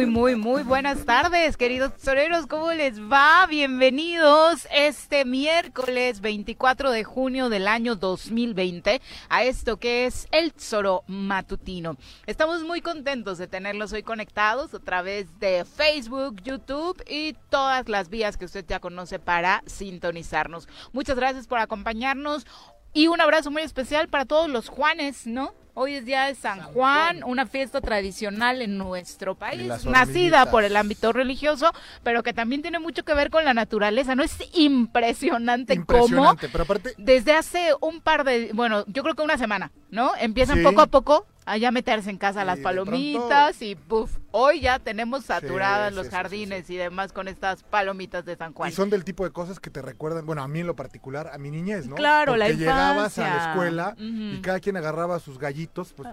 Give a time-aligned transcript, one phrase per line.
[0.00, 2.46] Muy, muy, muy buenas tardes, queridos toreros.
[2.46, 3.44] ¿Cómo les va?
[3.46, 11.04] Bienvenidos este miércoles 24 de junio del año 2020 a esto que es el Zoro
[11.06, 11.98] Matutino.
[12.24, 18.08] Estamos muy contentos de tenerlos hoy conectados a través de Facebook, YouTube y todas las
[18.08, 20.66] vías que usted ya conoce para sintonizarnos.
[20.94, 22.46] Muchas gracias por acompañarnos.
[22.94, 25.52] Y un abrazo muy especial para todos los Juanes, ¿no?
[25.74, 30.76] Hoy es día de San, Juan, una fiesta tradicional en nuestro país, nacida por el
[30.76, 34.14] ámbito religioso, pero que también tiene mucho que ver con la naturaleza.
[34.14, 36.94] ¿No es impresionante, impresionante pero aparte...
[36.98, 40.12] desde hace un par de, bueno, yo creo que una semana, ¿no?
[40.20, 44.78] Empiezan poco a poco a ya meterse en casa las palomitas y puff, hoy ya
[44.78, 48.70] tenemos saturadas los jardines y demás con estas palomitas de San Juan.
[48.70, 51.30] Y son del tipo de cosas que te recuerdan, bueno, a mí en lo particular,
[51.32, 51.96] a mi niñez, ¿no?
[51.96, 52.72] Claro, la infancia.
[52.72, 56.08] llegabas a la escuela y cada quien agarraba sus gallitos pues,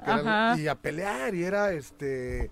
[0.57, 2.49] y a pelear y era este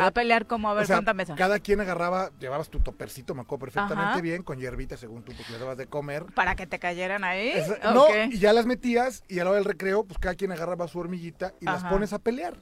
[0.00, 1.34] a pelear como a ver cuánta mesa.
[1.34, 5.52] Cada quien agarraba, llevabas tu topercito, me acuerdo perfectamente bien, con hierbita según tú, porque
[5.52, 6.26] le dabas de comer.
[6.34, 7.54] Para que te cayeran ahí.
[7.94, 10.88] No, y ya las metías y a la hora del recreo, pues cada quien agarraba
[10.88, 12.56] su hormiguita y las pones a pelear.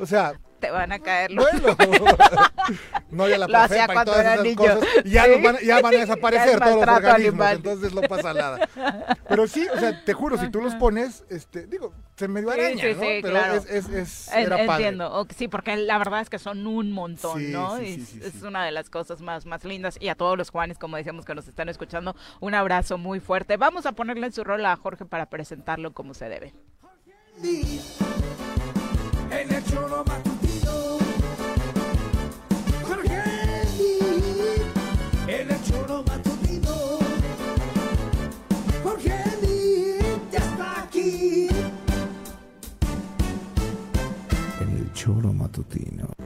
[0.00, 1.76] O sea, te van a caer los bueno,
[3.10, 4.56] no ya la profepa y todas esas niño.
[4.56, 8.68] cosas y ya, van, ya, van, a desaparecer todos los organismos entonces no pasa nada.
[9.28, 12.50] Pero sí o sea te juro si tú los pones este digo se me dio
[12.50, 13.00] araña sí, sí, ¿no?
[13.00, 13.54] pero claro.
[13.54, 15.26] es, es, es era entiendo.
[15.34, 18.90] Sí porque la verdad es que son un montón no es, es una de las
[18.90, 19.96] cosas más más lindas.
[20.00, 23.56] Y a todos los Juanes como decíamos que nos están escuchando un abrazo muy fuerte.
[23.56, 26.52] Vamos a ponerle en su rol a Jorge para presentarlo como se debe
[29.40, 30.98] en el choro matutino.
[32.86, 33.22] Jorge
[35.28, 36.74] en el choro matutino.
[38.82, 39.16] Jorge
[40.30, 41.48] ya está aquí.
[44.60, 46.19] En el choro matutino.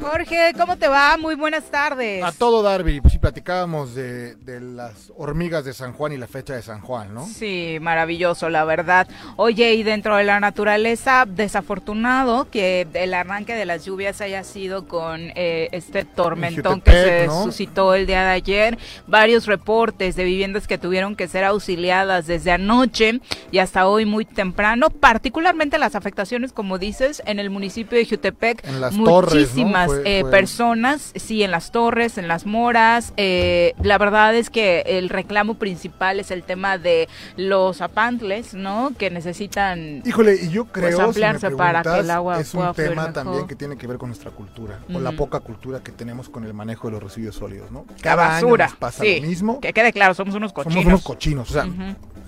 [0.00, 1.16] Jorge, ¿cómo te va?
[1.18, 2.24] Muy buenas tardes.
[2.24, 6.54] A todo Darby, pues sí platicábamos de, las hormigas de San Juan y la fecha
[6.54, 7.26] de San Juan, ¿no?
[7.26, 9.06] Sí, maravilloso, la verdad.
[9.36, 14.88] Oye, y dentro de la naturaleza, desafortunado que el arranque de las lluvias haya sido
[14.88, 18.78] con eh, este tormentón que se suscitó el día de ayer.
[19.06, 23.20] Varios reportes de viviendas que tuvieron que ser auxiliadas desde anoche
[23.52, 28.66] y hasta hoy muy temprano, particularmente las afectaciones, como dices, en el municipio de Jutepec.
[28.66, 28.94] En las
[29.40, 33.12] muchísimas eh, personas, sí, en las torres, en las moras.
[33.16, 38.92] Eh, la verdad es que el reclamo principal es el tema de los apantles, ¿no?
[38.96, 40.02] Que necesitan.
[40.04, 43.56] Híjole, y yo pues, creo ampliarse para que el agua es un tema también que
[43.56, 46.88] tiene que ver con nuestra cultura, con la poca cultura que tenemos con el manejo
[46.88, 47.84] de los residuos sólidos, ¿no?
[48.02, 49.60] Cada basura, año pasa lo mismo.
[49.60, 50.74] Que quede claro, somos unos cochinos.
[50.74, 51.66] Somos unos cochinos, o sea,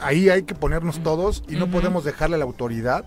[0.00, 3.04] ahí hay que ponernos todos y no podemos dejarle a la autoridad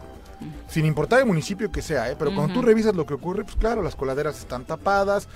[0.67, 2.15] sin importar el municipio que sea, ¿eh?
[2.17, 5.27] pero cuando tú revisas lo que ocurre, pues claro, las coladeras están tapadas,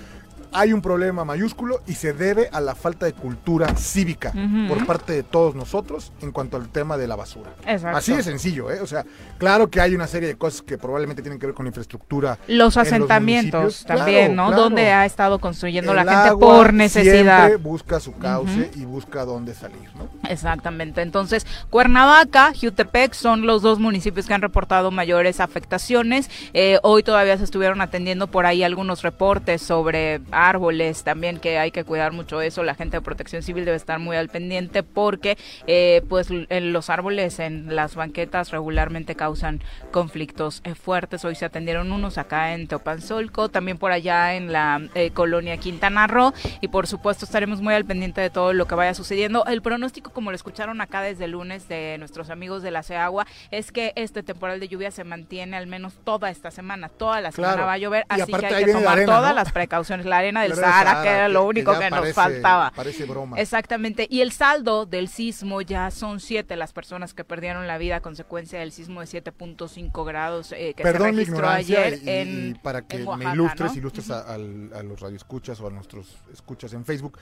[0.51, 4.33] hay un problema mayúsculo y se debe a la falta de cultura cívica
[4.67, 7.51] por parte de todos nosotros en cuanto al tema de la basura.
[7.93, 8.81] Así de sencillo, ¿eh?
[8.81, 9.05] O sea,
[9.37, 12.37] claro que hay una serie de cosas que probablemente tienen que ver con infraestructura.
[12.47, 14.51] Los asentamientos también, ¿no?
[14.51, 17.47] Donde ha estado construyendo la gente por necesidad.
[17.47, 20.09] Siempre busca su cauce y busca dónde salir, ¿no?
[20.29, 21.01] Exactamente.
[21.01, 26.29] Entonces, Cuernavaca, Jutepec son los dos municipios que han reportado mayores afectaciones.
[26.53, 31.71] Eh, hoy todavía se estuvieron atendiendo por ahí algunos reportes sobre árboles también que hay
[31.71, 32.63] que cuidar mucho eso.
[32.63, 35.37] La gente de Protección Civil debe estar muy al pendiente porque
[35.67, 41.25] eh, pues los árboles en las banquetas regularmente causan conflictos eh, fuertes.
[41.25, 44.81] Hoy se atendieron unos acá en Teopanzolco, también por allá en la
[45.13, 48.93] colonia Quintana Roo y por supuesto estaremos muy al pendiente de todo lo que vaya
[48.93, 49.45] sucediendo.
[49.45, 53.25] El pronóstico, como lo escucharon acá desde el lunes de nuestros amigos de la CEAGUA,
[53.51, 57.31] es que este temporal de lluvia se mantiene al menos toda esta semana, toda la
[57.31, 60.05] semana va a llover, así que hay que tomar todas las precauciones.
[60.05, 62.71] La arena del Sahara, que era lo único que, nos faltaba.
[62.75, 63.39] Parece broma.
[63.39, 64.07] Exactamente.
[64.09, 68.01] Y el saldo del sismo ya son siete las personas que perdieron la vida a
[68.01, 72.99] consecuencia del sismo de 7.5 grados eh, que Perdón, se registró ayer en, para que
[72.99, 77.17] me ilustres, ilustres a, los radioescuchas o a nuestros escuchas en Facebook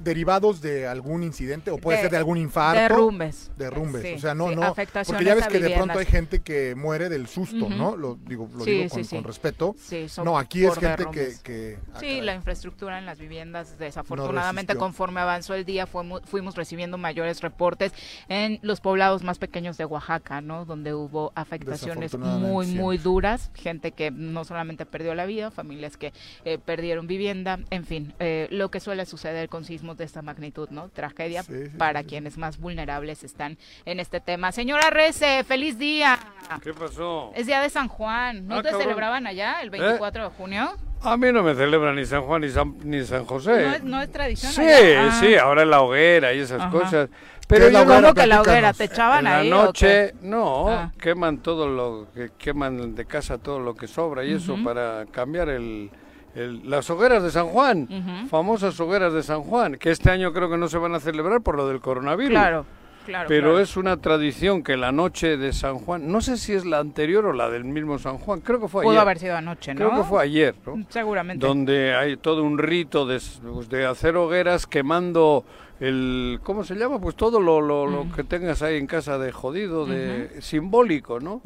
[0.00, 2.80] derivados de algún incidente o puede ser de algún infarto.
[2.80, 3.50] Derrumbes.
[3.56, 4.16] Derrumbes.
[4.16, 4.74] o sea, no, no.
[4.74, 7.96] Porque ya ves que de pronto hay gente que muere del susto, ¿no?
[7.96, 9.76] Lo digo, lo digo con, respeto.
[10.24, 11.06] no, aquí es gente
[11.42, 16.56] que, ah, sí, la infraestructura en las viviendas, desafortunadamente, conforme avanzó el día, fuimos, fuimos
[16.56, 17.92] recibiendo mayores reportes
[18.28, 20.64] en los poblados más pequeños de Oaxaca, ¿no?
[20.64, 23.50] Donde hubo afectaciones muy, muy duras.
[23.54, 26.12] Gente que no solamente perdió la vida, familias que
[26.44, 30.68] eh, perdieron vivienda, en fin, eh, lo que suele suceder con sismos de esta magnitud,
[30.70, 30.88] ¿no?
[30.88, 31.44] Tragedia
[31.78, 34.52] para quienes más vulnerables están en este tema.
[34.52, 36.18] Señora Rece, feliz día.
[36.62, 37.32] ¿Qué pasó?
[37.34, 38.46] Es día de San Juan.
[38.46, 40.76] ¿No ah, te celebraban allá el 24 de junio?
[41.02, 43.80] A mí no me celebran ni San Juan ni San, ni San José.
[43.82, 44.52] No es, tradición.
[44.52, 45.16] Sí, ah.
[45.20, 47.08] sí, ahora la hoguera y esas cosas.
[47.46, 49.48] Pero yo como que la hoguera te echaban en ahí.
[49.48, 50.92] La noche, no, ah.
[50.98, 55.48] queman todo lo que queman de casa todo lo que sobra y eso para cambiar
[55.50, 55.90] el,
[56.36, 60.56] las hogueras de San Juan, famosas hogueras de San Juan, que este año creo que
[60.56, 62.30] no se van a celebrar por lo del coronavirus.
[62.30, 62.66] Claro.
[63.06, 66.64] Claro, pero es una tradición que la noche de San Juan, no sé si es
[66.64, 68.90] la anterior o la del mismo San Juan, creo que fue ayer.
[68.90, 69.78] Pudo haber sido anoche, ¿no?
[69.78, 70.84] Creo que fue ayer, ¿no?
[70.88, 71.46] Seguramente.
[71.46, 73.20] Donde hay todo un rito de,
[73.52, 75.44] pues, de hacer hogueras quemando
[75.78, 77.00] el, ¿cómo se llama?
[77.00, 81.42] Pues todo lo, lo, que tengas ahí en casa de jodido, de simbólico, ¿no?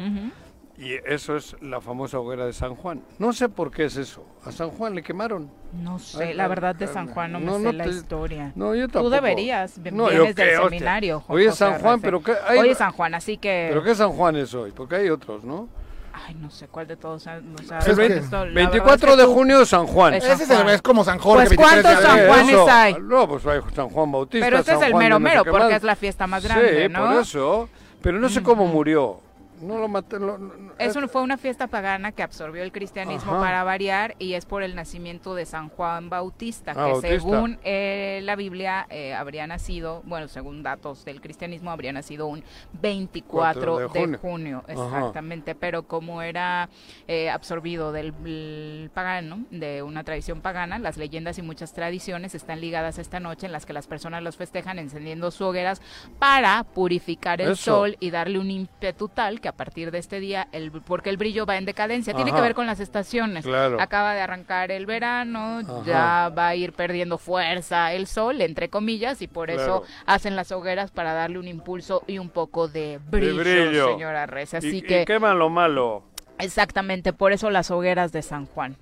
[0.80, 3.02] Y eso es la famosa hoguera de San Juan.
[3.18, 4.24] No sé por qué es eso.
[4.46, 5.50] ¿A San Juan le quemaron?
[5.74, 8.52] No sé, la verdad de San Juan no, me sé la historia.
[8.54, 9.04] No, yo tampoco.
[9.04, 11.22] Tú deberías, vienes del seminario.
[11.28, 12.60] Hoy es San Juan, pero ¿qué hay?
[12.60, 13.66] Hoy es San Juan, así que...
[13.68, 14.72] ¿Pero qué San Juan es hoy?
[14.72, 15.68] Porque hay otros, ¿no?
[16.14, 17.26] Ay, no sé cuál de todos.
[17.26, 18.22] No sabe,
[18.54, 20.14] 24 de junio San Juan.
[20.14, 21.46] Ese es, es, como San Jorge.
[21.46, 22.94] Pues ¿cuántos San Juanes hay?
[23.02, 24.46] No, pues hay San Juan Bautista.
[24.46, 27.68] Pero este es el mero mero, porque es la fiesta más grande, sí, por eso.
[28.00, 29.20] Pero no sé cómo murió.
[29.60, 30.16] No lo maté.
[30.78, 34.74] Eso fue una fiesta pagana que absorbió el cristianismo para variar y es por el
[34.74, 40.28] nacimiento de San Juan Bautista, ah, que según eh, la Biblia eh, habría nacido, bueno,
[40.28, 42.42] según datos del cristianismo, habría nacido un
[42.80, 46.68] 24 de junio, exactamente, pero como era
[47.06, 52.98] eh, absorbido del pagano, de una tradición pagana, las leyendas y muchas tradiciones están ligadas
[52.98, 55.82] esta noche en las que las personas los festejan encendiendo sus hogueras
[56.18, 60.49] para purificar el sol y darle un ímpetu tal que a partir de este día,
[60.52, 63.44] el, porque el brillo va en decadencia, tiene que ver con las estaciones.
[63.79, 69.20] Acaba de arrancar el verano, ya va a ir perdiendo fuerza el sol, entre comillas,
[69.23, 73.91] y por eso hacen las hogueras para darle un impulso y un poco de brillo,
[73.93, 74.58] señora Reza.
[74.58, 75.02] Así que...
[75.02, 76.05] Y queman lo malo.
[76.38, 78.76] Exactamente, por eso las hogueras de San Juan.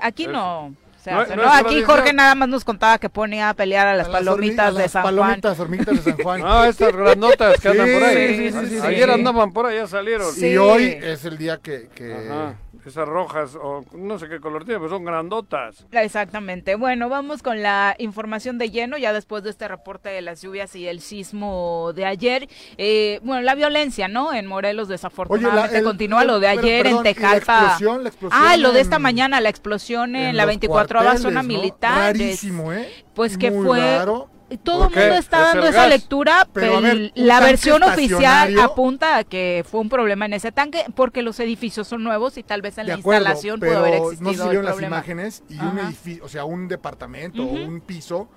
[0.00, 0.74] Aquí no
[1.06, 4.88] no, aquí Jorge nada más nos contaba que ponía a pelear a las palomitas de
[4.88, 5.66] San palomitas, Juan.
[5.66, 6.40] hormiguitas de San Juan.
[6.50, 8.50] Ah, estas grandotas que andan por ahí.
[8.52, 10.26] Sí, sí, Ayer andaban por ahí, ya salieron.
[10.36, 11.88] Y hoy es el día que...
[11.94, 12.54] que...
[12.86, 15.86] Esas rojas o no sé qué color tiene, pero son grandotas.
[15.92, 16.74] Exactamente.
[16.74, 20.74] Bueno, vamos con la información de lleno, ya después de este reporte de las lluvias
[20.74, 22.48] y el sismo de ayer.
[22.78, 24.32] Eh, bueno, la violencia, ¿no?
[24.32, 27.60] En Morelos desafortunadamente continúa lo de ayer en Tejalpa.
[27.60, 31.42] La explosión, la explosión ah, lo de esta mañana, la explosión en, la 24 zona
[31.42, 32.14] militar.
[32.14, 32.88] Rarísimo, ¿eh?
[33.14, 34.04] Pues que fue
[34.58, 36.80] todo el mundo está dando esa lectura, pero
[37.14, 41.86] la versión oficial apunta a que fue un problema en ese tanque porque los edificios
[41.88, 44.82] son nuevos y tal vez en la instalación pudo haber existido no se vieron las
[44.82, 48.28] imágenes y un edificio, o sea, un departamento o un piso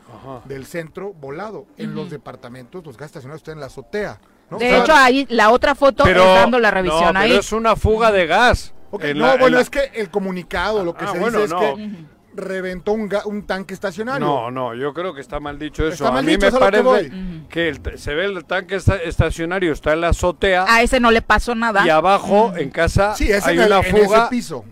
[0.46, 1.65] del centro volado.
[1.77, 4.20] En los departamentos los gas estacionados están en la azotea.
[4.60, 7.29] De hecho, ahí la otra foto pero, dando la revisión no, ahí.
[7.29, 8.74] Pero es una fuga de gas.
[9.15, 12.05] no, bueno, es que el comunicado, lo que ah, se dice es que
[12.36, 14.25] reventó un, un, tanque estacionario.
[14.25, 16.08] No, no, yo creo que está mal dicho eso.
[16.08, 17.12] a mí me parece
[17.50, 20.66] que, se ve el tanque estacionario, está en la azotea.
[20.68, 21.86] A ese no le pasó nada.
[21.86, 24.30] Y abajo, en casa, hay una fuga.
[24.30, 24.66] piso.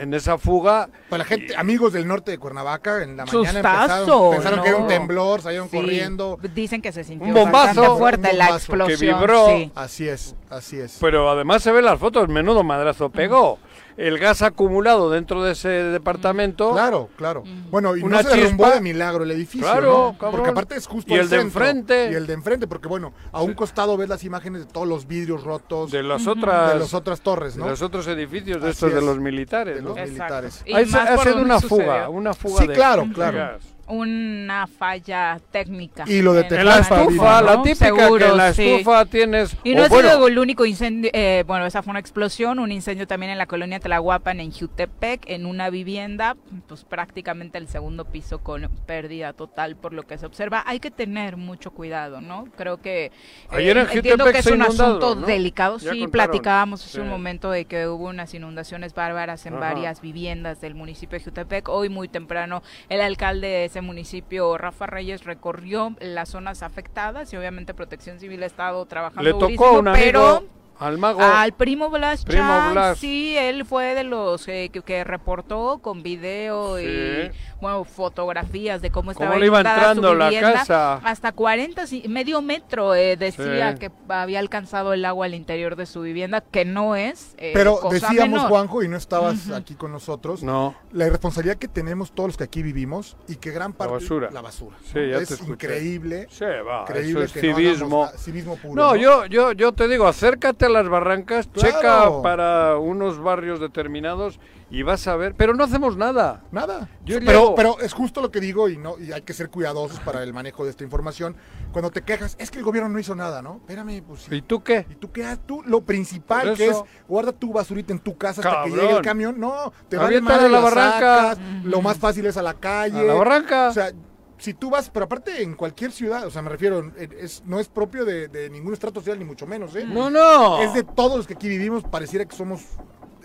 [0.00, 0.88] En, esa fuga.
[1.08, 4.78] Para la gente, amigos del norte de Cuernavaca, en la mañana empezaron, pensaron que era
[4.78, 6.38] un temblor, salieron corriendo.
[6.54, 8.98] Dicen que se sintió un bombazo fuerte la explosión.
[8.98, 9.70] Que vibró.
[9.76, 10.98] Así es, así es.
[11.00, 13.58] Pero además se ven las fotos, menudo madrazo pegó
[13.98, 16.72] el gas acumulado dentro de ese departamento.
[16.72, 17.42] Claro, claro.
[17.70, 20.30] Bueno, y una no se derrumbó de milagro el edificio, claro, ¿no?
[20.30, 22.10] Porque aparte es justo y el, de enfrente.
[22.12, 25.06] Y el de enfrente, porque bueno, a un costado ves las imágenes de todos los
[25.08, 25.90] vidrios rotos.
[25.90, 26.74] De las otras.
[26.74, 27.64] De las otras torres, ¿no?
[27.64, 30.64] De los otros edificios de estos de los militares, de los militares.
[30.72, 36.04] ha sido una fuga, una fuga sí, claro, claro una falla técnica.
[36.06, 39.56] Y lo de en la estufa, la típica que en la estufa tienes...
[39.64, 43.06] Y no es bueno, el único incendio, eh, bueno, esa fue una explosión, un incendio
[43.06, 48.38] también en la colonia Tlahuapan, en Jutepec, en una vivienda, pues prácticamente el segundo piso
[48.38, 50.62] con pérdida total por lo que se observa.
[50.66, 52.46] Hay que tener mucho cuidado, ¿no?
[52.56, 53.06] Creo que...
[53.06, 53.10] Eh,
[53.50, 55.26] Ayer en entiendo que es un asunto ¿no?
[55.26, 60.60] delicado, sí, platicábamos hace un momento de que hubo unas inundaciones bárbaras en varias viviendas
[60.60, 61.68] del municipio de Jutepec.
[61.68, 68.18] Hoy muy temprano el alcalde municipio, Rafa Reyes, recorrió las zonas afectadas y obviamente Protección
[68.20, 70.44] Civil ha estado trabajando Le tocó pero
[70.78, 71.20] al mago.
[71.20, 77.30] Al primo Blas, Primo sí, él fue de los eh, que, reportó con video y
[77.60, 80.94] bueno, fotografías de cómo estaba ¿Cómo iba entrando la casa.
[80.96, 86.02] Hasta 40, medio metro eh, decía que había alcanzado el agua al interior de su
[86.02, 87.34] vivienda, que no es.
[87.38, 90.74] Eh, Pero decíamos, Juanjo, y no estabas aquí con nosotros, no.
[90.92, 93.92] la responsabilidad que tenemos todos los que aquí vivimos y que gran parte.
[93.92, 94.30] La basura.
[94.30, 94.76] La basura.
[94.92, 96.28] Sí, es increíble.
[96.30, 96.82] Sí, va.
[96.82, 98.08] Increíble eso es civismo.
[98.16, 98.74] civismo puro.
[98.74, 104.38] No, Yo, yo, yo te digo, acércate a las barrancas, checa para unos barrios determinados
[104.70, 106.44] y vas a ver, pero no hacemos nada.
[106.50, 106.88] Nada.
[107.06, 110.22] pero, pero es justo lo que digo y no y hay que ser cuidadosos para
[110.22, 111.36] el manejo de esta información.
[111.72, 113.56] Cuando te quejas, es que el gobierno no hizo nada, ¿no?
[113.56, 114.86] Espérame, pues ¿Y tú qué?
[114.90, 115.24] ¿Y tú qué?
[115.24, 118.96] Ah, tú lo principal que es guarda tu basurita en tu casa hasta que llegue
[118.96, 119.38] el camión.
[119.38, 121.36] No, te va a la barranca.
[121.64, 123.00] lo más fácil es a la calle.
[123.00, 123.68] A la barranca.
[123.68, 123.92] O sea,
[124.38, 127.68] si tú vas, pero aparte en cualquier ciudad, o sea, me refiero, es, no es
[127.68, 129.84] propio de, ningún estrato social, ni mucho menos, ¿eh?
[129.84, 130.62] No, no.
[130.62, 132.62] Es de todos los que aquí vivimos, pareciera que somos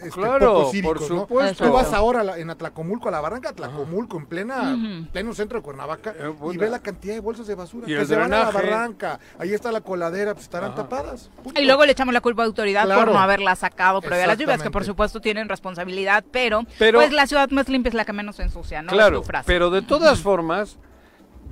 [0.06, 1.66] este, claro, por supuesto.
[1.66, 4.78] Tú vas ahora en Atlacomulco, a la barranca Atlacomulco, en plena,
[5.12, 8.16] pleno centro de Cuernavaca, eh, y ve la cantidad de bolsas de basura que se
[8.16, 9.20] van a la barranca.
[9.40, 11.30] Ahí está la coladera, pues estarán tapadas.
[11.56, 14.28] Y luego le echamos la culpa a la autoridad por no haberla sacado previo a
[14.28, 18.06] las lluvias, que por supuesto tienen responsabilidad, pero, pues la ciudad más limpia es la
[18.06, 18.92] que menos ensucia, ¿no?
[18.92, 20.78] Claro, pero de todas formas...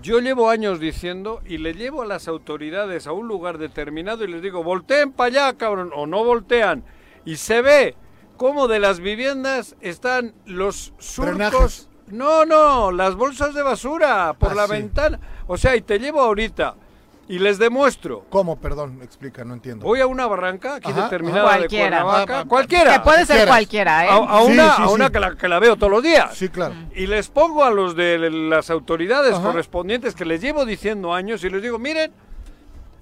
[0.02, 4.28] Yo llevo años diciendo y le llevo a las autoridades a un lugar determinado y
[4.30, 6.84] les digo, volteen para allá, cabrón, o no voltean.
[7.24, 7.96] Y se ve
[8.42, 11.88] cómo de las viviendas están los surcos.
[12.08, 15.20] No, no, las bolsas de basura por ah, la ventana.
[15.46, 16.74] O sea, y te llevo ahorita
[17.28, 18.26] y les demuestro.
[18.32, 18.60] ¿Cómo?
[18.60, 19.86] Perdón, explica, no entiendo.
[19.86, 22.46] Voy a una barranca aquí determinada de Cuernavaca.
[22.46, 22.94] cualquiera.
[22.94, 24.10] Que puede ser cualquiera, ¿eh?
[24.10, 26.36] A, una, a una que, la, que, la, veo todos los días.
[26.36, 26.74] Sí, claro.
[26.96, 31.50] Y les pongo a los de las autoridades correspondientes que les llevo diciendo años y
[31.52, 32.12] les digo, miren,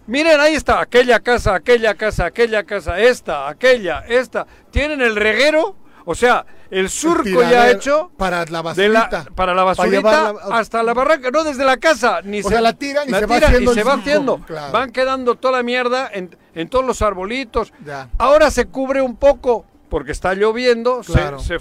[0.10, 4.48] Miren, ahí está, aquella casa, aquella casa, aquella casa, esta, aquella, esta.
[4.72, 10.34] Tienen el reguero, o sea, el surco ya hecho para la basurita, para la basurita
[10.52, 13.72] hasta la barranca, no desde la casa, ni se la tiran y, se, va haciendo
[13.72, 14.42] y se va haciendo.
[14.72, 17.72] Van quedando toda la mierda en, en todos los arbolitos.
[18.18, 21.60] Ahora se cubre un poco porque está lloviendo, se, el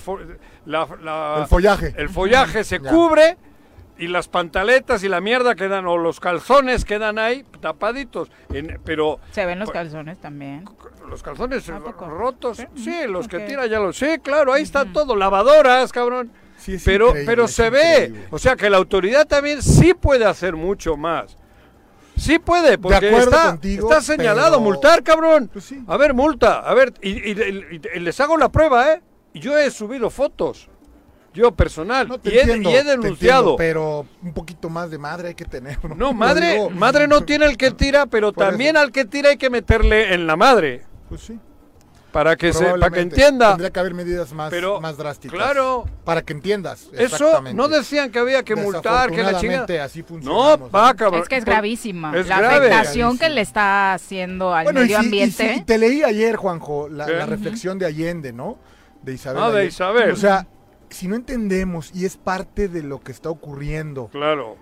[1.49, 3.37] follaje, el follaje se cubre
[3.99, 8.31] y las pantaletas y la mierda quedan, o los calzones quedan ahí tapaditos.
[8.85, 10.65] pero Se ven los calzones también.
[11.09, 12.63] Los calzones rotos.
[12.77, 13.97] Sí, los que tira ya los.
[13.97, 15.17] Sí, claro, ahí está todo.
[15.17, 16.31] Lavadoras, cabrón.
[16.85, 18.27] pero pero se ve.
[18.31, 21.37] O sea que la autoridad también sí puede hacer mucho más.
[22.17, 24.61] Sí puede, porque está, está señalado.
[24.61, 25.49] Multar, cabrón.
[25.53, 26.61] Pues a ver, multa.
[26.61, 29.03] A ver, y, y les hago la prueba, ¿eh?
[29.35, 30.68] Yo he subido fotos
[31.39, 33.57] yo personal, y, he, denunciado.
[33.57, 35.79] pero un poquito más de madre hay que tener.
[35.97, 39.49] No, madre, madre no tiene el que tira, pero también al que tira hay que
[39.49, 40.85] meterle en la madre.
[41.09, 41.39] Pues sí.
[42.13, 43.51] Para que, se, para que entienda.
[43.51, 45.37] Tendría que haber medidas más, más drásticas.
[45.37, 45.85] Claro.
[46.05, 46.89] Para que entiendas.
[46.93, 49.85] Eso no decían que había que multar, que la chingada.
[49.85, 51.23] así No, va, cabrón.
[51.23, 52.13] Es que es gravísima.
[52.13, 55.63] la afectación que le está haciendo al medio ambiente.
[55.65, 58.59] te leí ayer, Juanjo, la, reflexión de Allende, ¿no?
[59.03, 59.43] De Isabel.
[59.43, 60.11] Ah, de Isabel.
[60.11, 60.45] O sea,
[60.91, 64.09] si no entendemos y es parte de lo que está ocurriendo.
[64.09, 64.57] Claro.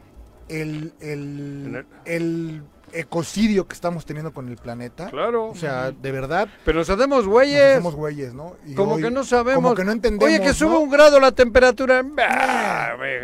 [0.49, 2.63] El, el, el,
[2.99, 5.11] ecocidio que estamos teniendo con el planeta.
[5.11, 5.49] Claro.
[5.49, 6.49] O sea, de verdad.
[6.65, 7.61] Pero nos hacemos güeyes.
[7.61, 8.57] Nos hacemos güeyes, ¿no?
[8.67, 9.63] Y como que no sabemos.
[9.63, 10.27] Como que no entendemos.
[10.27, 12.03] Oye, que sube un grado la temperatura.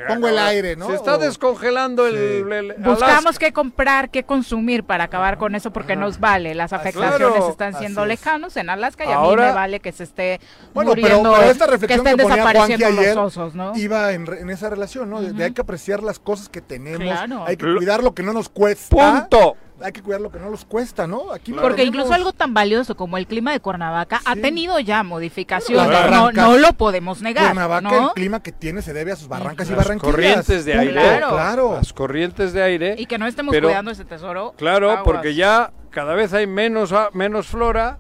[0.09, 0.89] Pongo el aire, ¿no?
[0.89, 6.21] Se está descongelando el, Buscamos qué comprar, qué consumir para acabar con eso porque nos
[6.21, 6.55] vale.
[6.55, 10.41] Las afectaciones están siendo lejanos en Alaska y a mí me vale que se esté
[10.75, 13.77] bueno, muriendo, pero, esta reflexión que estén que desapareciendo ayer los osos, ¿no?
[13.77, 15.21] Iba en, esa relación, ¿no?
[15.21, 18.49] de, hay que apreciar las cosas que tenemos, hay que cuidar lo que no nos
[18.49, 19.29] cuesta.
[19.29, 21.33] Punto hay que cuidar lo que no nos cuesta, ¿no?
[21.33, 26.11] Aquí Porque incluso algo tan valioso como el clima de Cuernavaca ha tenido ya modificaciones,
[26.11, 27.47] no, no, lo podemos negar.
[27.47, 30.15] Cuernavaca, el clima que tiene se debe a sus barrancas y barranquillas.
[30.15, 30.93] corrientes de aire.
[30.93, 31.75] Claro.
[31.75, 32.95] Las corrientes de aire.
[32.99, 34.55] Y que no estemos cuidando ese tesoro.
[34.57, 37.99] Claro, porque ya cada vez hay menos, menos flora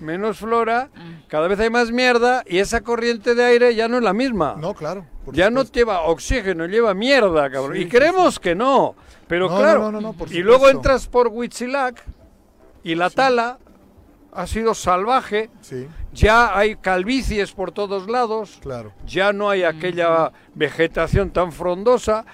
[0.00, 1.28] menos flora, mm.
[1.28, 4.56] cada vez hay más mierda y esa corriente de aire ya no es la misma.
[4.58, 5.06] No, claro.
[5.32, 7.76] Ya no lleva oxígeno, lleva mierda, cabrón.
[7.76, 8.94] y creemos que no.
[9.28, 12.02] Pero claro, y luego entras por Huitzilac
[12.84, 13.58] y la tala
[14.32, 15.50] ha sido salvaje.
[16.12, 18.58] Ya hay calvicies por todos lados.
[18.62, 18.92] Claro.
[19.06, 22.24] Ya no hay aquella vegetación tan frondosa.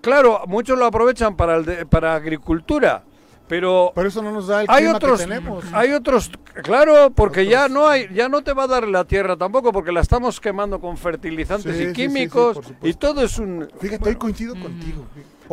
[0.00, 3.04] Claro, muchos lo aprovechan para, el para agricultura
[3.50, 5.64] pero por eso no nos da el hay otros, que tenemos.
[5.72, 6.30] Hay otros,
[6.62, 9.90] claro, porque ya no hay, ya no te va a dar la tierra tampoco, porque
[9.90, 13.68] la estamos quemando con fertilizantes y químicos y todo es un.
[13.80, 15.04] Fíjate, hoy coincido contigo.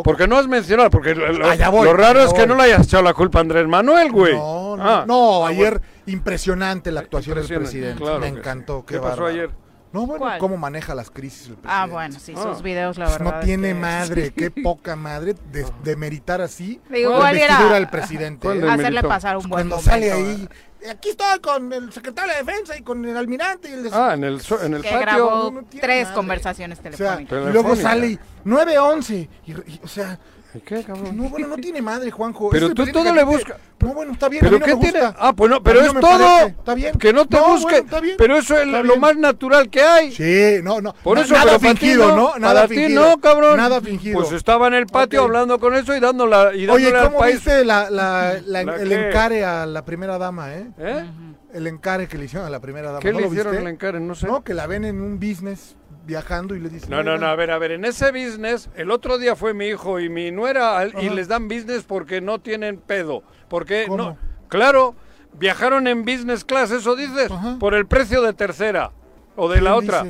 [0.04, 3.14] Porque no has mencionado, porque lo, ah, raro es que no le hayas echado la
[3.14, 4.36] culpa a Andrés Manuel, güey.
[4.36, 5.06] No, no, ah.
[5.08, 8.04] no ah, ayer impresionante la actuación del presidente.
[8.20, 8.86] Me encantó.
[8.86, 9.50] Qué, pasó ayer?
[9.94, 11.70] No, bueno, cómo maneja las crisis el presidente.
[11.72, 13.40] Ah, bueno, sí, sus videos, la verdad.
[13.40, 18.48] No tiene madre, qué poca madre de, de meritar así Digo, la investidura del presidente.
[18.70, 20.48] Hacerle pasar un buen Cuando sale ahí,
[20.90, 23.70] aquí estoy con el secretario de Defensa y con el almirante.
[23.70, 25.00] Y el Ah, en el, en el que patio.
[25.02, 27.50] grabó tres conversaciones telefónicas.
[27.50, 29.28] y luego sale 9-11.
[29.46, 29.54] y,
[29.84, 30.20] o sea,
[30.66, 31.16] ¿Qué, cabrón?
[31.16, 32.50] No, bueno, no tiene madre, Juanjo.
[32.50, 33.58] Pero tú todo le buscas.
[33.80, 34.44] No, bueno, está bien.
[34.44, 35.00] ¿Pero qué tiene?
[35.18, 36.48] Ah, pues no, pero es todo.
[36.48, 36.98] Está bien.
[36.98, 37.86] Que no te busque.
[38.18, 40.12] pero eso es lo más natural que hay.
[40.12, 40.94] Sí, no, no.
[40.94, 42.38] Por eso, nada fingido, ¿no?
[42.38, 43.10] Nada fingido.
[43.10, 43.58] no, cabrón.
[43.58, 44.20] Nada fingido.
[44.20, 46.56] Pues estaba en el patio hablando con eso y dándola.
[46.56, 50.68] Y Oye, ¿cómo viste la, la, el encare a la primera dama, eh?
[50.78, 51.06] ¿Eh?
[51.54, 53.00] El encare que le hicieron a la primera dama.
[53.00, 54.00] ¿Qué le hicieron el encare?
[54.00, 54.28] No sé.
[54.28, 55.77] No, que la ven en un business
[56.08, 56.90] viajando y le dicen...
[56.90, 59.68] No, no, no, a ver, a ver, en ese business, el otro día fue mi
[59.68, 63.22] hijo y mi nuera y les dan business porque no tienen pedo.
[63.50, 64.96] Porque no, claro,
[65.34, 68.92] viajaron en business class, eso dices, por el precio de tercera
[69.36, 70.06] o de la otra.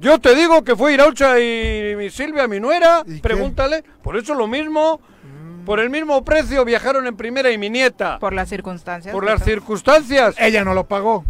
[0.00, 4.48] Yo te digo que fue Iraucha y mi Silvia, mi nuera, pregúntale, por eso lo
[4.48, 5.00] mismo.
[5.22, 5.64] Mm.
[5.64, 8.18] Por el mismo precio viajaron en primera y mi nieta.
[8.18, 9.14] Por las circunstancias.
[9.14, 10.34] Por las circunstancias.
[10.38, 11.24] Ella no lo pagó.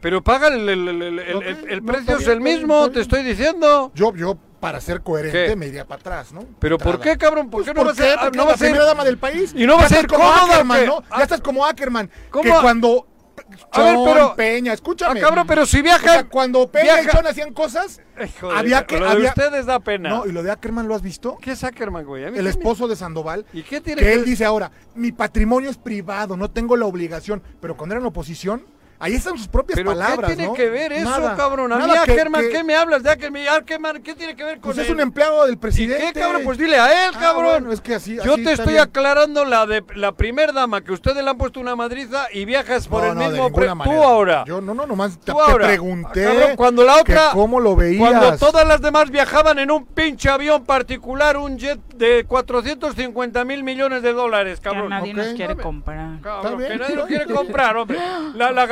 [0.00, 3.90] Pero paga el, el, precio es el mismo, te estoy diciendo.
[3.94, 6.44] Yo, yo para ser coherente me iría para atrás, ¿no?
[6.58, 7.50] Pero ¿por qué, cabrón?
[7.50, 9.52] ¿Por pues qué no va a ser no va a ser dama del país?
[9.56, 11.02] Y no va a ser como Ackerman, ¿no?
[11.16, 13.06] Ya estás como Ackerman, que cuando
[13.70, 15.20] a ver, pero Peña, escúchame.
[15.20, 18.00] Ah, cabrón, pero si viaja cuando Peña y Chon hacían cosas,
[18.54, 20.10] había que lo de ustedes da pena.
[20.10, 21.38] No, y lo de Ackerman lo has visto?
[21.40, 22.24] ¿Qué es Ackerman, güey?
[22.24, 23.46] El esposo de Sandoval.
[23.52, 26.86] ¿Y qué tiene que, que él dice ahora, mi patrimonio es privado, no tengo la
[26.86, 28.64] obligación, pero cuando era en oposición
[29.00, 30.30] Ahí están sus propias ¿Pero palabras.
[30.30, 31.72] ¿Qué tiene que ver eso, cabrón?
[31.72, 34.02] A mí, Ackerman, ¿qué me hablas de Ackerman?
[34.02, 36.04] ¿Qué tiene que ver con pues es un empleado del presidente.
[36.04, 36.42] ¿Y qué, cabrón?
[36.44, 37.70] Pues dile a él, ah, cabrón.
[37.70, 41.30] es que así, Yo te estoy aclarando la de la primer dama, que ustedes le
[41.30, 43.78] han puesto una madriza y viajas por el mismo precio.
[43.84, 44.44] Tú ahora.
[44.46, 46.24] Yo no, no, nomás te, pregunté.
[46.24, 47.30] Cabrón, cuando la otra.
[47.32, 48.00] ¿Cómo lo veías?
[48.00, 53.62] Cuando todas las demás viajaban en un pinche avión particular, un jet de 450 mil
[53.62, 54.84] millones de dólares, cabrón.
[54.84, 56.20] Que nadie nos quiere comprar.
[56.20, 57.98] Cabrón, que nadie nos quiere comprar, hombre.
[58.34, 58.66] La, la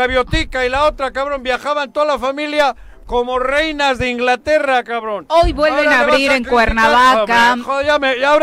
[0.65, 2.75] y la otra cabrón, viajaban toda la familia
[3.05, 5.27] como reinas de Inglaterra, cabrón.
[5.29, 7.57] Hoy vuelven a abrir en Cuernavaca.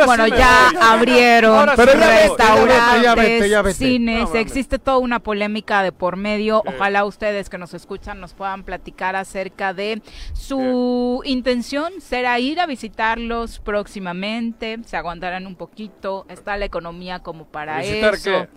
[0.05, 4.33] bueno, ya abrieron restaurantes, cines.
[4.35, 6.61] Existe toda una polémica de por medio.
[6.65, 10.01] Ojalá ustedes que nos escuchan nos puedan platicar acerca de
[10.33, 11.93] su intención.
[11.99, 14.79] Será ir a visitarlos próximamente.
[14.85, 16.25] Se aguantarán un poquito.
[16.29, 18.47] Está la economía como para eso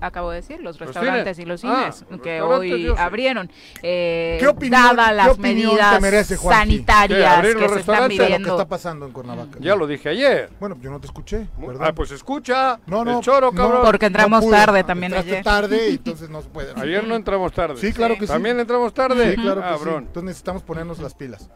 [0.00, 3.50] acabo de decir, los restaurantes y los cines ah, que hoy abrieron.
[3.82, 6.00] Eh, ¿Qué opinión, dada las medidas
[6.38, 8.48] sanitarias que se están viviendo.
[8.48, 9.58] ¿Qué está pasando en Cuernavaca?
[9.60, 10.50] Ya lo dije ayer.
[10.60, 11.48] Bueno, yo no te escuché.
[11.80, 12.80] Ah, pues escucha.
[12.86, 13.18] No, no.
[13.18, 13.82] El choro, cabrón.
[13.84, 15.42] porque entramos tarde también ayer.
[15.42, 16.72] tarde y entonces no se puede.
[16.80, 17.76] Ayer no entramos tarde.
[17.78, 18.32] Sí, claro que sí.
[18.32, 19.34] ¿También entramos tarde?
[19.34, 19.90] Sí, claro que sí.
[19.96, 21.48] Entonces necesitamos ponernos las pilas.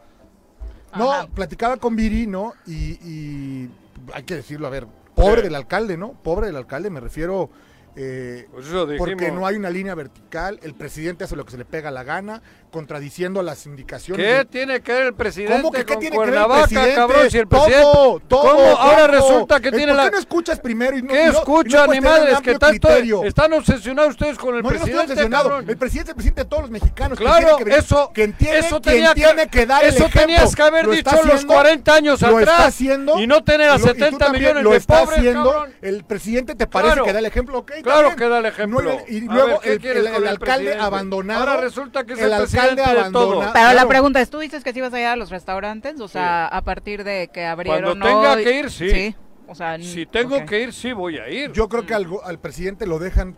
[0.96, 2.54] No, platicaba con Viri, ¿no?
[2.66, 3.70] Y, y
[4.12, 6.12] hay que decirlo, a ver, pobre del alcalde, ¿no?
[6.12, 7.50] Pobre del alcalde, me refiero
[7.96, 8.66] Eh, pues
[8.98, 12.02] porque no hay una línea vertical, el presidente hace lo que se le pega la
[12.02, 14.26] gana, contradiciendo las indicaciones.
[14.26, 16.94] ¿Qué tiene que ver el presidente ¿Cómo que qué tiene que ver el presidente?
[16.96, 17.30] cabrón?
[17.30, 17.82] Si el presidente...
[17.82, 20.02] Todo, todo, ¿Cómo ahora resulta que tiene la...
[20.02, 22.40] ¿Por qué no escuchas primero y no ¿Qué escucha, ni madres?
[22.40, 25.58] Que tanto están obsesionados ustedes con el no, presidente, yo no estoy obsesionado.
[25.60, 27.18] El presidente es el presidente de todos los mexicanos.
[27.18, 31.16] Claro, que eso, que entiende, eso tenía tiene que dar Eso tenías que haber dicho
[31.24, 36.56] los 40 años atrás y no tener a 70 millones de pobres, haciendo, El presidente
[36.56, 38.98] te parece que da el ejemplo, Claro que da el ejemplo.
[39.08, 41.40] Y luego el alcalde abandonado.
[41.40, 43.52] Ahora resulta que es el presidente de todo.
[43.52, 46.00] Pero la pregunta es, ¿tú dices que sí vas a ir a los restaurantes?
[46.00, 49.14] O sea, a partir de que abrieron Cuando tenga que ir, sí.
[49.46, 51.52] O sea, si tengo que ir, sí voy a ir.
[51.52, 53.36] Yo creo que al, al presidente lo dejan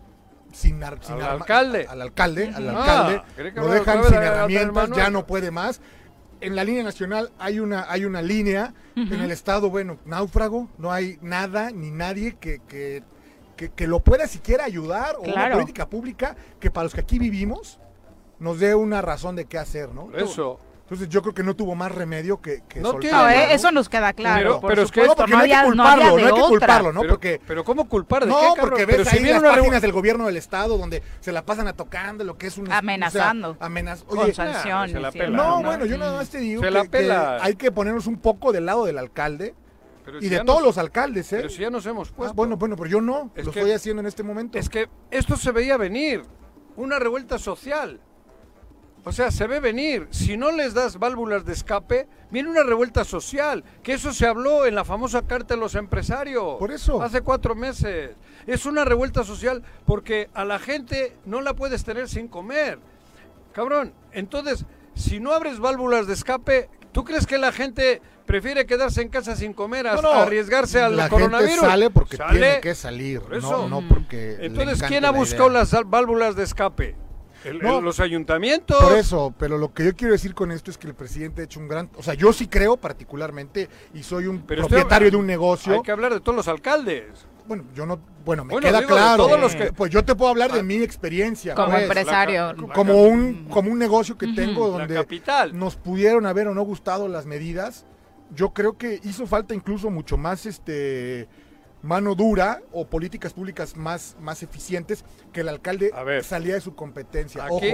[0.52, 1.86] sin, sin al alcalde.
[1.88, 3.22] Al alcalde, al alcalde.
[3.38, 5.80] Ah, lo dejan sin herramientas, ya no puede más.
[6.40, 8.74] En la línea nacional hay una, hay una línea.
[8.94, 10.68] En el estado, bueno, náufrago.
[10.78, 13.02] No hay nada ni nadie que, que,
[13.56, 17.80] que, lo pueda siquiera ayudar o una política pública que para los que aquí vivimos
[18.38, 20.14] nos dé una razón de qué hacer, ¿no?
[20.14, 20.60] Eso.
[20.86, 24.12] Entonces yo creo que no tuvo más remedio que, que no tiene, Eso nos queda
[24.12, 24.60] claro.
[24.60, 27.00] Pero, es que no, no, hay que culparlo, no, hay que culparlo, ¿no?
[27.00, 28.24] Pero, porque, pero ¿cómo culpar?
[28.24, 31.44] ¿De no, qué, porque ves ahí las páginas del gobierno del estado donde se la
[31.44, 34.94] pasan a tocando lo que es un amenazando, amenaz con sanciones.
[35.30, 38.84] no, bueno, yo nada más te digo que, hay que ponernos un poco del lado
[38.84, 39.56] del alcalde.
[40.20, 41.36] Y de todos los alcaldes, ¿eh?
[41.38, 42.34] Pero si ya nos hemos ah, puesto.
[42.34, 44.58] bueno, bueno, pero yo no, lo estoy haciendo en este momento.
[44.58, 46.22] Es que esto se veía venir,
[46.76, 48.00] una revuelta social.
[49.06, 50.08] O sea, se ve venir.
[50.10, 53.62] Si no les das válvulas de escape, viene una revuelta social.
[53.84, 56.56] Que eso se habló en la famosa carta de los empresarios.
[56.58, 57.00] Por eso.
[57.00, 58.16] Hace cuatro meses.
[58.48, 62.80] Es una revuelta social porque a la gente no la puedes tener sin comer.
[63.52, 64.66] Cabrón, entonces,
[64.96, 69.36] si no abres válvulas de escape, ¿tú crees que la gente prefiere quedarse en casa
[69.36, 71.54] sin comer a arriesgarse al la coronavirus?
[71.54, 73.68] Gente sale porque tiene que salir, eso.
[73.68, 76.96] No, porque Entonces, ¿quién ha buscado las válvulas de escape?
[77.52, 78.82] los ayuntamientos.
[78.82, 81.44] Por eso, pero lo que yo quiero decir con esto es que el presidente ha
[81.44, 81.90] hecho un gran.
[81.96, 85.74] O sea, yo sí creo particularmente y soy un propietario de un negocio.
[85.74, 87.26] Hay que hablar de todos los alcaldes.
[87.46, 88.00] Bueno, yo no.
[88.24, 89.28] Bueno, me queda claro.
[89.76, 90.64] Pues yo te puedo hablar de ah.
[90.64, 91.54] mi experiencia.
[91.54, 91.82] Como pues.
[91.84, 92.54] empresario.
[92.74, 95.04] como, un, como un negocio que tengo donde
[95.52, 97.86] nos pudieron haber o no gustado las medidas.
[98.34, 101.28] Yo creo que hizo falta incluso mucho más este
[101.82, 107.46] mano dura o políticas públicas más, más eficientes que el alcalde salía de su competencia.
[107.48, 107.64] Ojo,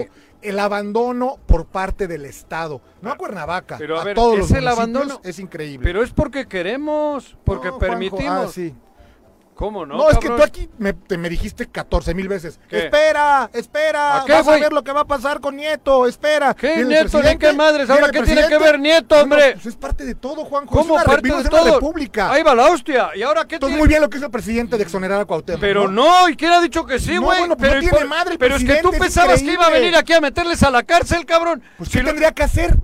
[0.42, 5.20] el abandono por parte del Estado, no a Cuernavaca, pero a, todos los el abandono
[5.24, 5.84] es increíble.
[5.84, 8.28] Pero es porque queremos, porque permitimos.
[8.28, 8.74] Ah, sí.
[9.54, 9.96] ¿Cómo no?
[9.96, 12.58] No, es que tú aquí me, te, me dijiste 14 mil veces.
[12.70, 14.24] Espera, espera.
[14.26, 16.06] Vas a ver lo que va a pasar con Nieto.
[16.06, 16.54] Espera.
[16.54, 17.20] ¿Qué Nieto?
[17.20, 17.90] ¿De qué madres?
[17.90, 19.52] ¿Ahora qué tiene que ver Nieto, hombre?
[19.52, 20.74] pues es parte de todo, Juanjo.
[20.74, 21.74] ¿Cómo es parte de todo?
[21.74, 22.32] república.
[22.32, 23.10] Ahí va la hostia.
[23.14, 25.60] ¿Y ahora qué Entonces, muy bien lo que hizo el presidente de exonerar a Cuauhtémoc.
[25.60, 27.46] Pero no, ¿y quién ha dicho que sí, güey?
[27.46, 29.94] No, pero no tiene madre el Pero es que tú pensabas que iba a venir
[29.96, 31.62] aquí a meterles a la cárcel, cabrón.
[31.76, 32.76] Pues ¿qué tendría que hacer?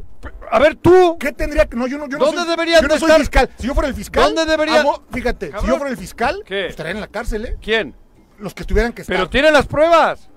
[0.51, 1.17] A ver, tú.
[1.19, 1.77] ¿Qué tendría que.?
[1.77, 3.51] No, yo no, yo ¿Dónde no soy, debería Yo no soy fiscal.
[3.59, 4.25] Si yo fuera el fiscal.
[4.25, 4.85] ¿Dónde debería.?
[5.13, 6.43] fíjate, si yo fuera el fiscal.
[6.45, 6.67] ¿Qué?
[6.67, 7.57] Estaría en la cárcel, ¿eh?
[7.61, 7.95] ¿Quién?
[8.39, 9.17] Los que estuvieran que estar.
[9.17, 10.29] Pero tienen las pruebas.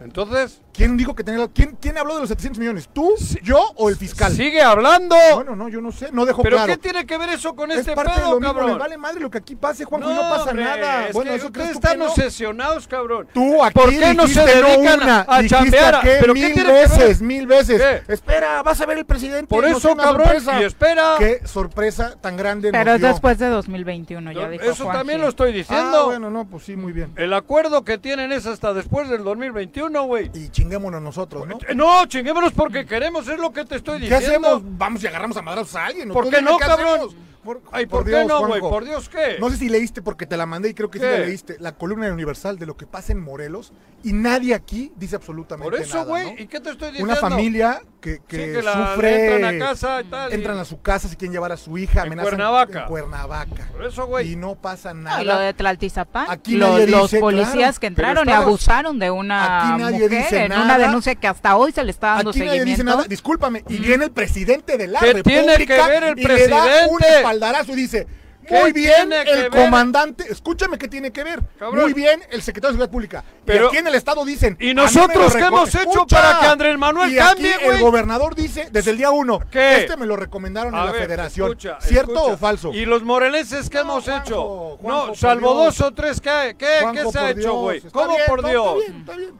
[0.00, 0.62] Entonces.
[0.78, 2.88] ¿Quién dijo que tenía ¿quién, ¿Quién habló de los 700 millones?
[2.92, 3.12] ¿Tú,
[3.42, 4.32] yo o el fiscal?
[4.32, 5.16] Sigue hablando.
[5.34, 6.72] Bueno, no, yo no sé, no dejo ¿Pero claro.
[6.72, 8.66] qué tiene que ver eso con este parte pedo, de lo cabrón?
[8.66, 11.08] Mismo, vale madre lo que aquí pase, Juanjo, no, no pasa nada.
[11.12, 13.26] bueno, eso ustedes están obsesionados, cabrón.
[13.34, 15.98] Tú aquí ¿Por qué no se dedican una, a chambear?
[16.00, 18.04] ¿Pero mil qué veces, mil veces.
[18.06, 19.48] Espera, vas a ver el presidente.
[19.48, 20.28] Por eso, cabrón,
[20.60, 21.16] y espera.
[21.18, 25.52] Qué sorpresa tan grande Pero es después de 2021, ya dijo Eso también lo estoy
[25.52, 25.98] diciendo.
[25.98, 27.12] Ah, bueno, no, pues sí, muy bien.
[27.16, 30.30] El acuerdo que tienen es hasta después del 2021, güey.
[30.34, 32.06] Y chinguémonos nosotros, ¿no?
[32.06, 34.18] chinguémonos porque queremos, es lo que te estoy diciendo.
[34.18, 34.62] ¿Qué hacemos?
[34.78, 36.10] Vamos y agarramos a madrazos a alguien.
[36.10, 37.10] ¿Por qué no, cabrón?
[37.48, 38.60] Por, Ay, ¿por, qué no, güey?
[38.60, 39.38] ¿Por Dios qué?
[39.40, 41.56] No sé si leíste porque te la mandé y creo que sí la leíste.
[41.60, 43.72] La columna de Universal de lo que pasa en Morelos
[44.04, 45.82] y nadie aquí dice absolutamente nada.
[45.82, 47.10] Por eso, güey, ¿y qué te estoy diciendo?
[47.10, 49.34] Una familia que, que, sufre.
[49.34, 50.32] entran a casa y tal.
[50.32, 52.82] Entran a su casa, si quieren llevar a su hija, en Cuernavaca.
[52.82, 53.68] En Cuernavaca.
[53.72, 54.32] Por eso, güey.
[54.32, 55.22] Y no pasa nada.
[55.22, 56.26] y lo de Tlaltizapán.
[56.28, 61.56] Aquí los policías que entraron y abusaron de una mujer en una denuncia que hasta
[61.56, 62.64] hoy se le está dando aquí seguimiento.
[62.64, 63.04] Nadie dice nada.
[63.04, 63.64] Discúlpame.
[63.68, 67.22] Y viene el presidente de la ¿Qué República tiene que ver el presidente?
[67.38, 68.06] Espaldarazo y dice
[68.50, 71.42] muy bien el comandante, escúchame qué tiene que ver.
[71.72, 73.24] Muy bien el secretario de Seguridad Pública.
[73.44, 74.56] Pero, y aquí en el Estado dicen.
[74.60, 78.92] ¿Y nosotros qué hemos hecho para que Andrés Manuel y cambie, El gobernador dice desde
[78.92, 79.40] el día uno.
[79.50, 79.80] ¿Qué?
[79.80, 81.56] Este me lo recomendaron en la federación.
[81.80, 82.72] ¿Cierto o falso?
[82.72, 84.78] ¿Y los morelenses qué hemos hecho?
[84.82, 86.20] no, salvo dos o tres.
[86.20, 87.80] ¿Qué, qué, ¿qué se ha hecho, güey?
[87.92, 88.78] ¿Cómo por Dios?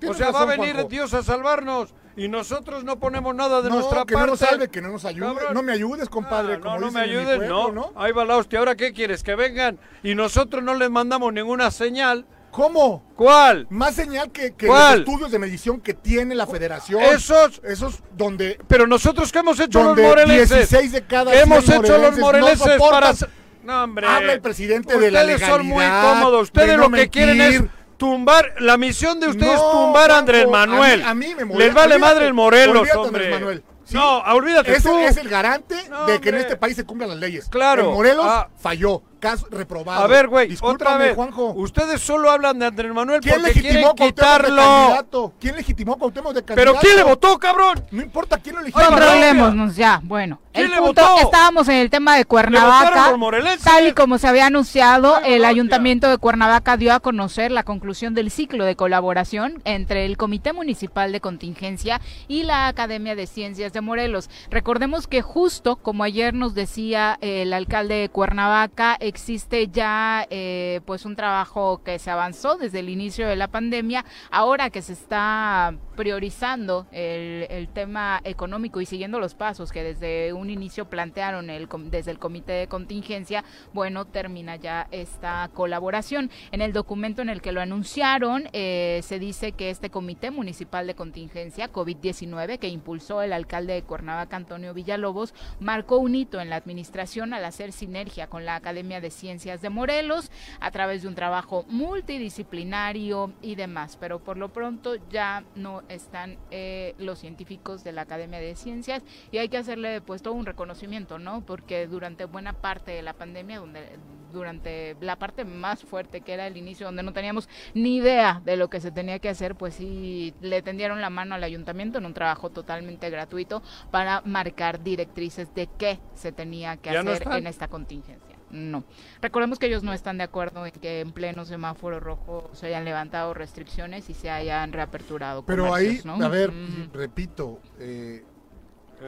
[0.06, 4.04] o sea, va a venir Dios a salvarnos y nosotros no ponemos nada de nuestra
[4.04, 4.26] que parte.
[4.26, 5.54] No nos salve, que no nos ayude.
[5.54, 6.54] No me ayudes, compadre.
[6.54, 7.92] Ah, no, no me ayudes, no.
[7.96, 8.58] Ahí va la hostia.
[8.58, 9.22] Ahora, ¿qué quieres?
[9.22, 13.04] Que vengan y nosotros no les mandamos ninguna señal ¿Cómo?
[13.14, 13.66] ¿Cuál?
[13.70, 17.02] Más señal que, que los estudios de medición que tiene la federación.
[17.02, 17.60] Esos.
[17.62, 18.58] Esos donde.
[18.66, 20.70] Pero nosotros, ¿qué hemos hecho los morelenses?
[20.70, 23.14] 16 de cada ¿Qué hemos hecho los morelenses para.
[23.62, 24.06] No, hombre.
[24.06, 25.34] Habla el presidente de la legalidad.
[25.34, 26.42] Ustedes son muy cómodos.
[26.44, 27.62] Ustedes lo que quieren es
[27.98, 28.54] tumbar.
[28.60, 31.02] La misión de ustedes es tumbar a Andrés Manuel.
[31.02, 31.66] A mí, me molesta.
[31.66, 33.30] Les vale madre el Morelos, hombre.
[33.30, 33.62] Manuel.
[33.90, 34.72] No, olvídate.
[34.72, 35.74] Es, es el garante
[36.06, 37.48] de que en este país se cumplan las leyes.
[37.48, 37.82] Claro.
[37.82, 38.48] El Morelos ah.
[38.58, 40.02] falló caso reprobado.
[40.02, 41.14] A ver, güey, otra vez.
[41.14, 41.52] Juanjo.
[41.52, 45.32] Ustedes solo hablan de Andrés Manuel ¿Quién porque legitimó quieren quitarlo.
[45.40, 46.72] ¿Quién legitimó a Cuauhtémoc de candidato?
[46.72, 47.84] ¿Pero quién le votó, cabrón?
[47.90, 48.80] No importa quién lo eligió.
[48.82, 50.40] Controlémonos ya, bueno.
[50.52, 53.14] El punto, estábamos en el tema de Cuernavaca.
[53.62, 58.14] Tal y como se había anunciado, el Ayuntamiento de Cuernavaca dio a conocer la conclusión
[58.14, 63.72] del ciclo de colaboración entre el Comité Municipal de Contingencia y la Academia de Ciencias
[63.72, 64.30] de Morelos.
[64.50, 71.04] Recordemos que justo como ayer nos decía el alcalde de Cuernavaca, existe ya eh, pues
[71.04, 75.74] un trabajo que se avanzó desde el inicio de la pandemia, ahora que se está
[75.96, 82.12] priorizando el, tema económico y siguiendo los pasos que desde un inicio plantearon el, desde
[82.12, 86.30] el comité de contingencia, bueno, termina ya esta colaboración.
[86.52, 90.86] En el documento en el que lo anunciaron, eh, se dice que este comité municipal
[90.86, 96.50] de contingencia COVID-19 que impulsó el alcalde de Cuernavaca, Antonio Villalobos, marcó un hito en
[96.50, 100.30] la administración al hacer sinergia con la Academia de Ciencias de Morelos
[100.60, 103.96] a través de un trabajo multidisciplinario y demás.
[103.98, 109.02] Pero por lo pronto ya no están eh, los científicos de la Academia de Ciencias
[109.30, 111.42] y hay que hacerle pues todo un reconocimiento, ¿no?
[111.44, 113.98] Porque durante buena parte de la pandemia, donde
[114.32, 118.56] durante la parte más fuerte que era el inicio, donde no teníamos ni idea de
[118.56, 122.06] lo que se tenía que hacer, pues sí le tendieron la mano al ayuntamiento en
[122.06, 127.68] un trabajo totalmente gratuito para marcar directrices de qué se tenía que hacer en esta
[127.68, 128.84] contingencia no.
[129.20, 132.84] Recordemos que ellos no están de acuerdo en que en pleno semáforo rojo se hayan
[132.84, 135.44] levantado restricciones y se hayan reaperturado.
[135.44, 136.52] Pero ahí, a ver,
[136.92, 138.24] repito, eh,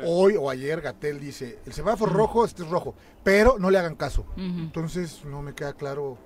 [0.04, 3.96] hoy o ayer Gatel dice, el semáforo rojo, este es rojo, pero no le hagan
[3.96, 4.26] caso.
[4.36, 6.18] Entonces no me queda claro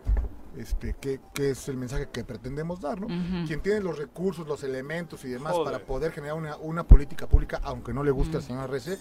[0.56, 3.08] este, qué, qué, es el mensaje que pretendemos dar, ¿no?
[3.46, 7.60] Quien tiene los recursos, los elementos y demás para poder generar una, una política pública,
[7.62, 8.98] aunque no le guste al señor Arrece,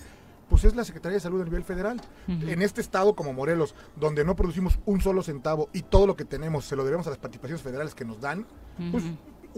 [0.49, 2.01] pues es la Secretaría de Salud a nivel federal.
[2.27, 6.25] En este estado como Morelos, donde no producimos un solo centavo y todo lo que
[6.25, 8.45] tenemos se lo debemos a las participaciones federales que nos dan,
[8.91, 9.03] pues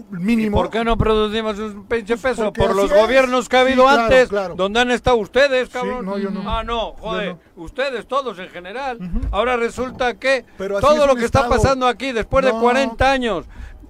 [0.10, 0.58] mínimo.
[0.58, 2.54] ¿Por qué no producimos un pinche pues peso?
[2.54, 6.06] Por los gobiernos que ha habido antes, donde han estado ustedes, cabrón.
[6.06, 6.50] no, yo no.
[6.50, 9.00] Ah, no, joder, ustedes todos en general.
[9.32, 13.46] Ahora resulta que todo lo que está pasando aquí después de 40 años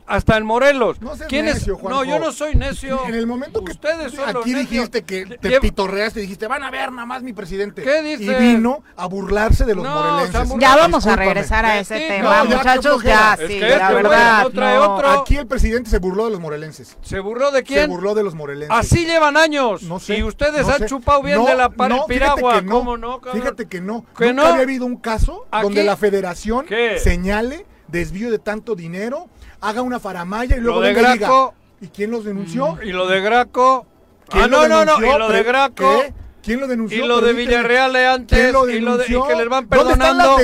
[0.08, 1.02] hasta en Morelos.
[1.02, 1.68] No ¿Quién es?
[1.68, 3.06] No, yo no soy necio.
[3.08, 6.92] En el momento que ustedes son aquí dijiste que te pitorreaste, dijiste, van a ver
[6.92, 7.84] nada más mi presidente.
[7.84, 8.24] ¿Qué dice?
[8.24, 10.60] Y vino a burlarse de los morelenses.
[10.60, 15.20] Ya vamos a regresar a ese tema, muchachos, ya, sí, la este verdad.
[15.20, 16.98] Aquí el presidente se burló de los morelenses.
[17.02, 17.82] ¿Se burló de quién?
[17.82, 18.76] Se burló de los morelenses.
[18.76, 19.84] Así llevan años.
[19.84, 20.18] No sé.
[20.18, 21.70] Y ustedes han chupado bien de la
[22.08, 22.64] piragua.
[22.66, 24.06] ¿Cómo no, Fíjate que no.
[24.18, 26.66] ¿Que Nunca había habido un caso donde la federación
[26.98, 29.30] señale desvío de tanto dinero
[29.66, 32.78] haga una faramaya y luego de Graco, ¿Y quién los denunció?
[32.84, 33.86] Y lo de Graco.
[34.32, 36.04] Ah, no, no, no, y lo de Graco.
[36.42, 37.04] ¿Quién lo denunció?
[37.04, 38.54] Y lo de Villarreal de antes.
[38.54, 40.38] Lo y, lo de, y que les van perdonando.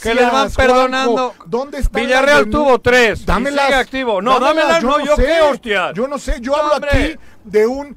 [0.00, 1.34] que les van perdonando.
[1.46, 3.26] ¿Dónde está Villarreal tuvo tres.
[3.26, 3.66] Dámelas.
[3.66, 4.22] Sigue activo.
[4.22, 5.92] No, dámelas, no, yo, qué, hostia.
[5.92, 7.96] Yo no sé, yo hablo aquí de un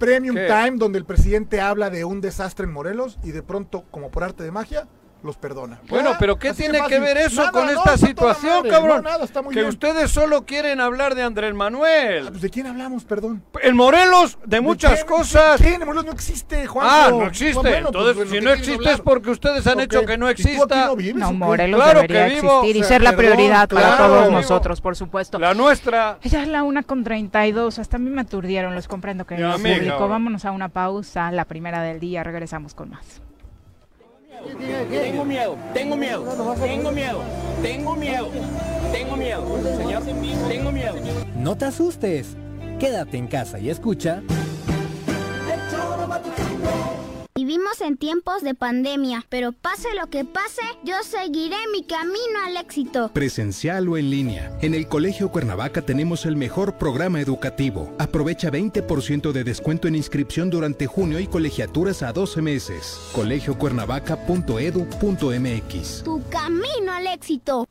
[0.00, 4.10] Premium Time donde el presidente habla de un desastre en Morelos y de pronto, como
[4.10, 4.88] por arte de magia,
[5.22, 5.80] los perdona.
[5.88, 9.04] Bueno, pero ¿qué tiene que ver eso con esta situación, cabrón?
[9.52, 12.26] que ustedes solo quieren hablar de Andrés Manuel.
[12.26, 13.42] Ah, pues, ¿De quién hablamos, perdón?
[13.62, 15.60] El Morelos, de muchas cosas.
[15.60, 15.80] ¿Quién?
[15.80, 16.86] El Morelos no existe, Juan.
[16.90, 17.60] Ah, no existe.
[17.60, 20.90] Pues, Entonces, pues, si no existe es porque ustedes han hecho que no exista.
[21.14, 25.38] No, Morelos claro debería existir y ser la prioridad para todos nosotros, por supuesto.
[25.38, 26.18] La nuestra.
[26.22, 29.52] Ya es la una con 32, hasta a mí me aturdieron, los comprendo que no
[29.56, 30.08] público.
[30.08, 33.22] Vámonos a una pausa, la primera del día, regresamos con más.
[34.42, 36.24] Tengo miedo, tengo miedo,
[36.60, 37.22] tengo miedo,
[37.62, 38.30] tengo miedo,
[38.92, 40.02] tengo miedo, señor,
[40.48, 40.94] tengo miedo.
[41.36, 42.36] No te asustes,
[42.78, 44.22] quédate en casa y escucha.
[47.44, 52.56] Vivimos en tiempos de pandemia, pero pase lo que pase, yo seguiré mi camino al
[52.56, 53.10] éxito.
[53.12, 54.56] Presencial o en línea.
[54.62, 57.92] En el Colegio Cuernavaca tenemos el mejor programa educativo.
[57.98, 62.96] Aprovecha 20% de descuento en inscripción durante junio y colegiaturas a 12 meses.
[63.12, 66.04] colegiocuernavaca.edu.mx.
[66.04, 67.66] Tu camino al éxito.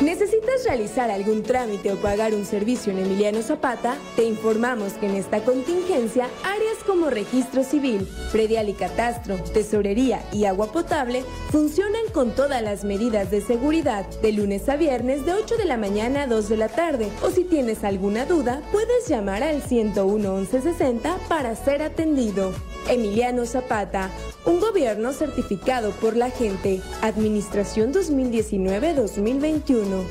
[0.00, 3.96] ¿Necesitas realizar algún trámite o pagar un servicio en Emiliano Zapata?
[4.16, 10.46] Te informamos que en esta contingencia, áreas como registro civil, predial y catastro, tesorería y
[10.46, 15.56] agua potable funcionan con todas las medidas de seguridad de lunes a viernes de 8
[15.56, 17.08] de la mañana a 2 de la tarde.
[17.22, 22.52] O si tienes alguna duda, puedes llamar al 101 1160 para ser atendido.
[22.88, 24.10] Emiliano Zapata,
[24.44, 26.80] un gobierno certificado por la gente.
[27.02, 30.04] Administración 2019-2021.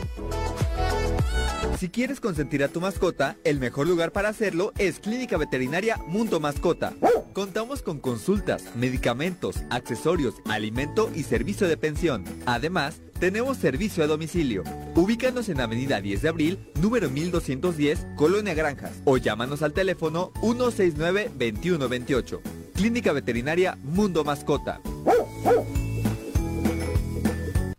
[1.78, 6.40] Si quieres consentir a tu mascota, el mejor lugar para hacerlo es Clínica Veterinaria Mundo
[6.40, 6.94] Mascota.
[7.34, 12.24] Contamos con consultas, medicamentos, accesorios, alimento y servicio de pensión.
[12.46, 14.64] Además, tenemos servicio a domicilio.
[14.96, 22.40] Ubícanos en Avenida 10 de Abril, número 1210, Colonia Granjas, o llámanos al teléfono 169-2128.
[22.76, 24.80] Clínica Veterinaria Mundo Mascota.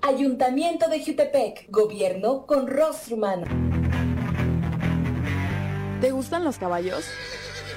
[0.00, 3.46] Ayuntamiento de Jutepec, gobierno con rostro humano.
[6.02, 7.04] ¿Te gustan los caballos?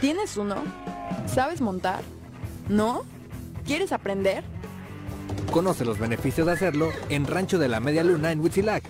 [0.01, 0.55] ¿Tienes uno?
[1.27, 2.01] ¿Sabes montar?
[2.67, 3.05] ¿No?
[3.67, 4.43] ¿Quieres aprender?
[5.51, 8.83] Conoce los beneficios de hacerlo en Rancho de la Media Luna en Huitzilac.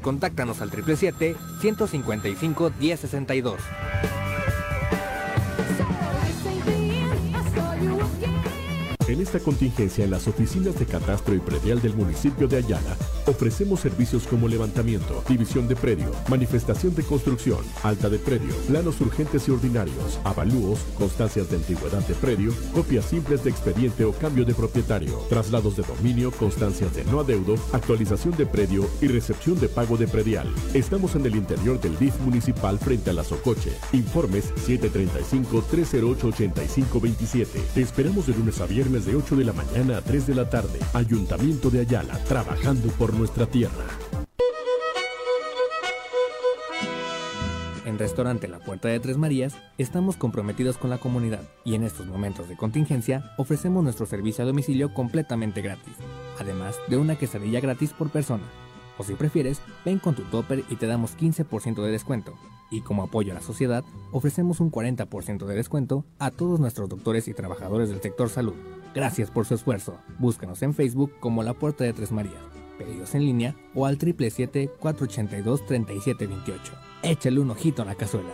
[0.00, 3.56] Contáctanos al 777-155-1062.
[9.08, 12.94] En esta contingencia en las oficinas de catastro y predial del municipio de Ayala,
[13.26, 19.48] ofrecemos servicios como levantamiento, división de predio, manifestación de construcción, alta de predio, planos urgentes
[19.48, 24.52] y ordinarios, avalúos, constancias de antigüedad de predio, copias simples de expediente o cambio de
[24.52, 29.96] propietario, traslados de dominio, constancias de no adeudo, actualización de predio y recepción de pago
[29.96, 30.52] de predial.
[30.74, 33.72] Estamos en el interior del DIF municipal frente a la Socoche.
[33.94, 37.46] Informes 735-308-8527.
[37.72, 40.48] Te esperamos de lunes a viernes de 8 de la mañana a 3 de la
[40.48, 40.78] tarde.
[40.92, 43.84] Ayuntamiento de Ayala, trabajando por nuestra tierra.
[47.88, 52.06] En Restaurante La Puerta de Tres Marías estamos comprometidos con la comunidad y en estos
[52.06, 55.94] momentos de contingencia ofrecemos nuestro servicio a domicilio completamente gratis,
[56.38, 58.44] además de una quesadilla gratis por persona.
[58.98, 62.34] O si prefieres, ven con tu topper y te damos 15% de descuento.
[62.70, 67.26] Y como apoyo a la sociedad, ofrecemos un 40% de descuento a todos nuestros doctores
[67.28, 68.54] y trabajadores del sector salud.
[68.94, 69.98] Gracias por su esfuerzo.
[70.18, 72.34] Búscanos en Facebook como La Puerta de Tres Marías.
[72.78, 76.58] Pedidos en línea o al 777-482-3728.
[77.02, 78.30] Échale un ojito a la cazuela.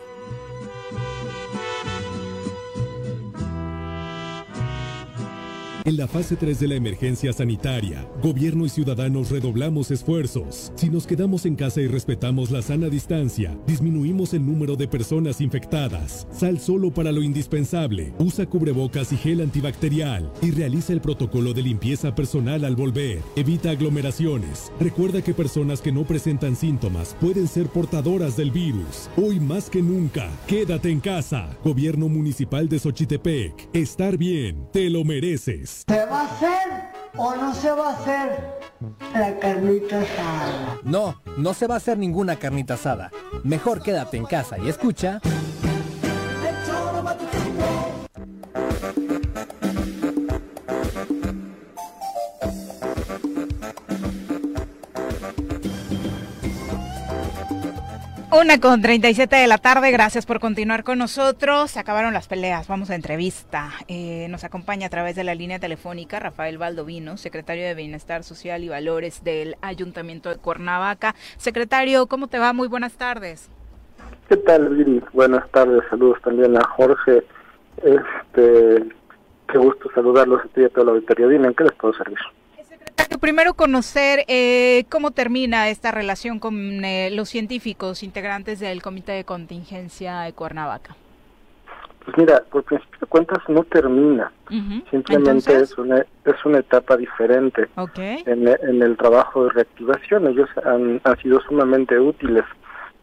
[5.86, 10.72] En la fase 3 de la emergencia sanitaria, gobierno y ciudadanos redoblamos esfuerzos.
[10.76, 15.42] Si nos quedamos en casa y respetamos la sana distancia, disminuimos el número de personas
[15.42, 16.26] infectadas.
[16.32, 18.14] Sal solo para lo indispensable.
[18.18, 23.18] Usa cubrebocas y gel antibacterial y realiza el protocolo de limpieza personal al volver.
[23.36, 24.72] Evita aglomeraciones.
[24.80, 29.10] Recuerda que personas que no presentan síntomas pueden ser portadoras del virus.
[29.18, 31.58] Hoy más que nunca, quédate en casa.
[31.62, 33.68] Gobierno Municipal de Xochitepec.
[33.74, 35.73] Estar bien, te lo mereces.
[35.74, 38.60] ¿Se va a hacer o no se va a hacer
[39.12, 40.78] la carnita asada?
[40.84, 43.10] No, no se va a hacer ninguna carnita asada.
[43.42, 45.20] Mejor quédate en casa y escucha.
[58.36, 61.70] Una con 37 de la tarde, gracias por continuar con nosotros.
[61.70, 63.70] Se acabaron las peleas, vamos a entrevista.
[63.86, 68.64] Eh, nos acompaña a través de la línea telefónica Rafael Baldovino, secretario de Bienestar Social
[68.64, 71.14] y Valores del Ayuntamiento de Cuernavaca.
[71.36, 72.52] Secretario, ¿cómo te va?
[72.52, 73.52] Muy buenas tardes.
[74.28, 75.00] ¿Qué tal, Viri?
[75.12, 77.22] Buenas tardes, saludos también a Jorge.
[77.84, 78.84] Este,
[79.46, 81.28] qué gusto saludarlos a ti y a toda la auditoría.
[81.28, 82.18] Dime, ¿en qué les puedo servir?
[83.20, 89.24] Primero conocer eh, cómo termina esta relación con eh, los científicos integrantes del Comité de
[89.24, 90.94] Contingencia de Cuernavaca.
[92.04, 94.30] Pues mira, por principio de cuentas no termina,
[94.90, 97.66] simplemente es una es una etapa diferente
[98.26, 100.26] en, en, el trabajo de reactivación.
[100.26, 102.44] Ellos han, han sido sumamente útiles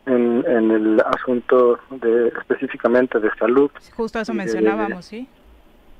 [0.05, 3.71] en, en el asunto de específicamente de salud.
[3.95, 5.27] Justo eso mencionábamos, sí.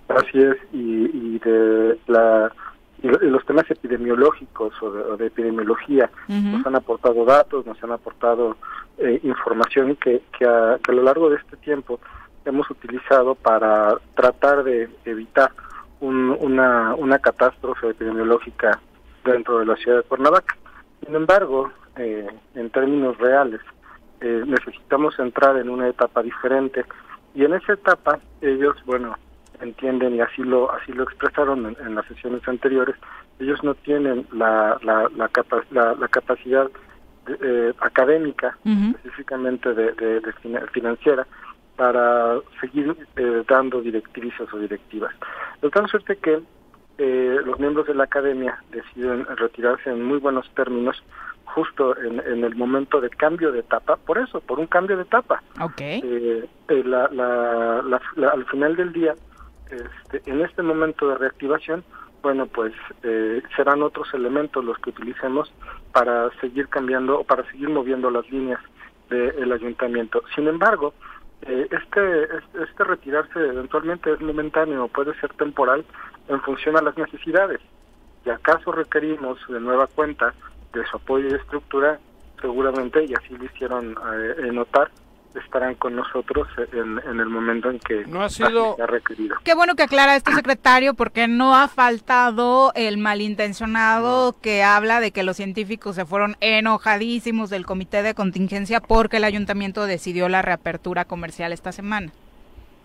[0.07, 2.51] Así es, y, y de la
[3.01, 8.57] los temas epidemiológicos o de, epidemiología nos han aportado datos, nos han aportado
[8.97, 11.99] eh, información que, que a, lo largo de este tiempo
[12.45, 15.51] hemos utilizado para tratar de evitar
[15.99, 18.79] una, una catástrofe epidemiológica
[19.23, 20.57] dentro de la ciudad de Cuernavaca.
[21.05, 23.61] Sin embargo, eh, en términos reales,
[24.19, 26.85] eh, necesitamos entrar en una etapa diferente
[27.33, 29.15] y en esa etapa ellos, bueno,
[29.61, 32.95] entienden y así lo así lo expresaron en, las sesiones anteriores,
[33.39, 35.29] ellos no tienen la la, la,
[35.95, 36.69] la, capacidad
[37.27, 40.21] eh, académica, específicamente de, de,
[40.71, 41.27] financiera,
[41.75, 45.13] para seguir eh, dando directrices o directivas.
[45.61, 46.41] De tal suerte que
[46.97, 51.01] eh, los miembros de la academia deciden retirarse en muy buenos términos
[51.45, 55.41] justo en, el momento de cambio de etapa, por eso, por un cambio de etapa.
[55.59, 55.99] Okay.
[56.03, 59.15] Eh, la, al final del día,
[59.71, 61.83] este, en este momento de reactivación,
[62.21, 62.73] bueno, pues
[63.55, 65.51] serán otros elementos los que utilicemos
[65.91, 68.59] para seguir cambiando o para seguir moviendo las líneas
[69.09, 70.23] del ayuntamiento.
[70.35, 70.93] Sin embargo,
[71.43, 72.23] eh, este,
[72.61, 75.83] este, retirarse eventualmente es momentáneo, puede ser temporal
[76.27, 77.59] en función a las necesidades.
[78.25, 80.33] Y acaso requerimos de nueva cuenta
[80.73, 81.99] de su apoyo y estructura,
[82.39, 83.95] seguramente, y así lo hicieron
[84.37, 84.91] eh, notar,
[85.35, 89.37] estarán con nosotros en, el momento en que no ha sido requerido.
[89.43, 95.11] Qué bueno que aclara este secretario porque no ha faltado el malintencionado que habla de
[95.11, 100.41] que los científicos se fueron enojadísimos del comité de contingencia porque el ayuntamiento decidió la
[100.41, 102.11] reapertura comercial esta semana.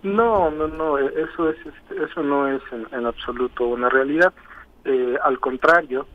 [0.03, 4.33] No, no, no, eso es este, eso no es en, absoluto una realidad.
[4.85, 6.07] Eh, al contrario,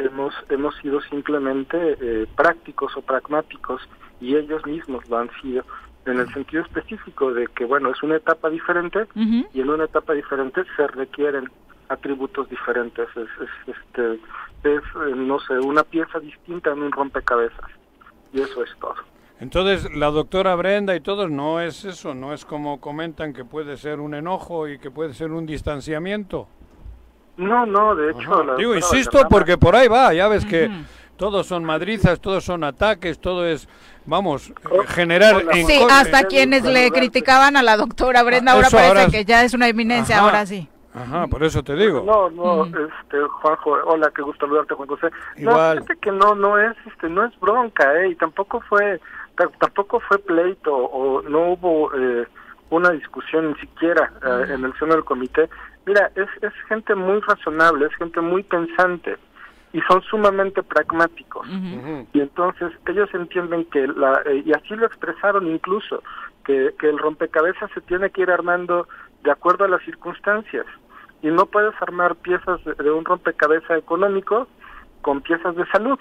[0.00, 3.82] hemos hemos sido simplemente eh, prácticos o pragmáticos
[4.20, 5.64] y ellos mismos lo han sido
[6.06, 10.14] en el sentido específico de que bueno es una etapa diferente y en una etapa
[10.14, 11.50] diferente se requieren
[11.88, 13.08] atributos diferentes.
[13.16, 13.28] Es,
[13.66, 14.14] este
[14.64, 17.70] es eh, no sé una pieza distinta en un rompecabezas
[18.32, 18.94] y eso es todo.
[19.40, 23.76] Entonces la doctora Brenda y todos no es eso no es como comentan que puede
[23.76, 26.48] ser un enojo y que puede ser un distanciamiento
[27.36, 30.70] no no de hecho digo insisto porque por ahí va ya ves que
[31.20, 33.68] todos son madrizas, todos son ataques, todo es,
[34.06, 34.54] vamos,
[34.88, 35.44] generar...
[35.52, 39.68] sí, hasta quienes le criticaban a la doctora Brenda, ahora parece que ya es una
[39.68, 40.66] eminencia, ahora sí.
[40.94, 42.02] Ajá, por eso te digo.
[42.06, 45.08] No, no, este, Juanjo, hola, qué gusto saludarte, Juan José.
[45.36, 45.80] Igual.
[45.80, 48.98] No, que no, no es, este, no es bronca, eh, y tampoco fue,
[49.58, 52.26] tampoco fue pleito, o no hubo eh,
[52.70, 55.48] una discusión ni siquiera eh, en el seno del comité.
[55.86, 59.16] Mira, es, es gente muy razonable, es gente muy pensante
[59.72, 61.46] y son sumamente pragmáticos.
[62.12, 66.02] Y entonces ellos entienden que, la, eh, y así lo expresaron incluso,
[66.44, 68.88] que, que el rompecabezas se tiene que ir armando
[69.22, 70.66] de acuerdo a las circunstancias.
[71.22, 74.48] Y no puedes armar piezas de, un rompecabezas económico
[75.02, 75.98] con piezas de salud.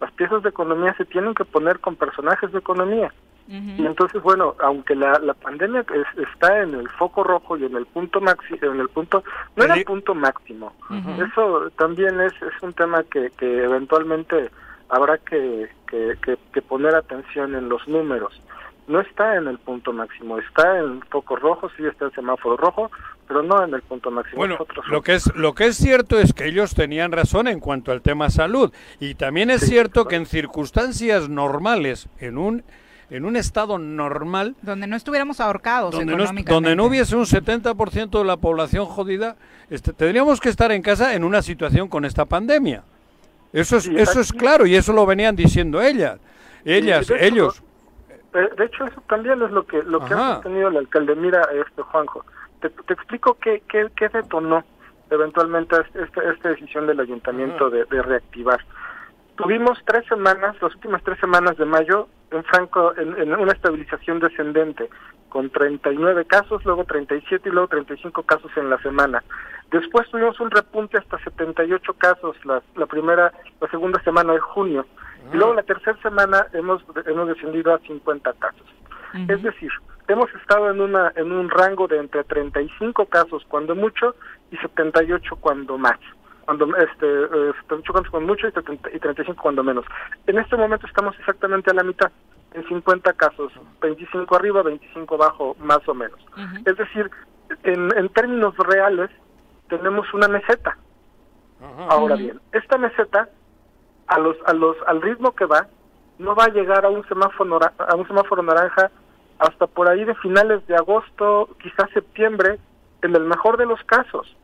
[0.00, 3.12] Las piezas de economía se tienen que poner con personajes de economía.
[3.48, 5.84] Y entonces, bueno, aunque la, la pandemia
[6.16, 9.22] está en el foco rojo y en el punto máximo, en el punto,
[9.56, 10.72] no en el punto máximo.
[11.18, 14.50] Eso también es, es un tema que, que eventualmente
[14.88, 16.16] habrá que, que,
[16.52, 18.40] que, poner atención en los números.
[18.88, 22.90] No está en el punto máximo, está en foco rojo, sí está en semáforo rojo,
[23.28, 24.38] pero no en el punto máximo.
[24.38, 27.92] Bueno, lo que es lo que es cierto es que ellos tenían razón en cuanto
[27.92, 32.64] al tema salud y también es cierto que en circunstancias normales, en un
[33.12, 34.56] en un estado normal...
[34.62, 39.36] Donde no estuviéramos ahorcados donde No, donde no hubiese un 70% de la población jodida,
[39.68, 42.84] este, tendríamos que estar en casa en una situación con esta pandemia.
[43.52, 46.18] Eso es, eso es claro y eso lo venían diciendo ellas.
[46.64, 47.62] Ellas, ellos.
[48.32, 51.14] Eh, de hecho, eso también es lo que, lo que ha sostenido el alcalde.
[51.14, 52.24] Mira, este Juanjo,
[52.60, 54.64] te, explico qué, qué, qué detonó
[55.10, 58.60] eventualmente esta, esta decisión del ayuntamiento de, de reactivar.
[59.42, 64.88] Tuvimos tres semanas, las últimas tres semanas de mayo, en franco, en, una estabilización descendente,
[65.30, 69.24] con 39 casos, luego 37 y luego 35 casos en la semana.
[69.72, 74.86] Después tuvimos un repunte hasta 78 casos la, la primera, la segunda semana de junio.
[75.32, 78.66] Y luego la tercera semana hemos, hemos descendido a 50 casos.
[79.26, 79.72] Es decir,
[80.06, 84.14] hemos estado en una en un rango de entre 35 casos cuando mucho
[84.52, 85.98] y 78 cuando más
[86.56, 87.52] cuando este eh,
[88.10, 89.84] cuando mucho y, 35 cuando menos.
[90.26, 92.10] En este momento estamos exactamente a la mitad,
[92.52, 96.18] en 50 casos, 25 arriba, 25 abajo, más o menos.
[96.64, 97.10] Es decir,
[97.62, 99.10] en, en términos reales
[99.68, 100.76] tenemos una meseta.
[101.88, 103.28] Ahora bien, esta meseta
[104.08, 105.68] a los a los al ritmo que va
[106.18, 108.90] no va a llegar a un semáforo a un semáforo naranja
[109.38, 112.58] hasta por ahí de finales de agosto, quizás septiembre,
[113.02, 114.36] en el mejor de los casos.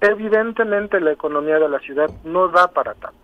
[0.00, 3.18] Evidentemente la economía de la ciudad no da para tanto.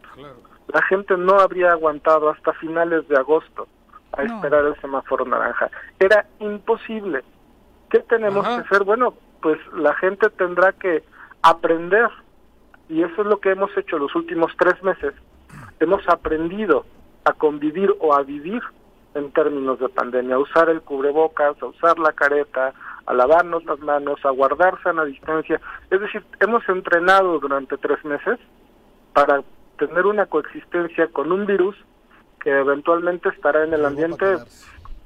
[0.69, 3.69] La gente no habría aguantado hasta finales de agosto
[4.13, 5.71] a esperar el semáforo naranja.
[5.99, 7.23] Era imposible.
[7.91, 8.85] ¿Qué tenemos que hacer?
[8.85, 11.05] Bueno, pues la gente tendrá que
[11.43, 12.09] aprender,
[12.89, 15.15] y eso es lo que hemos hecho los últimos tres meses.
[15.79, 16.87] Hemos aprendido
[17.25, 18.63] a convivir o a vivir
[19.15, 22.73] en términos de pandemia, a usar el cubrebocas, a usar la careta,
[23.07, 25.61] a lavarnos las manos, a guardar sana distancia.
[25.91, 28.39] Es decir, hemos entrenado durante tres meses
[29.13, 29.43] para
[29.79, 31.77] tener una coexistencia con un virus
[32.41, 34.37] que eventualmente estará en el ambiente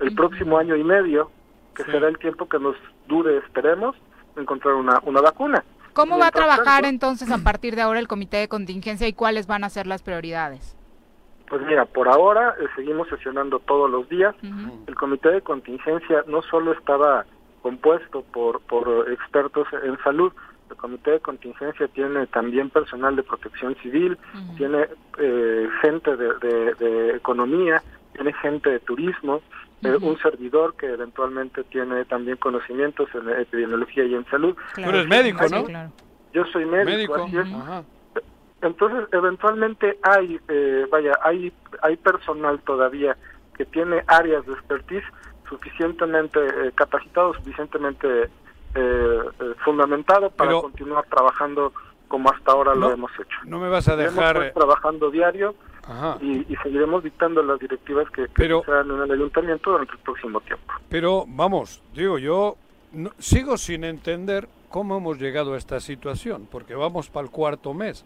[0.01, 1.31] el próximo año y medio,
[1.75, 2.77] que será el tiempo que nos
[3.07, 3.97] dure, esperemos,
[4.37, 5.65] encontrar una, una vacuna.
[5.93, 9.47] ¿Cómo va a trabajar entonces a partir de ahora el comité de contingencia y cuáles
[9.47, 10.77] van a ser las prioridades?
[11.49, 14.35] Pues mira, por ahora eh, seguimos sesionando todos los días.
[14.87, 17.25] El comité de contingencia no solo estaba
[17.69, 20.33] compuesto por, por expertos en salud,
[20.71, 24.17] el comité de contingencia tiene también personal de protección civil,
[24.57, 24.89] tiene
[25.19, 27.83] eh, gente de, economía,
[28.15, 29.43] tiene gente de turismo,
[29.83, 34.57] eh, un servidor que eventualmente tiene también conocimientos en epidemiología y en salud.
[34.75, 35.93] Tú eres médico, ¿no?
[36.33, 37.49] Yo soy médico, Así es.
[38.63, 41.53] Entonces, eventualmente hay, eh, vaya, hay,
[41.83, 43.17] hay personal todavía
[43.57, 45.05] que tiene áreas de expertise
[45.49, 48.29] suficientemente eh, capacitado, suficientemente eh,
[48.75, 51.73] eh, fundamentado para continuar trabajando
[52.07, 53.39] como hasta ahora lo hemos hecho.
[53.45, 54.53] No me vas a dejar...
[54.55, 55.55] trabajando diario
[56.21, 60.73] y, seguiremos dictando las directivas que, sean en el ayuntamiento durante el próximo tiempo.
[60.89, 62.57] Pero, vamos, digo, yo
[63.19, 68.05] sigo sin entender cómo hemos llegado a esta situación, porque vamos para el cuarto mes.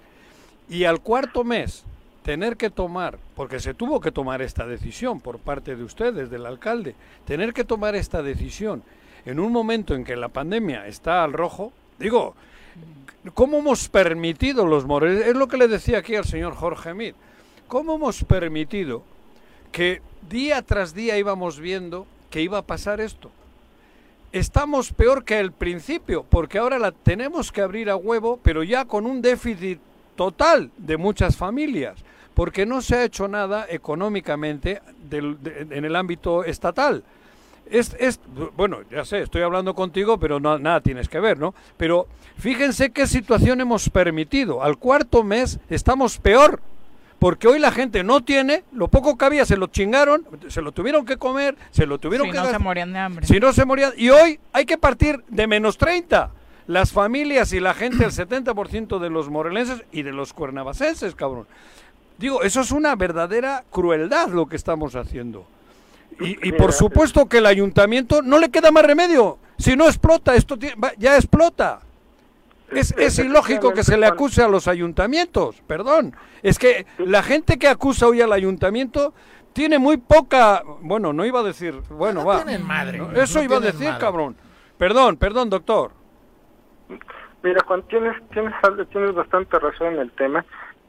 [0.69, 1.85] Y al cuarto mes
[2.23, 6.47] tener que tomar, porque se tuvo que tomar esta decisión por parte de ustedes, del
[6.47, 6.95] alcalde,
[7.25, 8.83] tener que tomar esta decisión
[9.25, 12.35] en un momento en que la pandemia está al rojo, digo,
[13.35, 15.27] ¿cómo hemos permitido los moreles?
[15.27, 17.15] Es lo que le decía aquí al señor Jorge Mid,
[17.69, 19.03] ¿cómo hemos permitido
[19.71, 23.31] que día tras día íbamos viendo que iba a pasar esto?
[24.33, 28.87] Estamos peor que al principio, porque ahora la tenemos que abrir a huevo, pero ya
[28.87, 29.79] con un déficit
[30.17, 32.03] total de muchas familias,
[32.35, 34.81] porque no se ha hecho nada económicamente
[35.11, 37.03] en el ámbito estatal.
[37.71, 38.21] Es, es,
[38.57, 41.55] bueno, ya sé, estoy hablando contigo, pero no, nada tienes que ver, ¿no?
[41.77, 42.07] Pero
[42.37, 44.63] fíjense qué situación hemos permitido.
[44.63, 46.61] Al cuarto mes estamos peor,
[47.19, 50.73] porque hoy la gente no tiene, lo poco que había se lo chingaron, se lo
[50.73, 52.39] tuvieron que comer, se lo tuvieron si que...
[52.39, 53.27] no se morían de hambre.
[53.27, 53.93] Si no se morían...
[53.97, 56.31] Y hoy hay que partir de menos 30
[56.67, 61.47] las familias y la gente, el 70% de los morelenses y de los cuernavacenses, cabrón.
[62.23, 65.45] Digo, eso es una verdadera crueldad lo que estamos haciendo.
[66.21, 69.39] Y, por supuesto que el ayuntamiento no le queda más remedio.
[69.59, 70.57] Si no explota, esto
[70.99, 71.81] ya explota.
[72.71, 76.15] Es, es ilógico que se le acuse a los ayuntamientos, perdón.
[76.45, 79.13] Es que la gente que acusa hoy al ayuntamiento
[79.53, 82.45] tiene muy poca, bueno, no iba a decir, bueno, va.
[82.61, 84.37] Madre, eso iba a decir, cabrón.
[84.79, 85.91] Perdón, perdón, doctor.
[87.43, 88.55] Mira, Juan, tienes, tienes,
[88.91, 90.45] tienes bastante razón en el tema.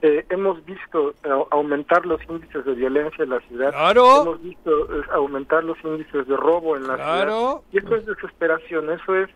[0.05, 3.71] Eh, hemos visto eh, aumentar los índices de violencia en la ciudad.
[3.71, 4.23] Claro.
[4.23, 7.61] Hemos visto eh, aumentar los índices de robo en la ciudad.
[7.71, 9.29] Y eso es desesperación, eso es,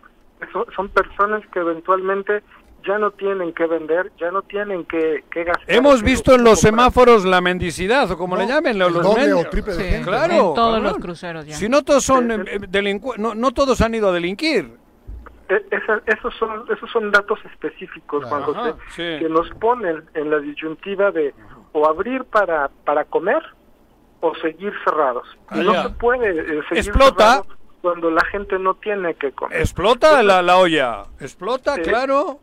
[0.46, 2.42] eso, son personas que eventualmente
[2.86, 5.64] ya no tienen que vender, ya no tienen que, gastar.
[5.68, 10.34] Hemos visto en los semáforos la mendicidad, o como le llamen, los triple de Claro.
[10.34, 11.54] En todos los cruceros ya.
[11.54, 14.70] Si no todos son no, no todos han ido a delinquir.
[15.48, 15.64] E,
[16.06, 21.34] esos son esos son datos específicos Juan José que nos ponen en la disyuntiva de
[21.72, 23.42] o abrir para para comer
[24.20, 25.26] o seguir cerrados.
[25.50, 27.44] No se puede eh, seguir explota.
[27.80, 29.58] cuando la gente no tiene que comer.
[29.58, 31.04] Explota la, la olla.
[31.20, 32.40] Explota claro.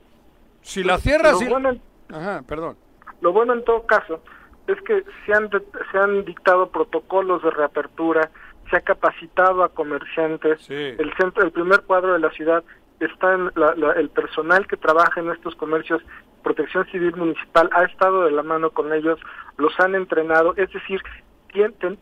[0.61, 1.77] Si la cierras lo bueno
[2.11, 2.77] Ajá, perdón.
[3.21, 4.21] Lo bueno en todo caso
[4.67, 5.49] es que se han
[5.91, 8.31] se han dictado protocolos de reapertura
[8.69, 10.69] se ha capacitado a comerciantes.
[10.69, 12.63] El centro el primer cuadro de la ciudad
[12.99, 13.51] está en
[13.97, 16.01] el personal que trabaja en estos comercios,
[16.43, 19.19] Protección Civil Municipal ha estado de la mano con ellos,
[19.57, 21.01] los han entrenado, es decir,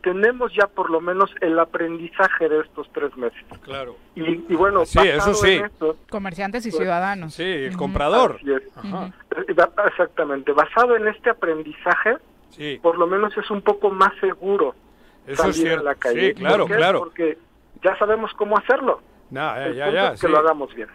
[0.02, 3.44] tenemos ya por lo menos el aprendizaje de estos tres meses.
[3.62, 3.96] Claro.
[4.16, 5.62] Y, bueno, sí, eso sí.
[6.10, 7.36] Comerciantes y pues, ciudadanos.
[7.36, 8.40] Sí, el comprador.
[9.86, 10.52] Exactamente.
[10.54, 12.18] Basado en este aprendizaje,
[12.82, 14.74] por lo menos es un poco más seguro
[15.28, 15.84] eso es cierto.
[15.84, 16.30] la calle.
[16.30, 17.00] Sí, claro, claro.
[17.00, 17.38] Porque
[17.84, 19.02] ya sabemos cómo hacerlo.
[19.34, 20.88] No, ya, ya, que lo hagamos bien.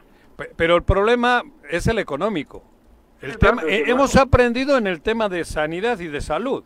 [0.56, 2.62] Pero el problema es el económico.
[3.20, 6.62] El tema, eh, hemos aprendido en el tema de sanidad y de salud.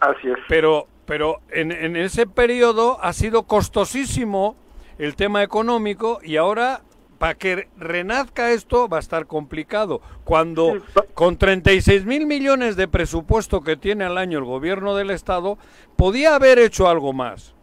[0.00, 0.38] Así es.
[0.48, 4.56] Pero, pero en, en ese periodo ha sido costosísimo
[4.98, 6.80] el tema económico y ahora
[7.18, 10.00] para que renazca esto va a estar complicado.
[10.24, 10.78] Cuando
[11.14, 15.56] con 36 mil millones de presupuesto que tiene al año el gobierno del Estado,
[15.94, 17.54] podía haber hecho algo más.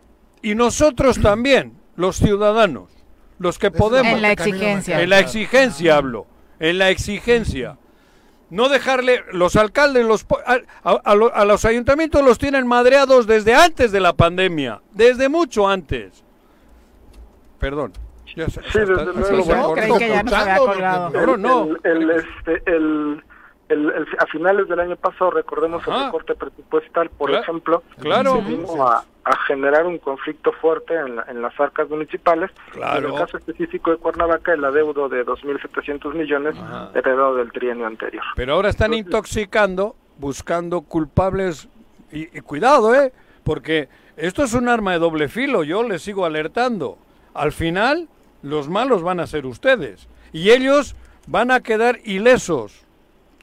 [0.42, 3.03] Y nosotros también, los ciudadanos
[3.44, 4.14] los que podemos.
[4.14, 5.02] En la exigencia.
[5.02, 6.26] En la exigencia hablo,
[6.60, 7.78] en la exigencia.
[8.50, 10.26] No dejarle, los alcaldes, los,
[10.84, 16.24] a, los ayuntamientos los tienen madreados desde antes de la pandemia, desde mucho antes.
[17.60, 17.94] Perdón.
[18.26, 19.76] sí, desde luego.
[19.76, 21.70] ya no se no.
[21.84, 23.24] El, este, el,
[23.70, 28.42] el, a finales del año pasado, recordemos el recorte presupuestal, por ejemplo, claro.
[28.42, 29.06] vino a,
[29.48, 32.52] generar un conflicto fuerte en, las arcas municipales.
[32.76, 36.56] En el caso específico de Cuernavaca, el adeudo de 2.700 millones
[36.94, 38.24] heredado del trienio anterior.
[38.36, 41.70] Pero ahora están intoxicando, buscando culpables,
[42.12, 43.14] y, y cuidado, ¿eh?
[43.46, 43.88] Porque
[44.18, 46.98] esto es un arma de doble filo, yo les sigo alertando.
[47.34, 48.10] Al final,
[48.42, 50.08] los malos van a ser ustedes.
[50.34, 50.96] Y ellos
[51.28, 52.84] van a quedar ilesos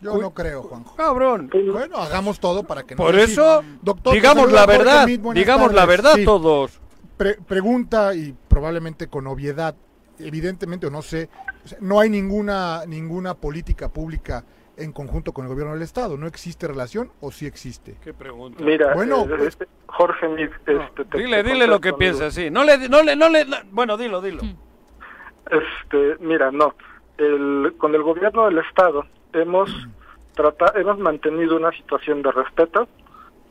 [0.00, 0.96] yo no creo, Juanjo.
[0.96, 1.50] Cabrón.
[1.72, 3.02] Bueno, hagamos todo para que no.
[3.02, 6.80] Por eso, doctor, digamos la verdad, digamos la verdad todos.
[7.46, 9.74] pregunta y probablemente con obviedad,
[10.18, 11.28] evidentemente o no sé,
[11.80, 14.44] no hay ninguna ninguna política pública
[14.76, 17.96] en conjunto con el gobierno del estado, ¿no existe relación o sí existe?
[18.02, 18.64] ¿Qué pregunta?
[18.64, 22.50] Mira, bueno, eh, este, Jorge, este, dile, dile lo que piensa, sí.
[22.50, 24.40] No le, no le, no le, bueno, dilo, dilo.
[25.50, 26.74] Este, mira, no,
[27.18, 29.70] el, con el gobierno del estado hemos
[30.34, 32.88] tratado, hemos mantenido una situación de respeto,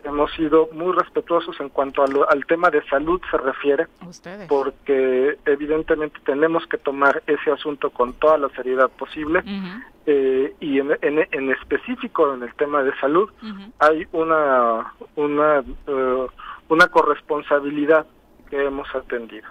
[0.04, 3.88] hemos sido muy respetuosos en cuanto al tema de salud se refiere,
[4.48, 9.44] porque evidentemente tenemos que tomar ese asunto con toda la seriedad posible
[10.06, 13.30] eh, y en, en, específico en el tema de salud
[13.80, 16.28] hay una una eh,
[16.70, 18.06] una corresponsabilidad
[18.50, 19.48] que hemos atendido.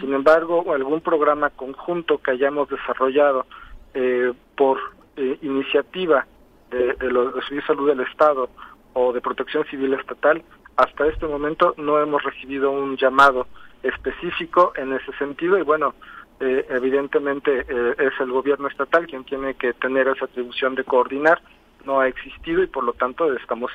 [0.00, 3.46] Sin embargo, algún programa conjunto que hayamos desarrollado
[3.94, 4.78] eh, por
[5.20, 6.26] eh, iniciativa
[6.70, 8.48] de, los de Salud del Estado
[8.94, 10.42] o de Protección Civil Estatal,
[10.76, 13.46] hasta este momento no hemos recibido un llamado
[13.82, 15.94] específico en ese sentido y bueno,
[16.40, 21.42] eh, evidentemente eh, es el gobierno estatal quien tiene que tener esa atribución de coordinar,
[21.84, 23.70] no ha existido y por lo tanto estamos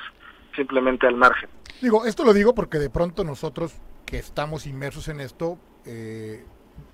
[0.54, 1.48] simplemente al margen.
[1.80, 6.44] Digo, esto lo digo porque de pronto nosotros que estamos inmersos en esto, eh,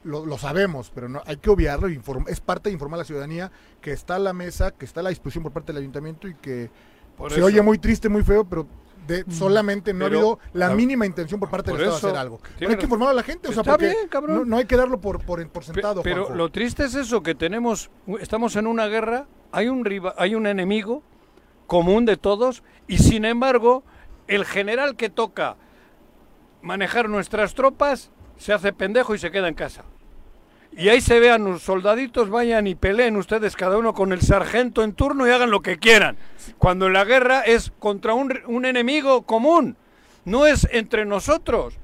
[0.05, 1.89] lo, sabemos, pero no hay que obviarlo.
[2.27, 5.03] es parte de informar a la ciudadanía que está a la mesa, que está a
[5.03, 6.71] la disposición por parte del ayuntamiento y que
[7.29, 8.67] se oye muy triste, muy feo, pero
[9.07, 9.31] de, mm.
[9.33, 12.41] solamente no ha habido la mínima intención por parte del Estado de hacer algo.
[12.61, 13.95] hay que informar a la gente, o sea, porque
[14.29, 16.03] no, hay que darlo por, por, sentado.
[16.03, 20.47] Pero, lo triste es eso, que tenemos, estamos en una guerra, hay un, hay un
[20.47, 21.03] enemigo
[21.67, 23.83] común de todos y sin embargo
[24.27, 25.57] el general que toca
[26.61, 28.11] manejar nuestras tropas
[28.43, 29.85] se hace pendejo y se queda en casa.
[30.77, 34.83] Y ahí se vean los soldaditos, vayan y peleen ustedes cada uno con el sargento
[34.83, 36.17] en turno y hagan lo que quieran.
[36.59, 39.77] Cuando la guerra es contra un, un enemigo común,
[40.25, 41.75] no es entre nosotros.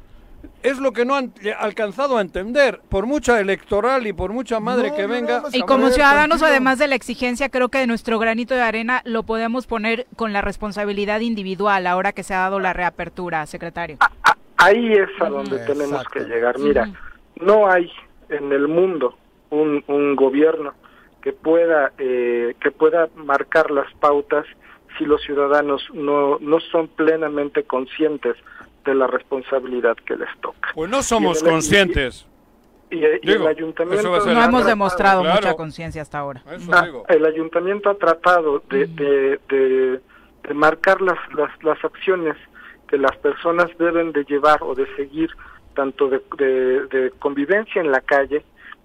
[0.63, 4.93] Es lo que no han alcanzado a entender, por mucha electoral y por mucha madre
[4.95, 5.43] que venga.
[5.53, 9.23] y como ciudadanos, además de la exigencia, creo que de nuestro granito de arena lo
[9.23, 13.99] podemos poner con la responsabilidad individual ahora que se ha dado la reapertura, secretario.
[14.59, 16.59] Ahí es a donde tenemos que llegar.
[16.59, 16.91] Mira,
[17.41, 17.91] no hay
[18.29, 19.17] en el mundo
[19.51, 20.75] un, un gobierno
[21.23, 24.47] que pueda eh, que pueda marcar las pautas
[24.97, 28.37] si los ciudadanos no no son plenamente conscientes
[28.85, 30.71] de la responsabilidad que les toca.
[30.75, 32.27] Pues no somos conscientes.
[32.91, 36.43] Y, el ayuntamiento no hemos demostrado mucha conciencia hasta ahora.
[36.73, 40.01] Ah, el ayuntamiento ha tratado de, de, de,
[40.43, 42.35] de marcar las, las, las acciones
[42.89, 45.31] que las personas deben de llevar o de seguir
[45.75, 48.43] tanto de, de, convivencia en la calle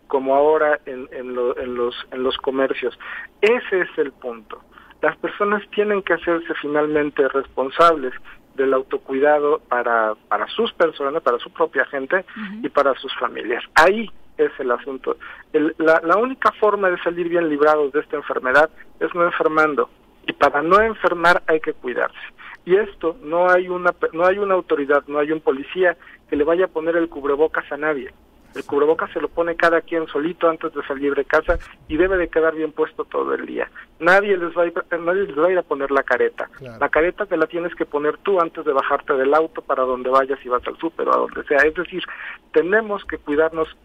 [0.07, 2.97] como ahora en, en, en, los, en los comercios.
[3.41, 4.61] Ese es el punto.
[5.01, 8.13] Las personas tienen que hacerse finalmente responsables
[8.55, 12.23] del autocuidado para, para sus personas, para su propia gente
[12.61, 13.63] y para sus familias.
[13.73, 15.17] Ahí es el asunto.
[15.51, 19.89] El, la, la única forma de salir bien librados de esta enfermedad es no enfermando.
[20.27, 22.33] Y para no enfermar hay que cuidarse
[22.65, 25.97] y esto no hay una no hay una autoridad, no hay un policía
[26.29, 28.11] que le vaya a poner el cubrebocas a nadie.
[28.55, 31.57] El cubrebocas se lo pone cada quien solito antes de salir de casa
[31.87, 33.69] y debe de quedar bien puesto todo el día.
[33.99, 36.49] Nadie les va a ir, nadie les va a, ir a poner la careta.
[36.79, 40.09] La careta te la tienes que poner tú antes de bajarte del auto para donde
[40.09, 41.57] vayas y vas al súper o a donde sea.
[41.59, 42.03] Es decir,
[42.51, 43.75] tenemos que cuidarnos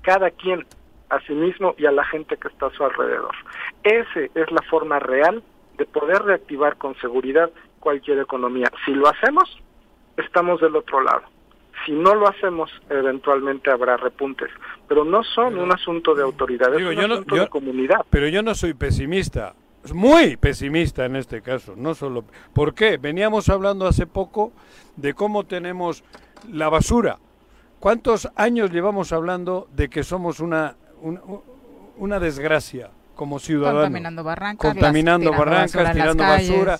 [0.00, 0.64] cada quien
[1.10, 3.34] a sí mismo y a la gente que está a su alrededor.
[3.82, 5.42] Esa es la forma real
[5.76, 7.50] de poder reactivar con seguridad
[7.84, 8.72] cualquier economía.
[8.84, 9.44] Si lo hacemos,
[10.16, 11.22] estamos del otro lado.
[11.84, 14.50] Si no lo hacemos, eventualmente habrá repuntes.
[14.88, 18.00] Pero no son un asunto de autoridad, es un asunto de comunidad.
[18.08, 19.54] Pero yo no soy pesimista,
[19.92, 21.74] muy pesimista en este caso.
[21.76, 22.24] No solo.
[22.54, 22.96] ¿Por qué?
[22.96, 24.52] Veníamos hablando hace poco
[24.96, 26.02] de cómo tenemos
[26.50, 27.18] la basura.
[27.84, 30.74] ¿cuántos años llevamos hablando de que somos una,
[31.98, 33.82] una, desgracia como ciudadanos?
[33.82, 34.72] Contaminando barrancas.
[34.72, 36.78] Contaminando barrancas, tirando basura.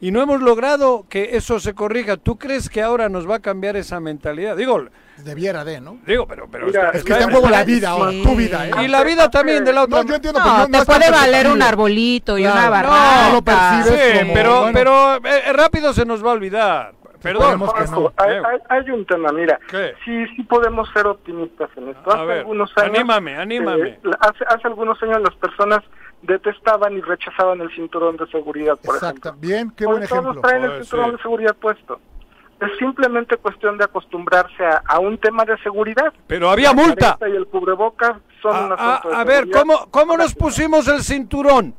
[0.00, 2.16] Y no hemos logrado que eso se corrija.
[2.16, 4.56] ¿Tú crees que ahora nos va a cambiar esa mentalidad?
[4.56, 4.86] Digo,
[5.18, 5.98] debiera de, ¿no?
[6.06, 8.70] Digo, pero, pero es que está en juego la vida ahora, tu vida, ¿eh?
[8.84, 10.02] Y la vida también de la otra.
[10.02, 13.28] No, yo entiendo, no, te puede valer un arbolito y una barranca.
[13.28, 16.92] No, lo percibes sí, pero, pero eh, rápido se nos va a olvidar.
[17.22, 17.60] Perdón.
[17.60, 18.12] Que no.
[18.16, 19.60] hay, hay, hay, un tema, mira,
[20.04, 22.10] sí, sí podemos ser optimistas en esto.
[22.10, 23.88] Hace algunos años, anímame, anímame.
[23.88, 25.80] Eh, hace, hace algunos años las personas
[26.22, 29.30] detestaban y rechazaban el cinturón de seguridad, por Exacto.
[29.30, 29.48] ejemplo.
[29.48, 30.32] Bien, qué buen ejemplo.
[30.32, 32.00] Todos traen el cinturón de seguridad puesto.
[32.60, 36.12] Es simplemente cuestión de acostumbrarse a, un tema de seguridad.
[36.26, 37.16] Pero había multa.
[37.22, 41.74] Y el cubrebocas son a, a, a ver, ¿cómo, cómo nos pusimos el cinturón?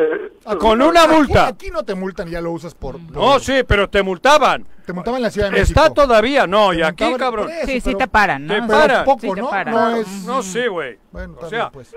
[0.00, 1.48] Eh, ah, con una multa.
[1.48, 4.64] Aquí, no te multan y ya lo usas por, No, sí, pero te multaban.
[4.86, 5.80] Te multaban en la Ciudad de México.
[5.80, 7.48] Está todavía, no, y aquí, cabrón.
[7.64, 8.54] sí, sí te paran, ¿no?
[8.54, 9.04] Te paran.
[9.04, 9.50] Poco, ¿no?
[9.64, 10.24] No, es...
[10.24, 10.98] no, sí, güey.
[11.10, 11.94] Bueno, o sea, pues.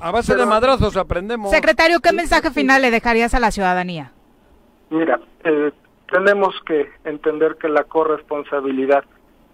[0.00, 1.52] a base de madrazos aprendemos.
[1.52, 4.10] Secretario, ¿qué mensaje final le dejarías a la ciudadanía?
[4.90, 5.70] Mira, eh,
[6.10, 9.04] tenemos que entender que la corresponsabilidad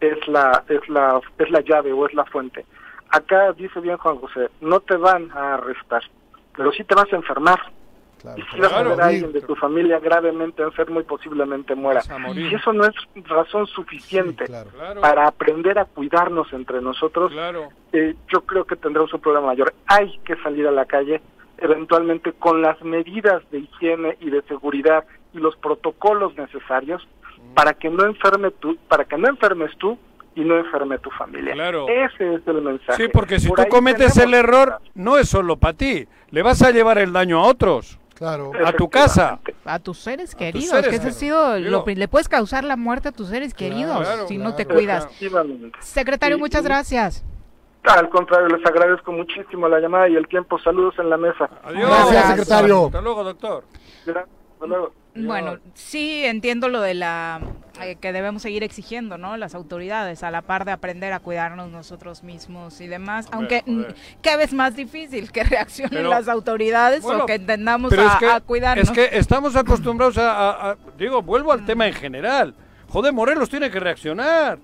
[0.01, 2.65] es la es la es la llave o es la fuente.
[3.11, 6.03] Acá dice bien Juan José, no te van a arrestar,
[6.57, 7.61] pero sí te vas a enfermar
[8.37, 12.03] y si vas a ver a alguien de tu familia gravemente enfermo y posiblemente muera.
[12.35, 12.95] Y eso no es
[13.27, 14.47] razón suficiente
[15.01, 17.33] para aprender a cuidarnos entre nosotros,
[17.93, 19.75] eh, yo creo que tendremos un problema mayor.
[19.87, 21.21] Hay que salir a la calle
[21.59, 27.07] eventualmente con las medidas de higiene y de seguridad y los protocolos necesarios
[27.55, 29.99] para que no enferme tú, para que no enfermes tú
[30.35, 31.55] y no enferme tu familia.
[31.89, 33.05] Ese es el mensaje.
[33.05, 36.71] Sí, porque si tú cometes el error, no es solo para ti, le vas a
[36.71, 38.00] llevar el daño a otros.
[38.21, 38.53] Claro.
[38.67, 39.41] A tu casa.
[39.65, 40.87] A tus seres queridos.
[40.87, 44.55] que ese ha sido le puedes causar la muerte a tus seres queridos si no
[44.55, 45.09] te cuidas.
[45.81, 47.25] Secretario, muchas gracias.
[47.83, 50.59] Al contrario, les agradezco muchísimo la llamada y el tiempo.
[50.59, 51.49] Saludos en la mesa.
[51.65, 51.89] Adiós.
[51.89, 52.87] Gracias, secretario.
[52.87, 53.65] Hasta luego, doctor.
[54.07, 54.93] Hasta luego.
[55.15, 57.41] Bueno, sí entiendo lo de la
[57.83, 59.37] eh, que debemos seguir exigiendo, ¿no?
[59.37, 63.65] Las autoridades a la par de aprender a cuidarnos nosotros mismos y demás, aunque
[64.23, 68.89] cada vez más difícil que reaccionen las autoridades o que entendamos a, cuidarnos.
[68.89, 72.55] Es que estamos acostumbrados a, digo, vuelvo al tema en general.
[72.89, 74.59] Joder, Morelos tiene que reaccionar.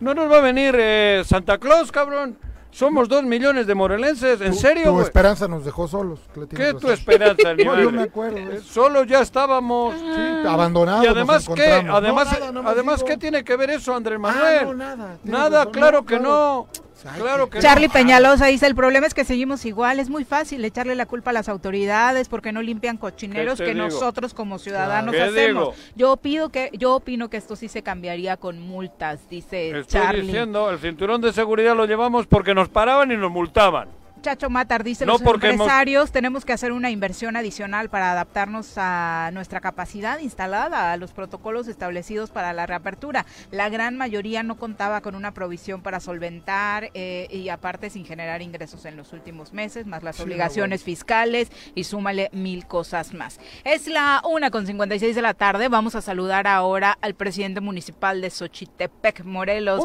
[0.00, 2.36] No nos va a venir eh, Santa Claus, cabrón.
[2.72, 4.92] Somos dos millones de morelenses, ¿en serio?
[4.92, 6.20] Tu esperanza nos dejó solos.
[6.56, 8.38] ¿Qué tu esperanza, no, yo me acuerdo.
[8.38, 11.04] Eh, solo ya estábamos sí, abandonados.
[11.04, 11.70] Y además, ¿qué?
[11.70, 12.28] Además,
[12.64, 14.78] además ¿qué tiene que ver eso, Andrés ah, Manuel?
[14.78, 15.18] nada.
[15.22, 16.66] Nada, claro que no.
[17.02, 20.94] Claro que Charlie Peñalosa dice, el problema es que seguimos igual, es muy fácil echarle
[20.94, 25.76] la culpa a las autoridades porque no limpian cochineros que nosotros como ciudadanos hacemos.
[25.94, 30.70] Yo pido que yo opino que esto sí se cambiaría con multas, dice Estoy diciendo,
[30.70, 34.01] el cinturón de seguridad lo llevamos porque nos paraban y nos multaban.
[34.22, 39.60] Chacho Matar dice, los empresarios tenemos que hacer una inversión adicional para adaptarnos a nuestra
[39.60, 43.26] capacidad instalada, a los protocolos establecidos para la reapertura.
[43.50, 48.42] La gran mayoría no contaba con una provisión para solventar eh, y aparte sin generar
[48.42, 53.40] ingresos en los últimos meses, más las obligaciones fiscales y súmale mil cosas más.
[53.64, 55.68] Es la una con 56 de la tarde.
[55.68, 59.84] Vamos a saludar ahora al presidente municipal de Xochitepec, Morelos,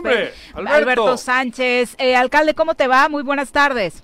[0.54, 1.18] Alberto.
[1.18, 1.96] Sánchez.
[1.98, 3.10] Eh, alcalde, ¿cómo te va?
[3.10, 4.04] Muy buenas tardes.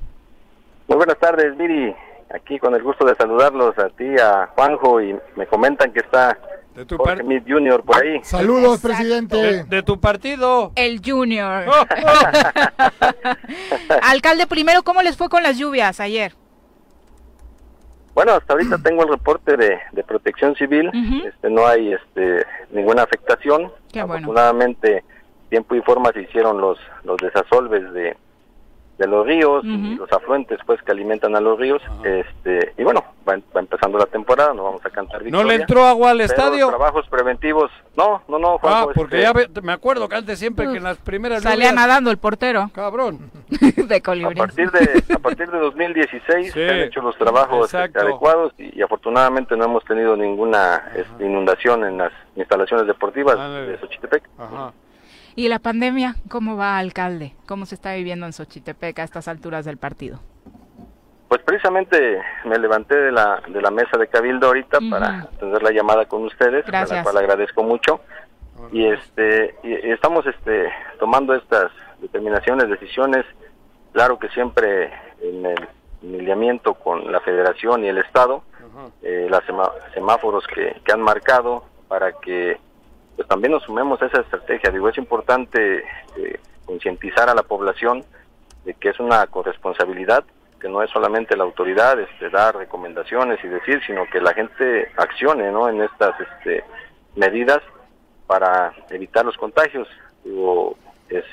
[0.88, 1.95] Muy buenas tardes, Miri.
[2.34, 6.38] Aquí con el gusto de saludarlos a ti, a Juanjo, y me comentan que está
[6.75, 8.19] de tu Jorge Junior por ahí.
[8.23, 9.63] Saludos, presidente.
[9.65, 10.71] De, tu partido.
[10.75, 11.65] El Junior.
[11.67, 11.86] Oh.
[14.01, 16.34] Alcalde, primero, ¿cómo les fue con las lluvias ayer?
[18.15, 20.89] Bueno, hasta ahorita tengo el reporte de, Protección Civil.
[21.25, 23.71] este, no hay este, ninguna afectación.
[23.91, 25.03] Qué Afortunadamente,
[25.49, 28.17] tiempo y forma se hicieron los, los desasolves de,
[28.97, 33.03] de los ríos y los afluentes pues que alimentan a los ríos este y bueno
[33.27, 36.69] va, empezando la temporada no vamos a cantar victoria, no le entró agua al estadio
[36.69, 40.77] trabajos preventivos no no no ah porque este ya me acuerdo que antes siempre que
[40.77, 42.69] en las primeras salía nadando el portero.
[42.73, 43.31] Cabrón.
[43.87, 44.39] De colibrí.
[44.39, 48.81] A partir de a partir de 2016 se han hecho los trabajos este, adecuados y,
[48.81, 53.37] afortunadamente no hemos tenido ninguna este, inundación en las instalaciones deportivas
[53.67, 54.23] de Xochitepec.
[54.37, 54.73] Ajá.
[55.36, 57.34] ¿Y la pandemia cómo va, alcalde?
[57.47, 60.19] ¿Cómo se está viviendo en Xochitepec a estas alturas del partido?
[61.27, 65.71] Pues precisamente me levanté de la, de la mesa de Cabildo ahorita para tener la
[65.71, 66.91] llamada con ustedes, Gracias.
[66.91, 68.01] a la cual agradezco mucho.
[68.71, 73.25] Y este y, estamos este tomando estas determinaciones, decisiones,
[73.93, 75.67] claro que siempre en el
[76.03, 78.43] lineamiento con la federación y el Estado,
[79.01, 79.41] eh, las
[79.95, 82.59] semáforos que, que han marcado para que
[83.16, 84.72] pues también nos sumemos a esa estrategia.
[84.72, 85.84] Digo, es importante
[86.18, 88.03] eh, concientizar a la población
[88.66, 90.24] de que es una corresponsabilidad,
[90.59, 94.91] que no es solamente la autoridad este, dar recomendaciones y decir, sino que la gente
[94.95, 95.68] accione ¿no?
[95.68, 96.64] en estas este,
[97.16, 97.61] medidas
[98.28, 99.88] para evitar los contagios.
[100.24, 100.78] Digo,
[101.09, 101.26] es,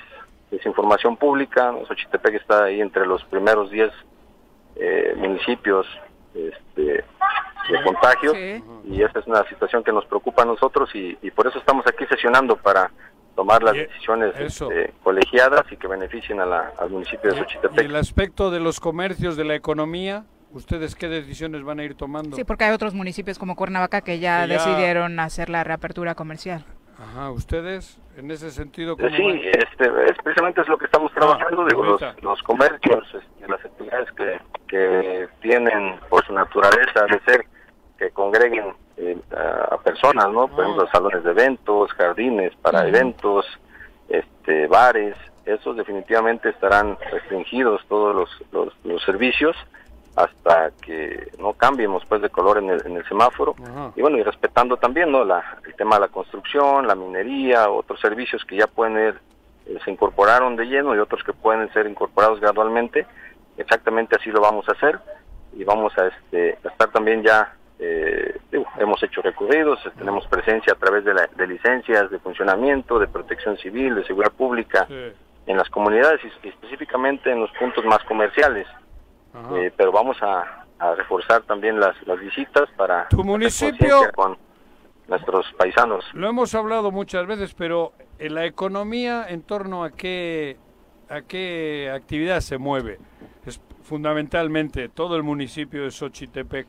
[0.50, 3.90] es información pública, Xochitepec está ahí entre los primeros 10
[4.76, 5.86] eh, municipios
[6.34, 7.04] este,
[7.68, 8.36] de contagios
[8.84, 12.04] y esta es una situación que nos preocupa a nosotros y, por eso estamos aquí
[12.06, 12.90] sesionando para
[13.36, 17.82] tomar las decisiones este, colegiadas y que beneficien a la, al municipio de Xochitepec.
[17.82, 20.24] ¿Y el aspecto de los comercios, de la economía?
[20.52, 22.36] ¿Ustedes qué decisiones van a ir tomando?
[22.36, 26.64] Sí, porque hay otros municipios como Cuernavaca que ya, decidieron hacer la reapertura comercial.
[27.00, 28.94] Ajá, ¿ustedes en ese sentido?
[28.96, 33.48] ¿cómo sí, este, es, precisamente es lo que estamos trabajando, digo, los, los, comercios, este,
[33.48, 34.38] las actividades que,
[34.68, 37.46] que tienen por su naturaleza de ser
[37.98, 40.48] que congreguen eh, a, personas, ¿no?
[40.48, 43.46] Por ejemplo, salones de eventos, jardines para eventos,
[44.10, 49.56] este, bares, esos definitivamente estarán restringidos todos los, los, los servicios
[50.16, 53.54] hasta que no cambiemos pues de color en el, en el semáforo.
[53.94, 58.00] Y bueno y respetando también no la, el tema de la construcción la minería otros
[58.00, 59.20] servicios que ya pueden ir,
[59.66, 63.06] eh, se incorporaron de lleno y otros que pueden ser incorporados gradualmente
[63.56, 64.98] exactamente así lo vamos a hacer.
[65.52, 68.38] Y vamos a este estar también ya eh,
[68.78, 73.56] hemos hecho recorridos tenemos presencia a través de, la, de licencias de funcionamiento de protección
[73.56, 74.86] civil de seguridad pública
[75.46, 78.66] en las comunidades y específicamente en los puntos más comerciales
[79.34, 80.66] eh, pero vamos a,
[80.96, 84.38] reforzar también las, las visitas para tu municipio con
[85.08, 86.06] nuestros paisanos.
[86.14, 90.56] Lo hemos hablado muchas veces, pero en la economía en torno a qué
[91.10, 92.98] a qué actividad se mueve.
[93.44, 96.66] Es fundamentalmente todo el municipio de Xochitepec.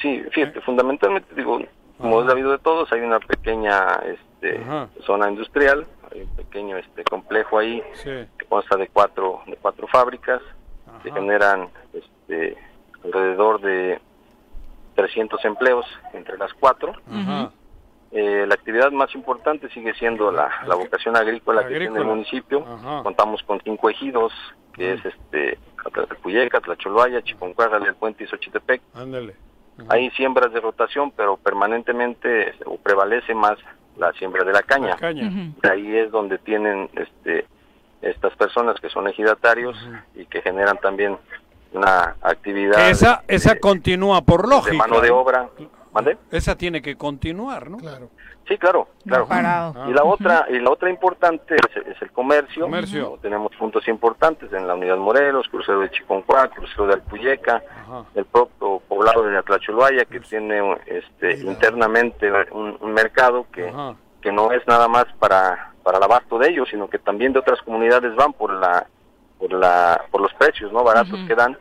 [0.00, 1.60] Sí, fíjate, fundamentalmente digo,
[1.98, 4.60] como es habido de todos, hay una pequeña este,
[5.06, 10.42] zona industrial, hay un pequeño este complejo ahí que consta de cuatro de cuatro fábricas
[11.02, 12.56] que generan este,
[13.04, 14.00] alrededor de
[14.94, 16.92] 300 empleos entre las cuatro.
[18.14, 22.64] Eh, la actividad más importante sigue siendo la, la vocación agrícola, que tiene el municipio.
[23.02, 24.32] Contamos con cinco ejidos,
[24.74, 25.58] que es este
[25.92, 28.82] Tlapuyeca, Tlacholoaya, Chiconcuaga, El Puente y Xochitepec.
[29.88, 33.58] Hay siembras de rotación, pero permanentemente o prevalece más
[33.96, 34.96] la siembra de la caña.
[35.62, 37.46] Ahí es donde tienen este
[38.02, 39.76] estas personas que son ejidatarios
[40.14, 41.16] y que generan también
[41.72, 42.90] una actividad.
[42.90, 44.72] Esa, esa continúa por lógica.
[44.72, 45.48] De mano de obra.
[46.30, 47.78] Esa tiene que continuar, ¿no?
[47.78, 48.10] Claro.
[48.48, 49.88] Sí, claro, claro.
[49.88, 52.64] Y la otra y la otra importante es, el comercio.
[52.64, 53.18] comercio.
[53.22, 57.62] Tenemos puntos importantes en la Unidad Morelos, crucero de Chiconcuá, crucero de Alpuyeca,
[58.14, 63.72] el propio poblado de Atlacholoaya que tiene este internamente un, mercado que,
[64.20, 67.40] que no es nada más para para el abasto de ellos, sino que también de
[67.40, 68.86] otras comunidades van por la
[69.38, 70.84] por la por los precios, ¿no?
[70.84, 71.56] baratos que dan.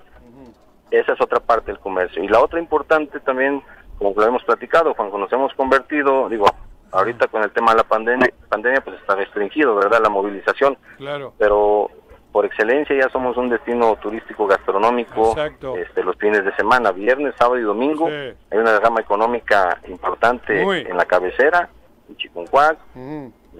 [0.91, 2.22] Esa es otra parte del comercio.
[2.22, 3.63] Y la otra importante también,
[3.97, 6.45] como lo hemos platicado, cuando nos hemos convertido, digo,
[6.91, 10.01] ahorita con el tema de la pandemia, pandemia pues está restringido, ¿verdad?
[10.03, 10.78] La movilización.
[10.97, 11.34] Claro.
[11.38, 11.89] Pero
[12.32, 15.36] por excelencia ya somos un destino turístico gastronómico
[15.78, 18.07] este, los fines de semana, viernes, sábado y domingo.
[18.07, 21.69] Hay una gama económica importante en la cabecera,
[22.09, 22.78] en Chiconcuac,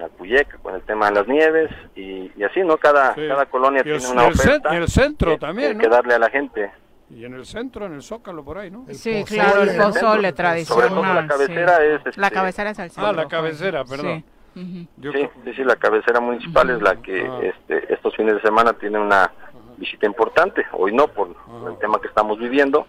[0.02, 2.76] la Cuyeca con el tema de las nieves y, así, ¿no?
[2.76, 4.74] Cada, cada colonia tiene una oferta.
[4.74, 6.70] Y el centro también, que darle a la gente.
[7.08, 8.86] Y en el centro, en el Zócalo, por ahí, ¿no?
[8.90, 10.88] sí, claro, el pozole tradicional.
[10.88, 12.16] Sobre todo la cabecera es...
[12.16, 13.06] la este, cabecera es el centro.
[13.06, 14.24] Ah, la cabecera, perdón.
[14.54, 14.88] Sí.
[15.00, 17.40] sí, sí, la cabecera municipal es la que ah.
[17.42, 19.30] este, estos fines de semana tiene una
[19.76, 20.64] visita importante.
[20.72, 21.28] Hoy no, por
[21.68, 22.86] el tema que estamos viviendo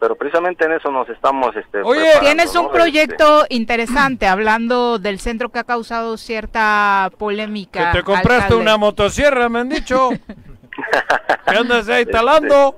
[0.00, 5.20] pero precisamente en eso nos estamos este Oye, tienes un proyecto este, interesante hablando del
[5.20, 7.92] centro que ha causado cierta polémica.
[7.92, 10.08] Que te compraste una motosierra, me han dicho.
[11.46, 12.76] ¿Qué andas ahí talando?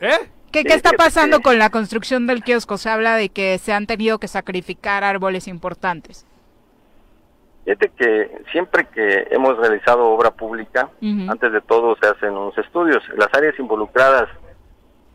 [0.00, 0.28] ¿Eh?
[0.52, 2.76] ¿Qué, qué está pasando con la construcción del kiosco?
[2.76, 6.26] Se habla de que se han tenido que sacrificar árboles importantes.
[7.64, 13.02] Fíjate que siempre que hemos realizado obra pública, antes de todo se hacen unos estudios.
[13.16, 14.28] Las áreas involucradas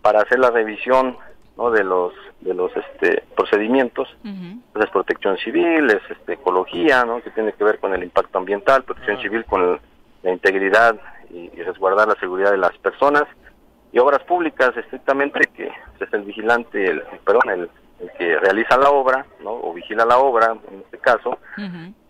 [0.01, 1.17] para hacer la revisión
[1.57, 1.71] ¿no?
[1.71, 7.53] de los de los este procedimientos es protección civil es este, ecología no que tiene
[7.53, 9.79] que ver con el impacto ambiental protección civil con
[10.23, 10.99] la integridad
[11.33, 13.23] y, resguardar la seguridad de las personas.
[13.93, 15.67] Y obras públicas estrictamente que
[15.99, 17.69] es el vigilante el, perdón el,
[18.17, 21.37] que realiza la obra no o vigila la obra en este caso.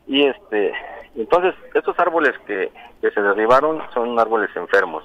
[0.07, 0.73] Y este
[1.15, 2.71] entonces estos árboles que,
[3.01, 5.03] que se derribaron son árboles enfermos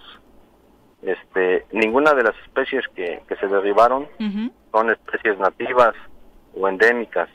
[1.03, 4.09] este, ninguna de las especies que, se derribaron
[4.73, 5.95] son especies nativas
[6.55, 7.29] o endémicas.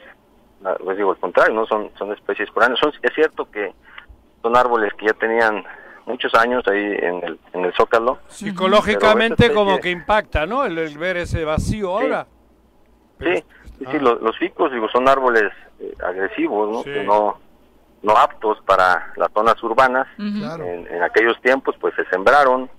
[0.86, 2.80] les digo, al contrario, no son, son especies foráneas.
[2.80, 3.74] Son, es cierto que
[4.42, 5.64] son árboles que ya tenían
[6.06, 8.20] muchos años ahí en el, en el Zócalo.
[8.28, 10.66] Psicológicamente como que impacta, ¿no?
[10.66, 12.28] El, ver ese vacío ahora.
[13.20, 13.44] Sí,
[13.92, 17.04] sí, los, ficus, digo, son árboles eh, agresivos, ¿no?
[17.04, 17.38] ¿no?
[18.04, 20.08] no aptos para las zonas urbanas.
[20.18, 22.70] en, aquellos tiempos, pues se sembraron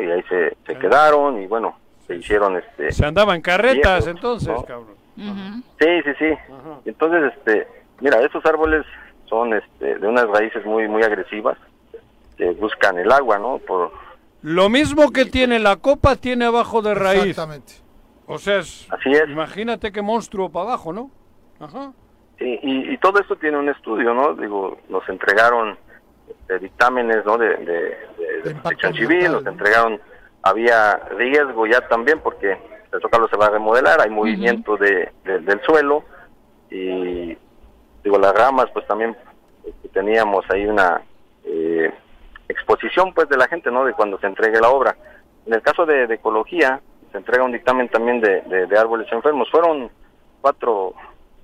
[0.00, 2.92] y ahí se, se quedaron y bueno, se hicieron este.
[2.92, 4.96] Se andaban carretas entonces, cabrón.
[5.16, 6.38] Sí, sí, sí.
[6.84, 7.66] Entonces, este,
[8.00, 8.84] mira, esos árboles
[9.28, 11.56] son este, de unas raíces muy, muy agresivas
[12.36, 13.58] que buscan el agua, ¿no?
[13.58, 13.92] Por
[14.42, 17.24] lo mismo que tiene la copa tiene abajo de raíz.
[17.24, 17.72] Exactamente.
[18.26, 19.28] O sea, Así es.
[19.28, 21.10] imagínate qué monstruo para abajo, ¿no?
[21.60, 21.92] Ajá.
[22.38, 24.34] Y, y, todo esto tiene un estudio, ¿no?
[24.34, 25.78] Digo, nos entregaron
[26.28, 27.38] este, dictámenes, ¿no?
[27.38, 27.96] De, de,
[28.44, 30.00] de, civil, nos entregaron,
[30.42, 32.56] había riesgo ya también porque
[32.92, 36.04] el zócalo se va a remodelar, hay movimiento de, del suelo
[36.70, 37.36] y
[38.02, 39.16] digo las ramas pues también
[39.64, 41.02] este, teníamos ahí una
[41.44, 41.92] eh,
[42.48, 44.96] exposición pues de la gente no de cuando se entregue la obra.
[45.46, 46.80] En el caso de, ecología
[47.12, 49.50] se entrega un dictamen también de, de, árboles enfermos.
[49.50, 49.90] Fueron
[50.40, 50.94] cuatro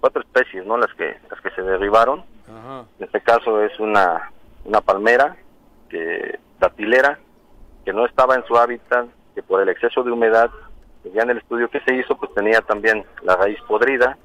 [0.01, 2.25] cuatro especies no las que las que se derribaron.
[2.99, 4.32] En este caso es una
[4.65, 5.37] una palmera
[5.89, 7.19] que datilera
[7.85, 10.51] que no estaba en su hábitat que por el exceso de humedad
[11.11, 14.17] ya en el estudio que se hizo, pues tenía también la raíz podrida,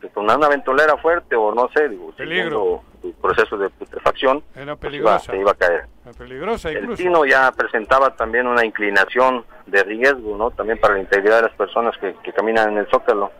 [0.00, 2.82] que con una ventolera fuerte o no sé, digo, Peligro.
[3.04, 5.86] el proceso de putrefacción, Era pues iba, se iba a caer.
[6.18, 10.50] peligrosa El pino ya presentaba también una inclinación de riesgo, ¿no?
[10.50, 13.30] También para la integridad de las personas que, caminan en el zócalo.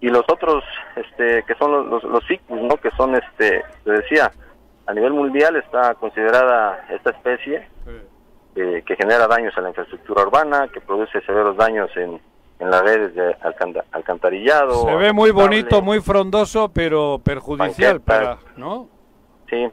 [0.00, 0.64] Y los otros,
[0.96, 2.76] este, que son los, los, los ficus, ¿no?
[2.76, 4.32] Que son, este, te decía,
[4.86, 7.68] a nivel mundial está considerada esta especie
[8.54, 12.20] que genera daños a la infraestructura urbana, que produce severos daños en,
[12.60, 13.36] en las redes de
[13.90, 14.86] alcantarillado.
[14.86, 18.88] Se ve muy bonito, muy frondoso, pero perjudicial para, ¿no?
[19.50, 19.68] Sí.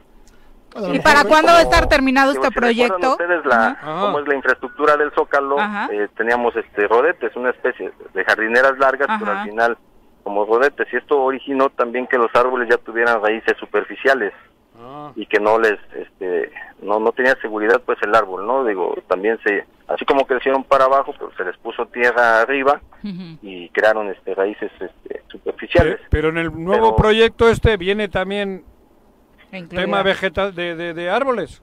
[0.90, 3.12] ¿Y para cuándo va a estar terminado este proyecto?
[3.12, 5.58] ustedes la, cómo es la infraestructura del Zócalo?
[5.92, 9.78] Eh, teníamos este rodetes, una especie de jardineras largas, pero al final
[10.22, 10.88] como rodetes.
[10.92, 14.32] Y esto originó también que los árboles ya tuvieran raíces superficiales.
[14.84, 15.12] Ah.
[15.14, 19.38] y que no les este no no tenía seguridad pues el árbol no digo también
[19.44, 22.80] se así como crecieron para abajo pues se les puso tierra arriba
[23.42, 26.00] y crearon este raíces este, superficiales.
[26.10, 28.64] Pero en el nuevo proyecto este viene también
[29.68, 31.62] tema vegetal de, de, árboles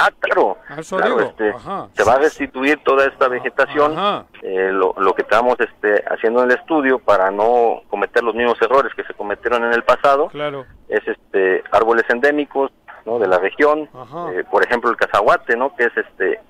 [0.00, 0.56] Ah, claro.
[0.68, 1.54] Ah, este,
[1.94, 3.94] se va a restituir toda esta vegetación.
[4.42, 8.60] Eh, lo, lo, que estamos este, haciendo en el estudio para no cometer los mismos
[8.62, 10.64] errores que se cometieron en el pasado claro.
[10.88, 12.70] es este árboles endémicos
[13.04, 13.18] ¿no?
[13.18, 13.90] de la región.
[14.32, 15.76] Eh, por ejemplo, el cazahuate, ¿no?
[15.76, 16.40] que es este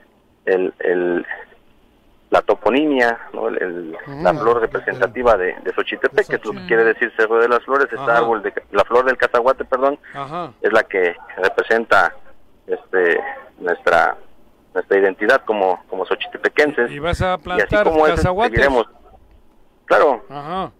[0.44, 1.26] el, el
[2.30, 3.48] la toponimia, ¿no?
[3.48, 7.48] El, la flor representativa de, de Xochitepec, que es lo que quiere decir Cerro de
[7.48, 9.98] las Flores, esta árbol de la flor del cazahuate, perdón,
[10.62, 12.14] es la que representa
[12.70, 13.20] este
[13.58, 14.16] nuestra
[14.74, 16.90] nuestra identidad como como xochitepequenses.
[16.90, 18.68] Y vas a plantar cazahuates.
[19.86, 20.24] Claro.
[20.30, 20.72] Ajá.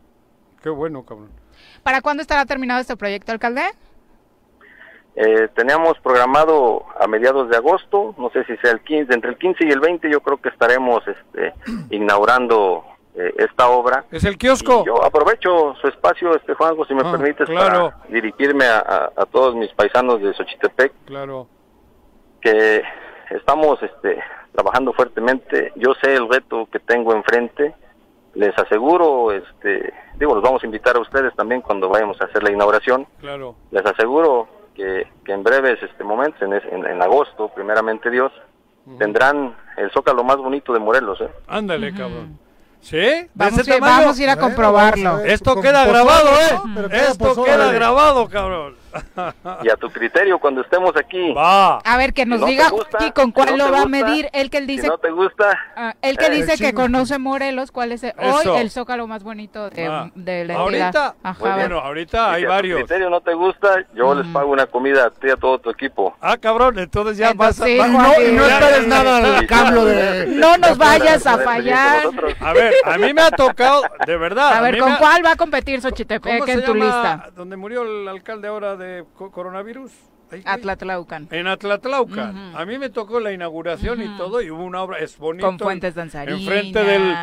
[0.62, 1.30] Qué bueno, cabrón.
[1.82, 3.62] ¿Para cuándo estará terminado este proyecto, alcalde?
[5.16, 9.38] Eh, teníamos programado a mediados de agosto, no sé si sea el 15, entre el
[9.38, 11.52] 15 y el 20 yo creo que estaremos este,
[11.90, 12.84] inaugurando
[13.16, 14.04] eh, esta obra.
[14.12, 14.84] ¿Es el kiosco?
[14.84, 19.56] yo aprovecho su espacio, este Juanjo, si me ah, permites, para dirigirme a, a, todos
[19.56, 20.92] mis paisanos de Xochitepec.
[21.06, 21.48] Claro
[22.40, 22.82] que
[23.30, 24.18] estamos este,
[24.52, 25.72] trabajando fuertemente.
[25.76, 27.74] Yo sé el reto que tengo enfrente.
[28.34, 32.42] Les aseguro, este, digo, los vamos a invitar a ustedes también cuando vayamos a hacer
[32.42, 33.06] la inauguración.
[33.18, 33.56] Claro.
[33.72, 36.52] Les aseguro que, que en breves este momentos, en,
[36.86, 38.32] en, agosto, primeramente Dios,
[38.98, 41.20] tendrán el zócalo más bonito de Morelos.
[41.20, 41.30] ¿eh?
[41.48, 42.38] Ándale, cabrón.
[42.80, 43.28] ¿Sí?
[43.34, 45.18] Vamos, a, vamos a ir a comprobarlo.
[45.20, 46.86] Esto queda grabado, ¿eh?
[46.92, 48.79] Esto queda grabado, cabrón.
[49.62, 51.32] Y a tu criterio, cuando estemos aquí.
[51.32, 51.78] Va.
[51.78, 52.70] A ver, que nos diga
[53.00, 54.28] y con cuál lo va a medir.
[54.32, 54.86] El que él dice.
[54.86, 55.58] no te gusta.
[55.76, 59.86] Ah, el que dice que conoce Morelos, ¿cuál es hoy el zócalo más bonito de,
[59.86, 60.10] ah.
[60.14, 62.78] de la Ahorita, bueno, ahorita hay varios.
[62.78, 64.32] Si a tu criterio no te gusta, yo les mm.
[64.32, 66.16] pago una comida a ti y a todo tu equipo.
[66.20, 67.66] Ah, cabrón, entonces ya vas a.
[67.66, 70.26] no, no esperes nada al cambio de.
[70.26, 72.04] No nos vayas a fallar.
[72.40, 74.54] A ver, a mí me ha tocado, de verdad.
[74.54, 77.30] A ver, ¿con cuál va a competir Xochitepec en tu lista?
[77.34, 79.92] Donde murió el alcalde ahora de coronavirus.
[80.44, 81.28] Atlatlaucan.
[81.30, 82.52] En Atlatlaucan.
[82.56, 85.46] A mí me tocó la inauguración y todo, y hubo una obra, es bonito.
[85.46, 86.40] Con fuentes danzarinas.
[86.40, 87.14] Enfrente del...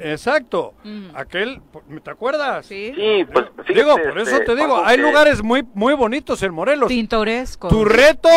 [0.00, 0.74] exacto.
[1.14, 1.60] Aquel,
[2.02, 2.66] ¿te acuerdas?
[2.66, 2.94] Sí.
[3.32, 6.88] pues Digo, por eso te digo, hay lugares muy muy bonitos en Morelos.
[6.88, 7.70] Pintorescos.
[7.70, 8.28] Tu reto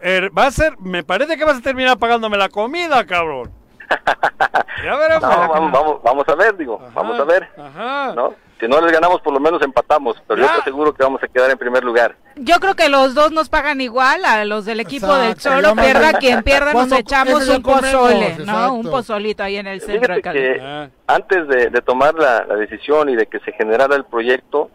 [0.00, 3.52] er, va a ser, me parece que vas a terminar pagándome la comida, cabrón.
[4.84, 5.22] ya veremos.
[5.22, 7.48] vamos, vamos, a ver, digo, vamos a ver.
[7.58, 8.14] Ajá.
[8.14, 8.34] ¿no?
[8.62, 11.26] Si no les ganamos, por lo menos empatamos, pero yo estoy seguro que vamos a
[11.26, 12.14] quedar en primer lugar.
[12.36, 16.12] Yo creo que los dos nos pagan igual a los del equipo del Cholo, pierda
[16.12, 18.74] quien pierda, nos echamos un pozole, ¿no?
[18.74, 20.88] Un pozolito ahí en el centro de que ah.
[21.08, 24.70] Antes de, tomar la, decisión y de que se generara el proyecto,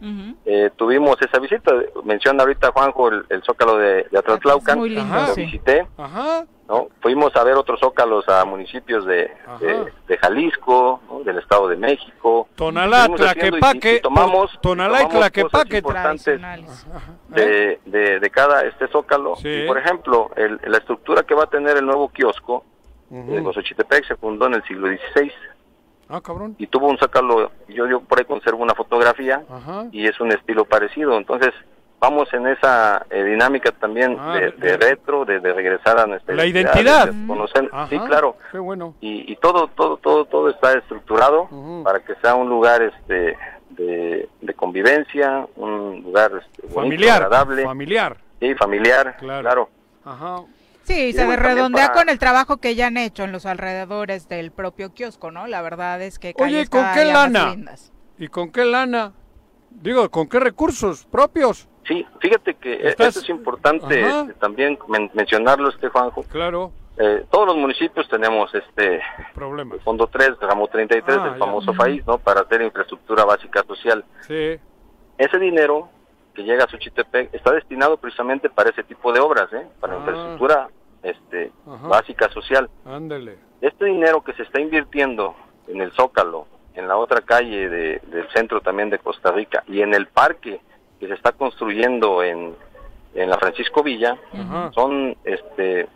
[0.46, 1.72] eh, tuvimos esa visita.
[2.04, 5.88] Menciona ahorita Juanjo el, Zócalo de, de Atlatlaucan, lo visité.
[5.98, 6.46] Ajá.
[6.68, 6.90] ¿no?
[7.02, 9.32] Fuimos a ver otros zócalos a municipios de,
[10.08, 12.48] de, Jalisco, del Estado de México.
[12.56, 15.78] Tonalá, Tlaquepaque, tomamos, Tonalá y Tlaquepaque.
[15.78, 16.40] importantes
[17.30, 19.36] de, de, de, cada este zócalo.
[19.68, 22.64] por ejemplo, el, la estructura que va a tener el nuevo kiosco
[23.10, 25.32] de Xochitepec se fundó en el siglo XVI.
[26.10, 26.56] Ah, cabrón.
[26.58, 29.44] Y tuvo un zócalo, yo, yo por ahí conservo una fotografía
[29.92, 31.18] y es un estilo parecido.
[31.18, 31.54] Entonces,
[32.00, 37.12] vamos en esa eh, dinámica también ah, de, retro, de, regresar a nuestra la identidad,
[37.28, 38.38] conocer, sí, claro.
[38.52, 38.96] Qué bueno.
[39.02, 41.50] Y, y, todo, todo, todo, todo está estructurado
[41.84, 43.38] para que sea un lugar, este,
[43.70, 49.70] de, convivencia, un lugar este, familiar, agradable, familiar, sí, familiar, claro.
[50.04, 50.44] Ajá.
[50.84, 54.94] Sí, se redondea con el trabajo que ya han hecho en los alrededores del propio
[54.94, 55.46] kiosco, ¿no?
[55.46, 57.56] La verdad es que Oye, ¿con qué lana?
[58.18, 59.12] ¿Y con qué lana?
[59.70, 61.68] Digo, ¿con qué recursos propios?
[61.86, 64.80] Sí, fíjate que eso es importante este, también
[65.14, 66.24] mencionarlo, este Juanjo.
[66.24, 66.72] Claro.
[67.00, 69.02] Eh, todos los municipios tenemos este
[69.36, 69.82] Problemas.
[69.84, 72.18] fondo 3, ramo 33, ah, el famoso país, ¿no?
[72.18, 74.04] Para hacer infraestructura básica social.
[74.22, 74.58] Sí.
[75.18, 75.90] Ese dinero
[76.34, 79.68] que llega a Suchitepec está destinado precisamente para ese tipo de obras, ¿eh?
[79.80, 79.98] Para ah.
[79.98, 80.70] infraestructura
[81.04, 82.70] este básica social.
[82.86, 83.38] Ándale.
[83.62, 85.36] Este dinero que se está invirtiendo
[85.68, 89.94] en el Zócalo, en la otra calle del centro también de Costa Rica y en
[89.94, 90.62] el parque
[91.00, 92.56] que se está construyendo en,
[93.16, 94.18] en la Francisco Villa
[94.74, 95.88] son este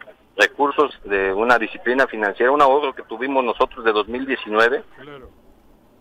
[0.42, 4.84] recursos de una disciplina financiera, un ahorro que tuvimos nosotros de 2019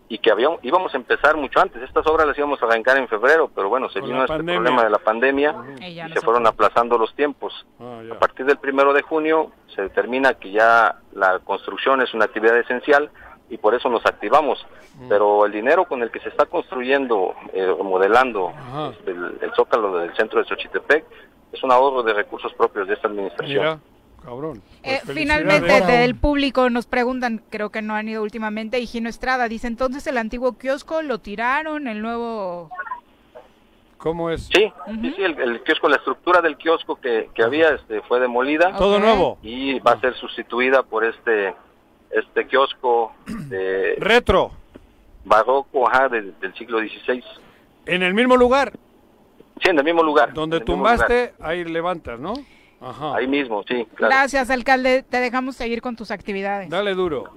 [0.09, 1.81] y que habíamos, íbamos a empezar mucho antes.
[1.81, 4.89] Estas obras las íbamos a arrancar en febrero, pero bueno, se vino este problema de
[4.89, 7.65] la pandemia y, se, fueron aplazando los tiempos.
[7.79, 12.25] Ah, a partir del primero de junio se determina que ya la construcción es una
[12.25, 13.09] actividad esencial
[13.49, 14.65] y por eso nos activamos.
[14.95, 15.07] Mm.
[15.07, 18.51] Pero el dinero con el que se está construyendo, eh, remodelando
[18.91, 21.05] este, el, zócalo del centro de Xochitepec,
[21.53, 23.81] es un ahorro de recursos propios de esta administración.
[24.23, 24.61] Cabrón.
[24.83, 29.09] Eh, pues finalmente, del público nos preguntan, creo que no han ido últimamente, y Gino
[29.09, 32.69] Estrada dice, entonces el antiguo kiosco lo tiraron, el nuevo...
[33.97, 34.49] ¿Cómo es?
[34.53, 38.75] Sí, sí, el, kiosco, la estructura del kiosco que, que había este, fue demolida.
[38.75, 39.37] Todo nuevo.
[39.43, 41.53] Y va a ser sustituida por este
[42.09, 44.51] este kiosco de retro
[45.23, 47.23] barroco ajá, del siglo XVI.
[47.85, 48.73] ¿En el mismo lugar?
[49.61, 50.33] Sí, en el mismo lugar.
[50.33, 52.33] Donde tumbaste, ahí levantas, ¿no?
[52.81, 53.15] Ajá.
[53.15, 53.87] Ahí mismo, sí.
[53.97, 55.03] Gracias, alcalde.
[55.07, 56.69] Te dejamos seguir con tus actividades.
[56.69, 57.31] Dale duro.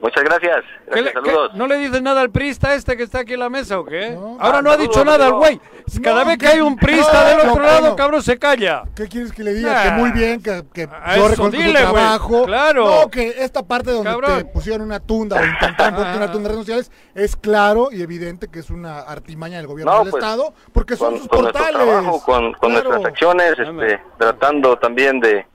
[0.00, 0.64] Muchas gracias.
[1.12, 1.54] saludos.
[1.54, 4.16] ¿No le dices nada al prista este que está aquí en la mesa o qué?
[4.38, 5.60] Ahora no ha dicho nada al güey.
[6.02, 8.84] Cada vez que hay un prista del otro lado, cabrón, se calla.
[8.94, 9.82] ¿Qué quieres que le diga?
[9.82, 12.44] Que muy bien, que, que yo reconozco tu trabajo.
[12.44, 12.84] Claro.
[12.86, 16.54] No, que esta parte donde te pusieron una tunda o intentaron poner una tunda en
[16.56, 20.54] redes sociales es claro y evidente que es una artimaña del gobierno del pues, Estado
[20.72, 21.72] porque son sus portales.
[21.72, 25.46] Trabajo, con, con nuestras acciones, este, tratando también de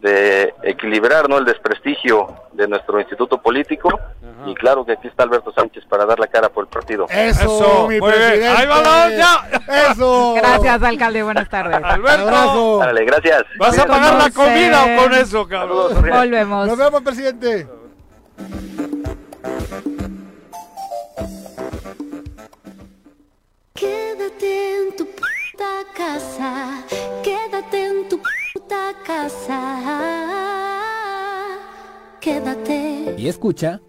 [0.00, 1.38] de equilibrar ¿no?
[1.38, 3.88] el desprestigio de nuestro instituto político
[4.46, 7.06] y claro que aquí está Alberto Sánchez para dar la cara por el partido.
[7.08, 8.48] Eso, mi presidente.
[8.48, 9.90] Ahí vamos, ya.
[9.90, 10.34] Eso.
[10.34, 11.80] Gracias, alcalde, buenas tardes.
[11.82, 12.78] Alberto.
[12.78, 13.44] Dale, gracias.
[13.58, 16.08] ¿Vas a pagar la comida o con eso, cabrón?
[16.08, 16.68] Volvemos.
[16.68, 17.66] Nos vemos, presidente.
[23.74, 26.82] Quédate en tu puta casa,
[27.22, 28.20] quédate en tu
[29.04, 29.60] casa.
[32.20, 33.14] Quédate.
[33.16, 33.80] Y escucha.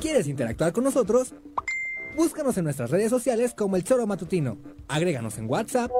[0.00, 1.34] ¿Quieres interactuar con nosotros?
[2.16, 4.56] Búscanos en nuestras redes sociales como El Choro Matutino.
[4.88, 5.90] Agréganos en WhatsApp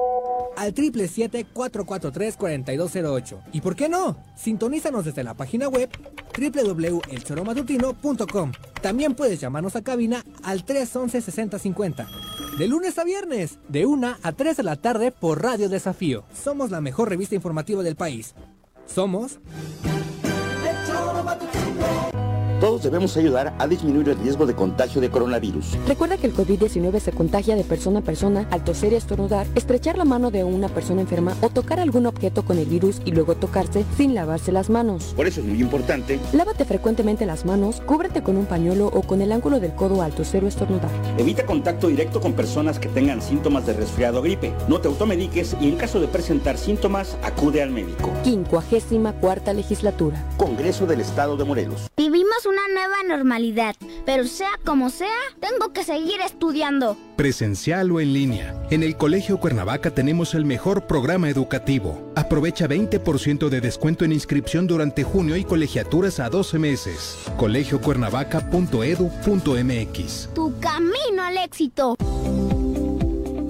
[0.55, 3.41] al 777-443-4208.
[3.51, 4.17] ¿Y por qué no?
[4.35, 5.89] Sintonízanos desde la página web
[6.37, 8.51] www.elchoromatutino.com.
[8.81, 12.07] También puedes llamarnos a cabina al 311-6050.
[12.57, 16.25] De lunes a viernes, de 1 a 3 de la tarde por Radio Desafío.
[16.33, 18.33] Somos la mejor revista informativa del país.
[18.85, 19.39] Somos...
[20.63, 22.10] El.
[22.61, 25.79] Todos debemos ayudar a disminuir el riesgo de contagio de coronavirus.
[25.87, 29.97] Recuerda que el COVID-19 se contagia de persona a persona al toser y estornudar, estrechar
[29.97, 33.33] la mano de una persona enferma o tocar algún objeto con el virus y luego
[33.33, 35.15] tocarse sin lavarse las manos.
[35.15, 36.19] Por eso es muy importante.
[36.33, 40.13] Lávate frecuentemente las manos, cúbrete con un pañuelo o con el ángulo del codo al
[40.13, 40.91] toser o estornudar.
[41.17, 44.53] Evita contacto directo con personas que tengan síntomas de resfriado o gripe.
[44.67, 48.11] No te automediques y en caso de presentar síntomas, acude al médico.
[48.23, 50.23] Quincuagésima cuarta legislatura.
[50.37, 51.87] Congreso del Estado de Morelos.
[51.97, 53.75] Vivimos una nueva normalidad,
[54.05, 55.07] pero sea como sea,
[55.39, 56.97] tengo que seguir estudiando.
[57.15, 58.53] Presencial o en línea.
[58.69, 62.11] En el Colegio Cuernavaca tenemos el mejor programa educativo.
[62.15, 67.19] Aprovecha 20% de descuento en inscripción durante junio y colegiaturas a 12 meses.
[67.37, 70.29] colegiocuernavaca.edu.mx.
[70.33, 71.95] Tu camino al éxito.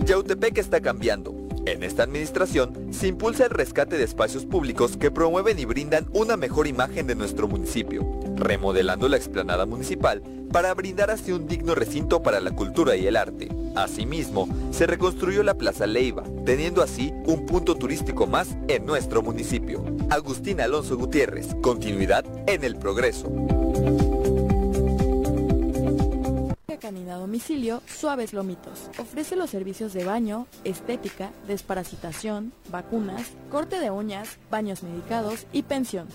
[0.05, 1.40] Yautepec está cambiando.
[1.71, 6.35] En esta administración se impulsa el rescate de espacios públicos que promueven y brindan una
[6.35, 10.21] mejor imagen de nuestro municipio, remodelando la explanada municipal
[10.51, 13.47] para brindar así un digno recinto para la cultura y el arte.
[13.73, 19.81] Asimismo, se reconstruyó la Plaza Leiva, teniendo así un punto turístico más en nuestro municipio.
[20.09, 23.31] Agustín Alonso Gutiérrez, continuidad en el progreso.
[26.81, 28.89] Canina a domicilio Suaves Lomitos.
[28.97, 36.07] Ofrece los servicios de baño, estética, desparasitación, vacunas, corte de uñas, baños medicados y pensión.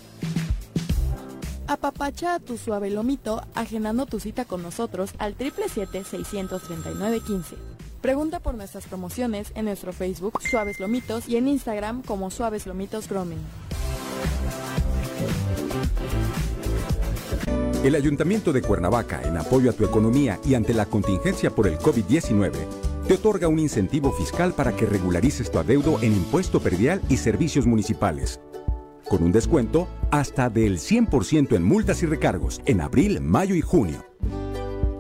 [1.69, 7.55] Apapacha a tu suave lomito agendando tu cita con nosotros al 777-639-15.
[8.03, 13.09] Pregunta por nuestras promociones en nuestro Facebook Suaves Lomitos y en Instagram como Suaves Lomitos
[13.09, 13.39] Grooming.
[17.87, 21.79] El Ayuntamiento de Cuernavaca, en apoyo a tu economía y ante la contingencia por el
[21.79, 22.51] COVID-19,
[23.07, 27.65] te otorga un incentivo fiscal para que regularices tu adeudo en impuesto perdial y servicios
[27.65, 28.41] municipales,
[29.09, 34.05] con un descuento hasta del 100% en multas y recargos en abril, mayo y junio.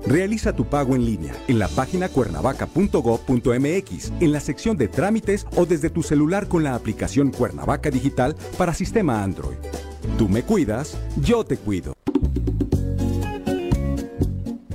[0.06, 5.66] Realiza tu pago en línea en la página cuernavaca.gov.mx, en la sección de trámites o
[5.66, 9.56] desde tu celular con la aplicación Cuernavaca Digital para sistema Android.
[10.18, 11.96] Tú me cuidas, yo te cuido.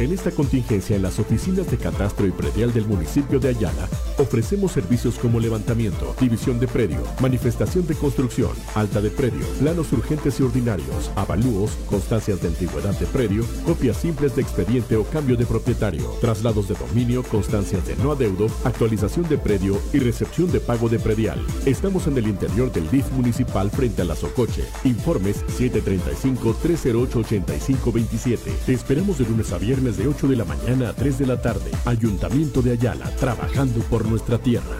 [0.00, 3.88] En esta contingencia en las oficinas de catastro y predial del municipio de Ayala,
[4.18, 10.40] ofrecemos servicios como levantamiento, división de predio, manifestación de construcción, alta de predio, planos urgentes
[10.40, 15.46] y ordinarios, avalúos, constancias de antigüedad de predio, copias simples de expediente o cambio de
[15.46, 20.88] propietario, traslados de dominio, constancias de no adeudo, actualización de predio y recepción de pago
[20.88, 21.40] de predial.
[21.66, 24.64] Estamos en el interior del DIF municipal frente a la Socoche.
[24.82, 28.38] Informes 735-308-8527.
[28.66, 31.42] Te esperamos de lunes a viernes de 8 de la mañana a 3 de la
[31.42, 31.70] tarde.
[31.84, 34.78] Ayuntamiento de Ayala, trabajando por nuestra tierra.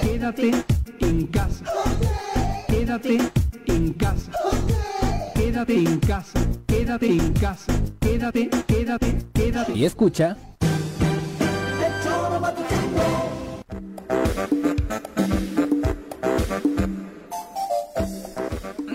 [0.00, 0.52] Quédate
[1.00, 1.64] en casa.
[2.68, 3.18] Quédate
[3.66, 4.30] en casa.
[5.34, 6.40] Quédate en casa.
[6.68, 7.72] Quédate en casa.
[8.00, 9.72] Quédate, quédate, quédate.
[9.74, 10.36] Y escucha.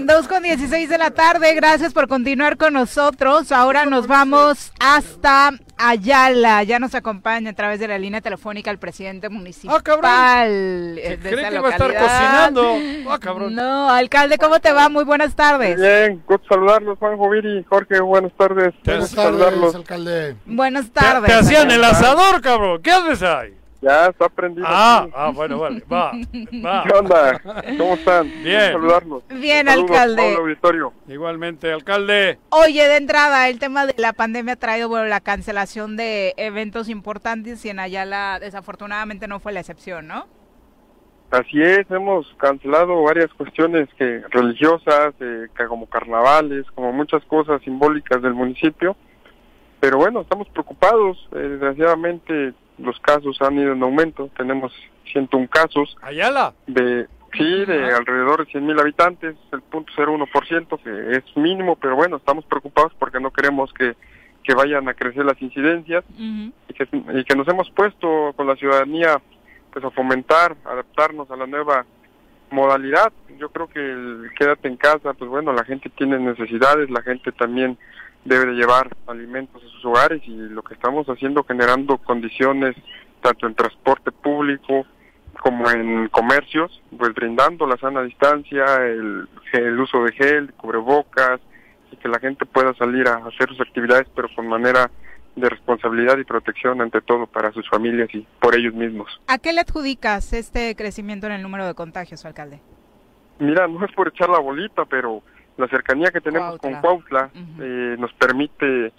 [0.09, 3.51] Dos con 16 de la tarde, gracias por continuar con nosotros.
[3.51, 6.63] Ahora nos vamos hasta Ayala.
[6.63, 9.83] Ya nos acompaña a través de la línea telefónica el presidente municipal.
[10.01, 12.75] ¡Ah, de ¿Cree que va a estar cocinando?
[13.07, 13.53] ¡Ah, cabrón!
[13.53, 14.89] No, alcalde, ¿cómo te va?
[14.89, 15.79] Muy buenas tardes.
[15.79, 18.73] Bien, gusto saludarlos, Juan Joviri, Jorge, buenas tardes.
[18.83, 19.75] Buenas tardes, saludarlos.
[19.75, 20.35] alcalde.
[20.47, 21.29] Buenas Te, tardes.
[21.31, 22.81] te hacían el asador, cabrón.
[22.81, 23.58] ¿Qué haces ahí?
[23.81, 24.67] Ya, está prendido.
[24.69, 25.81] Ah, ah, bueno, vale.
[25.91, 26.11] Va,
[26.65, 26.83] va.
[26.83, 27.39] ¿Qué onda?
[27.77, 28.27] ¿Cómo están?
[28.43, 28.59] Bien.
[28.59, 29.23] Gusto saludarlos.
[29.29, 30.23] Bien, Saludos, alcalde.
[30.23, 30.93] Pablo Auditorio.
[31.07, 32.39] Igualmente, alcalde.
[32.49, 36.89] Oye, de entrada, el tema de la pandemia ha traído bueno, la cancelación de eventos
[36.89, 40.27] importantes y en Ayala desafortunadamente no fue la excepción, ¿no?
[41.31, 47.61] Así es, hemos cancelado varias cuestiones que religiosas, eh, que como carnavales, como muchas cosas
[47.61, 48.97] simbólicas del municipio.
[49.79, 51.17] Pero bueno, estamos preocupados.
[51.33, 54.29] eh, desgraciadamente los casos han ido en aumento.
[54.37, 54.73] Tenemos
[55.11, 55.97] 101 casos.
[56.01, 56.53] ¿Ayala?
[56.67, 61.95] De, sí, de alrededor de 100 mil habitantes, el punto 0,1%, que es mínimo, pero
[61.95, 63.95] bueno, estamos preocupados porque no queremos que,
[64.43, 68.55] que vayan a crecer las incidencias y, que, y que nos hemos puesto con la
[68.55, 69.21] ciudadanía
[69.71, 71.85] pues a fomentar, adaptarnos a la nueva
[72.49, 73.11] modalidad.
[73.37, 77.31] Yo creo que el quédate en casa, pues bueno, la gente tiene necesidades, la gente
[77.31, 77.77] también
[78.25, 82.75] debe de llevar alimentos a sus hogares y lo que estamos haciendo generando condiciones
[83.21, 84.85] tanto en transporte público
[85.41, 91.39] como en comercios, pues brindando la sana distancia, el, el uso de gel, cubrebocas
[91.91, 94.91] y que la gente pueda salir a hacer sus actividades pero con manera
[95.35, 99.07] de responsabilidad y protección ante todo para sus familias y por ellos mismos.
[99.27, 102.59] ¿A qué le adjudicas este crecimiento en el número de contagios, alcalde?
[103.39, 105.23] Mira, no es por echar la bolita, pero
[105.59, 108.93] la cercanía que tenemos con Cuautla eh, nos permite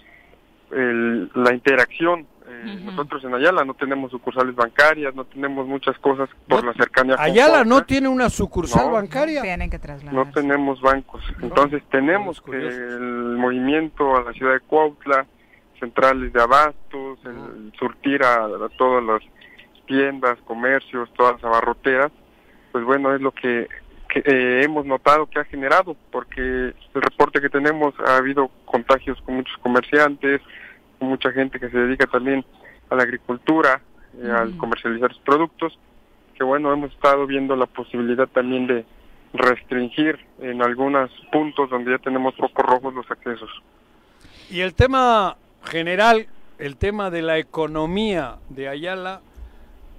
[0.71, 2.25] la interacción.
[2.47, 7.15] Eh, nosotros en Ayala no tenemos sucursales bancarias, no tenemos muchas cosas por la cercanía.
[7.15, 9.41] Con ¿Ayala no tiene una sucursal bancaria?
[9.41, 9.79] Tienen que
[10.11, 11.23] No tenemos bancos.
[11.41, 15.25] Entonces tenemos que el movimiento a la ciudad de Cuautla,
[15.79, 18.47] centrales de abastos, el surtir a,
[18.77, 19.21] todas las
[19.87, 22.11] tiendas, comercios, todas las abarroteras,
[22.71, 23.67] pues bueno, es lo que
[24.11, 29.19] que eh, hemos notado que ha generado, porque el reporte que tenemos ha habido contagios
[29.21, 30.41] con muchos comerciantes,
[30.99, 32.43] con mucha gente que se dedica también
[32.89, 33.81] a la agricultura,
[34.21, 35.79] eh, al comercializar sus productos,
[36.35, 38.85] que bueno, hemos estado viendo la posibilidad también de
[39.33, 43.49] restringir en algunos puntos donde ya tenemos focos rojos los accesos.
[44.49, 46.27] Y el tema general,
[46.59, 49.21] el tema de la economía de Ayala,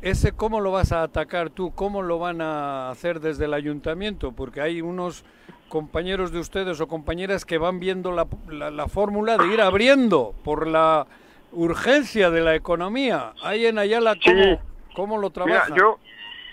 [0.03, 1.73] ¿Ese cómo lo vas a atacar tú?
[1.75, 4.33] ¿Cómo lo van a hacer desde el ayuntamiento?
[4.33, 5.25] Porque hay unos
[5.69, 8.27] compañeros de ustedes o compañeras que van viendo la,
[8.71, 11.07] la, fórmula de ir abriendo por la
[11.53, 13.33] urgencia de la economía.
[13.43, 14.61] Ahí en Ayala, ¿cómo,
[14.95, 15.75] ¿cómo lo trabajan?
[15.77, 15.99] yo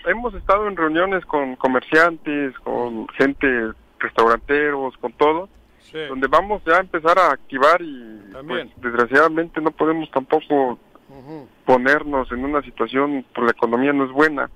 [0.06, 5.48] hemos estado en reuniones con comerciantes, con gente, restauranteros, con todo,
[6.08, 10.78] donde vamos ya a empezar a activar y pues, desgraciadamente no podemos tampoco
[11.64, 14.50] ponernos en una situación, por pues, la economía no es buena.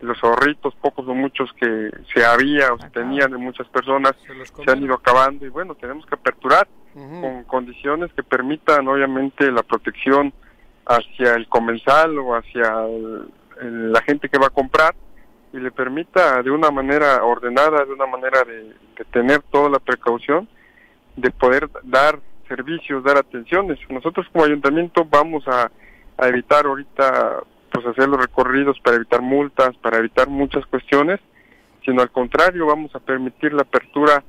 [0.00, 4.12] Los ahorritos, pocos o muchos que se había o se tenían de muchas personas,
[4.64, 9.62] se, han ido acabando y bueno, tenemos que aperturar con condiciones que permitan obviamente la
[9.62, 10.32] protección
[10.86, 12.72] hacia el comensal o hacia
[13.60, 14.94] la gente que va a comprar
[15.52, 18.74] y le permita de una manera ordenada, de una manera de
[19.10, 20.48] tener toda la precaución,
[21.16, 22.18] de poder dar
[22.48, 23.78] servicios, dar atenciones.
[23.88, 25.70] Nosotros como ayuntamiento vamos a
[26.18, 31.20] a evitar ahorita pues hacer los recorridos para evitar multas, para evitar muchas cuestiones,
[31.84, 34.24] sino al contrario, vamos a permitir la apertura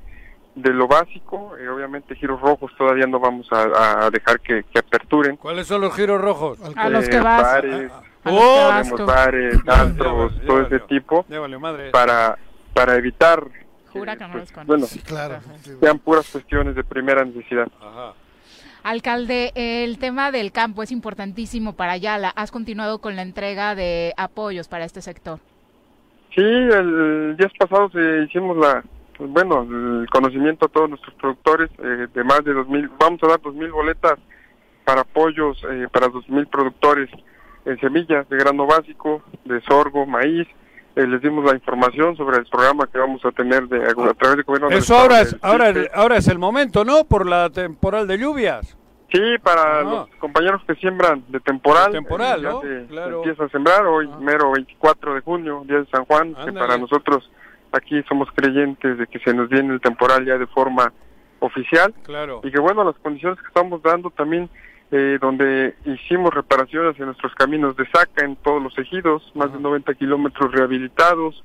[0.56, 5.38] de lo básico, y obviamente giros rojos todavía no vamos a, dejar que, aperturen.
[5.38, 6.60] ¿Cuáles son los giros rojos?
[6.76, 7.44] A los que vas.
[7.44, 7.92] Bares,
[8.26, 11.26] oh, bares, antros, todo ese tipo,
[11.92, 12.38] para,
[12.74, 13.48] para evitar
[13.94, 15.40] Jura que no pues, bueno, claro.
[15.80, 17.68] sean puras cuestiones de primera necesidad.
[17.80, 18.14] Ajá.
[18.88, 22.30] Alcalde, el tema del campo es importantísimo para Ayala.
[22.30, 25.40] ¿Has continuado con la entrega de apoyos para este sector?
[26.34, 27.92] Sí, el día pasado
[28.24, 28.82] hicimos la,
[29.18, 33.28] pues, bueno, el conocimiento a todos nuestros productores eh, de más de 2.000, vamos a
[33.28, 34.20] dar 2.000 boletas
[34.86, 37.10] para apoyos eh, para 2.000 productores
[37.66, 40.48] en semillas de grano básico, de sorgo, maíz.
[40.96, 44.38] Eh, les dimos la información sobre el programa que vamos a tener de, a través
[44.38, 44.70] del gobierno.
[44.70, 47.04] Eso ahora es, ahora, ahora es el momento, ¿no?
[47.04, 48.77] Por la temporal de lluvias.
[49.12, 51.92] Sí, para los compañeros que siembran de temporal.
[51.92, 56.52] temporal, eh, empieza a sembrar hoy, mero 24 de junio, día de San Juan, que
[56.52, 57.30] para nosotros
[57.72, 60.92] aquí somos creyentes de que se nos viene el temporal ya de forma
[61.40, 61.94] oficial.
[62.04, 62.42] Claro.
[62.44, 64.50] Y que bueno, las condiciones que estamos dando también,
[64.92, 69.60] eh, donde hicimos reparaciones en nuestros caminos de saca en todos los ejidos, más de
[69.60, 71.44] 90 kilómetros rehabilitados,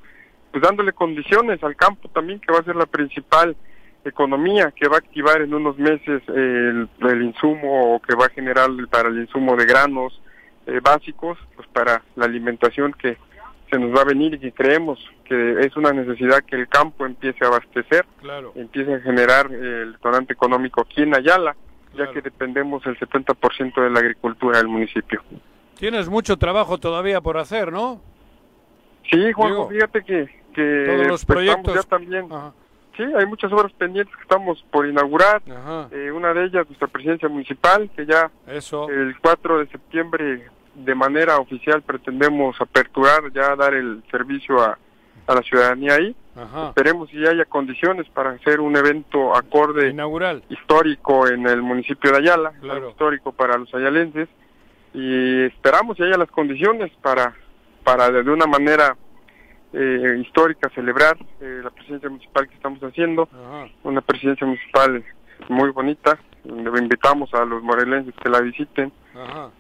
[0.51, 3.57] pues dándole condiciones al campo también, que va a ser la principal
[4.05, 6.89] economía que va a activar en unos meses el,
[7.23, 10.21] insumo o que va a generar para el insumo de granos
[10.67, 13.17] eh, básicos, pues para la alimentación que
[13.71, 17.07] se nos va a venir y que creemos que es una necesidad que el campo
[17.07, 18.05] empiece a abastecer,
[18.55, 21.57] empiece a generar el donante económico aquí en Ayala,
[21.97, 25.23] ya que dependemos el 70% de la agricultura del municipio.
[25.79, 28.01] Tienes mucho trabajo todavía por hacer, ¿no?
[29.11, 32.29] Sí, Juan, fíjate que, que todos los proyectos ya también
[32.97, 35.41] Sí, hay muchas obras pendientes que estamos por inaugurar.
[35.91, 38.31] Eh, una de ellas, nuestra presidencia municipal, que ya
[38.91, 44.79] el 4 de septiembre de manera oficial pretendemos aperturar, ya dar el servicio a,
[45.27, 46.15] a la ciudadanía ahí.
[46.69, 50.43] Esperemos si haya condiciones para hacer un evento acorde Inaugural.
[50.49, 52.53] histórico en el municipio de Ayala,
[52.89, 54.29] histórico para los ayalenses.
[54.95, 57.35] Y esperamos si haya las condiciones para,
[57.85, 58.97] para de una manera
[59.73, 63.29] eh, histórica celebrar eh, la presidencia municipal que estamos haciendo,
[63.85, 65.05] una presidencia municipal
[65.49, 68.93] muy bonita, donde invitamos a los morelenses que la visiten.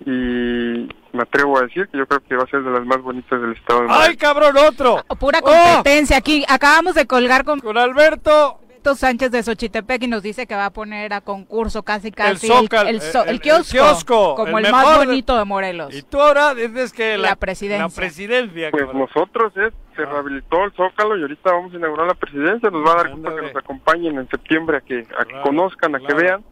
[0.06, 3.02] Y me atrevo a decir que yo creo que va a ser de las más
[3.02, 5.04] bonitas del estado de ¡Ay, cabrón, otro!
[5.18, 6.44] Pura competencia aquí.
[6.48, 10.70] Acabamos de colgar con, con Alberto Sánchez de Xochitepec y nos dice que va a
[10.70, 15.94] poner a concurso casi casi el, el, el, kiosco, como el, más bonito de Morelos.
[15.94, 17.86] Y tú ahora dices que la, presidencia.
[17.86, 22.14] La presidencia pues nosotros es, se rehabilitó el Zócalo y ahorita vamos a inaugurar la
[22.14, 22.70] presidencia.
[22.70, 25.94] Nos va a dar gusto que nos acompañen en septiembre a que, a que conozcan,
[25.94, 26.44] a que vean.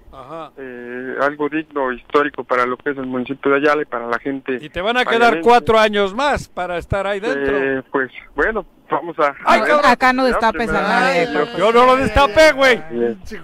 [0.56, 4.18] Eh, algo digno, histórico para lo que es el municipio de Ayala y para la
[4.18, 4.58] gente.
[4.60, 7.56] Y te van a quedar cuatro años más para estar ahí dentro.
[7.56, 9.34] Eh, pues bueno, vamos a...
[9.44, 11.28] Ay, acá no destapes a nadie.
[11.56, 12.82] Yo no lo destapé, güey.
[13.24, 13.36] Sí,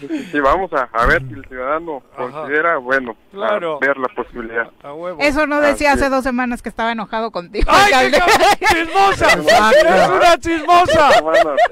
[0.00, 3.78] sí, sí, vamos a, a ver si el ciudadano considera, bueno, claro.
[3.80, 4.70] ver la posibilidad.
[5.18, 7.70] Eso no decía hace dos semanas que estaba enojado contigo.
[7.70, 9.28] ¡Ay, qué chismosa!
[9.28, 11.10] ¡Es una chismosa!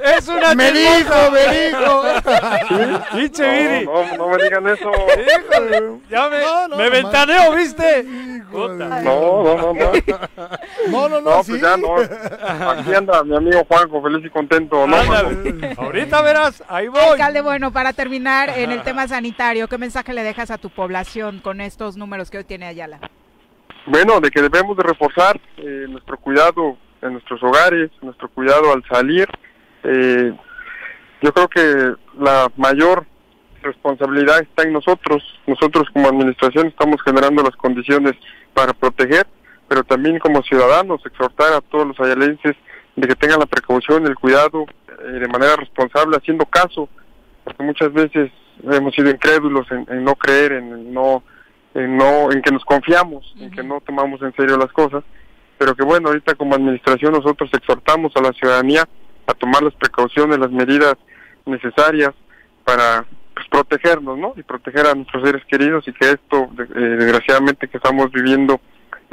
[0.02, 0.98] ¡Es una me chismosa!
[0.98, 2.02] Dijo, me dijo,
[3.12, 3.86] Pinche Viri.
[3.86, 4.90] No, no, me digan eso.
[4.90, 8.04] Híjole, ya me, no, no, me ventaneo, ¿viste?
[8.04, 9.92] No, no, no, no.
[10.88, 11.30] No, no, no.
[11.30, 11.96] No, pues ya no.
[12.70, 14.86] Aquí anda mi amigo Juanjo, feliz y contento.
[14.86, 14.96] No,
[15.76, 17.00] Ahorita verás, ahí voy.
[17.00, 21.40] Alcalde, bueno, para terminar en el tema sanitario, ¿qué mensaje le dejas a tu población
[21.40, 23.00] con estos números que hoy tiene Ayala?
[23.86, 28.82] Bueno, de que debemos de reforzar eh, nuestro cuidado en nuestros hogares, nuestro cuidado al
[28.90, 29.28] salir.
[29.82, 30.32] Eh,
[31.20, 33.06] yo creo que la mayor
[33.62, 35.22] responsabilidad está en nosotros.
[35.46, 38.12] Nosotros como administración estamos generando las condiciones
[38.52, 39.26] para proteger,
[39.74, 42.54] pero también como ciudadanos exhortar a todos los ayalenses
[42.94, 44.66] de que tengan la precaución, el cuidado
[45.02, 46.88] eh, de manera responsable, haciendo caso,
[47.42, 48.30] porque muchas veces
[48.70, 51.24] hemos sido incrédulos en, no creer, en no,
[51.74, 55.02] en no, en que nos confiamos, en que no tomamos en serio las cosas,
[55.58, 58.84] pero que bueno, ahorita como administración nosotros exhortamos a la ciudadanía
[59.26, 60.94] a tomar las precauciones, las medidas
[61.46, 62.12] necesarias
[62.62, 64.34] para pues, protegernos, ¿no?
[64.36, 68.60] Y proteger a nuestros seres queridos y que esto, eh, desgraciadamente, que estamos viviendo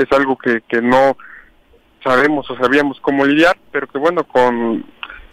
[0.02, 1.18] es algo que, que no
[2.04, 4.86] sabemos o sabíamos cómo lidiar, pero que bueno, con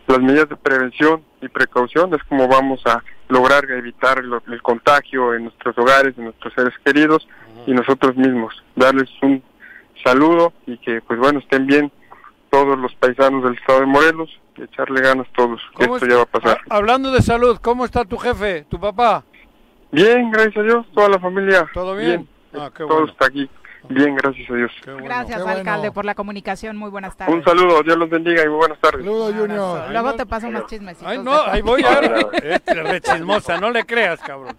[0.07, 5.45] las medidas de prevención y precaución es como vamos a lograr evitar el, contagio en
[5.45, 7.29] nuestros hogares, en nuestros seres queridos
[7.67, 8.55] y nosotros mismos.
[8.75, 9.43] Darles un
[10.03, 11.93] saludo y que pues bueno estén bien
[12.51, 16.23] todos los paisanos del estado de Morelos y echarle ganas todos, que esto ya va
[16.23, 16.61] a pasar.
[16.71, 19.25] hablando de salud, ¿cómo está tu jefe, tu papá?
[19.93, 21.69] Bien, gracias a Dios, toda la familia.
[21.73, 22.27] ¿Todo bien?
[22.55, 23.49] Ah, Todo está aquí.
[23.89, 24.73] Bien, gracias a Dios.
[25.03, 26.77] Gracias, alcalde, por la comunicación.
[26.77, 27.35] Muy buenas tardes.
[27.35, 29.05] Un saludo, Dios los bendiga y muy buenas tardes.
[29.05, 29.91] Saludos, Junior.
[29.91, 31.09] Luego te paso unos chismecitos.
[31.09, 32.01] Ay, no, ahí voy a...
[32.43, 34.57] es re chismosa, no le creas, cabrón.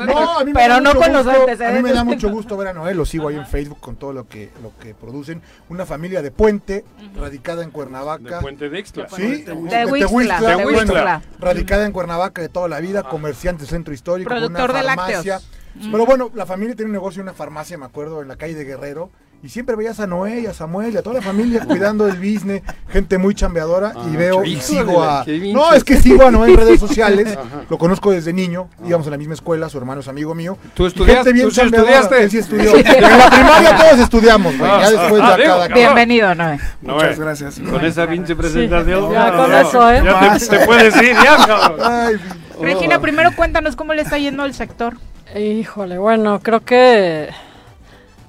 [0.53, 1.61] pero no con los antecedentes.
[1.61, 3.95] A mí me da mucho gusto ver a Noé, lo sigo ahí en Facebook con
[3.95, 5.41] todo lo que lo que producen.
[5.69, 6.83] Una familia de Puente,
[7.15, 8.35] radicada en Cuernavaca.
[8.35, 9.07] De Puente de Ixtla.
[9.09, 14.83] Sí, de, de, radicada en Cuernavaca de toda la vida, comerciante centro histórico Productor de
[14.83, 15.43] lácteos.
[15.91, 18.65] Pero bueno, la familia tiene un negocio, una farmacia, me acuerdo, en la calle de
[18.65, 19.09] Guerrero.
[19.43, 22.17] Y siempre veías a Noé y a Samuel y a toda la familia cuidando del
[22.17, 23.91] business, gente muy chambeadora.
[23.95, 25.25] y ah, veo y sigo a.
[25.51, 27.35] No, es que sigo a Noé en redes sociales.
[27.69, 28.69] Lo conozco desde niño.
[28.85, 30.59] Íbamos a la misma escuela, su hermano es amigo mío.
[30.75, 31.33] ¿Tú estudiaste?
[31.33, 32.23] Bien ¿Tú estudiaste?
[32.23, 32.75] Él sí estudió.
[32.75, 36.59] en la primaria todos estudiamos, ya ah, después ah, de Bienvenido, Noé.
[36.81, 37.59] Muchas gracias.
[37.59, 39.11] Con esa pinche presentación.
[39.11, 40.03] ya, con eso, ¿eh?
[40.05, 42.21] Ya te, te puedes ir, ya, cabrón.
[42.61, 44.97] Regina, primero cuéntanos cómo le está yendo al sector.
[45.35, 47.29] Híjole, bueno, creo que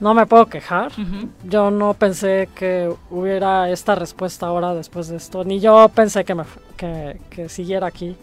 [0.01, 0.93] no me puedo quejar.
[1.45, 5.45] Yo no pensé que hubiera esta respuesta ahora después de esto.
[5.45, 6.45] Ni yo pensé que, me,
[6.83, 8.17] que, que siguiera aquí,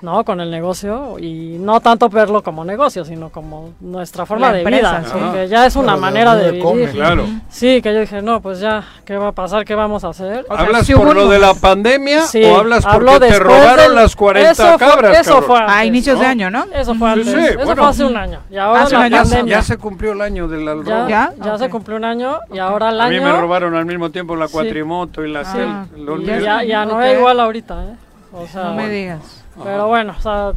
[0.00, 0.24] ¿no?
[0.24, 5.02] Con el negocio y no tanto verlo como negocio, sino como nuestra forma de vida,
[5.34, 6.92] que ya es una manera de, vivir.
[6.92, 7.26] Claro.
[7.50, 9.66] Sí, que yo dije, no, pues ya, ¿qué va a pasar?
[9.66, 10.46] ¿Qué vamos a hacer?
[10.48, 15.20] ¿Hablas por lo de la pandemia o hablas porque te robaron las 40 eso cabras?
[15.20, 16.64] eso fue a inicios de año, ¿no?
[16.74, 17.26] Eso fue antes.
[17.28, 18.40] eso fue hace un año.
[18.50, 19.56] Y ahora hace la un año pandemia.
[19.56, 21.06] ya se cumplió el año del robo.
[21.06, 23.18] Ya, ya, se cumplió un año y ahora el A año...
[23.18, 24.54] mí me robaron al mismo tiempo la Sí.
[24.54, 25.58] cuatrimoto y la Sí.
[25.58, 26.42] cel.
[26.42, 27.89] Ya, ya no es igual ahorita, ¿eh?
[28.32, 29.44] O sea, No me digas.
[29.62, 30.52] Pero bueno, o sea,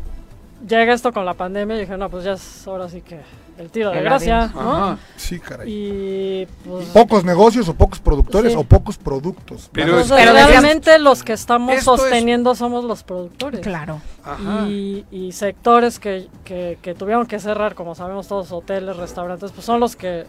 [0.67, 3.19] llega esto con la pandemia y dije, no, pues ya es ahora sí que
[3.57, 4.47] el tiro de gracia.
[4.53, 4.75] ¿no?
[4.85, 4.97] Ajá.
[5.15, 5.69] Sí, caray.
[5.71, 6.85] Y pues...
[6.89, 8.57] Pocos negocios o pocos productores Sí.
[8.57, 9.69] o pocos productos.
[9.73, 13.59] Pero entonces, es que- realmente los que estamos es- sosteniendo somos los productores.
[13.61, 14.01] Claro.
[14.23, 14.67] Ajá.
[14.67, 19.65] Y, y sectores que, que, que tuvieron que cerrar, como sabemos todos, hoteles, restaurantes, pues
[19.65, 20.25] son los que...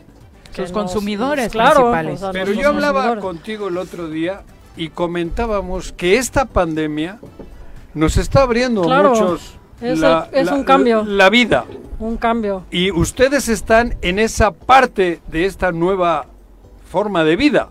[0.52, 2.14] que Los nos- consumidores claro, principales.
[2.22, 4.42] o sea, Pero yo hablaba contigo el otro día
[4.76, 7.18] y comentábamos que esta pandemia
[7.94, 11.04] nos está abriendo a Claro, muchos es la, el- es la- un cambio.
[11.04, 11.64] la vida.
[11.98, 12.64] Un cambio.
[12.70, 16.26] Y ustedes están en esa parte de esta nueva
[16.90, 17.68] forma de vida.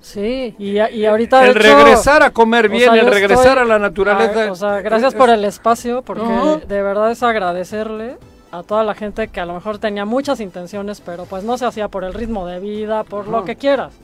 [0.00, 1.40] Sí, y, y ahorita...
[1.40, 4.44] de El hecho, regresar a comer o bien, sea, el regresar estoy- a la naturaleza.
[4.48, 6.24] Ah, o sea, gracias Es- por el espacio, porque
[6.68, 8.16] de verdad es agradecerle
[8.52, 11.64] a toda la gente que a lo mejor tenía muchas intenciones, pero pues no se
[11.64, 13.94] hacía por el ritmo de vida, por lo que quieras.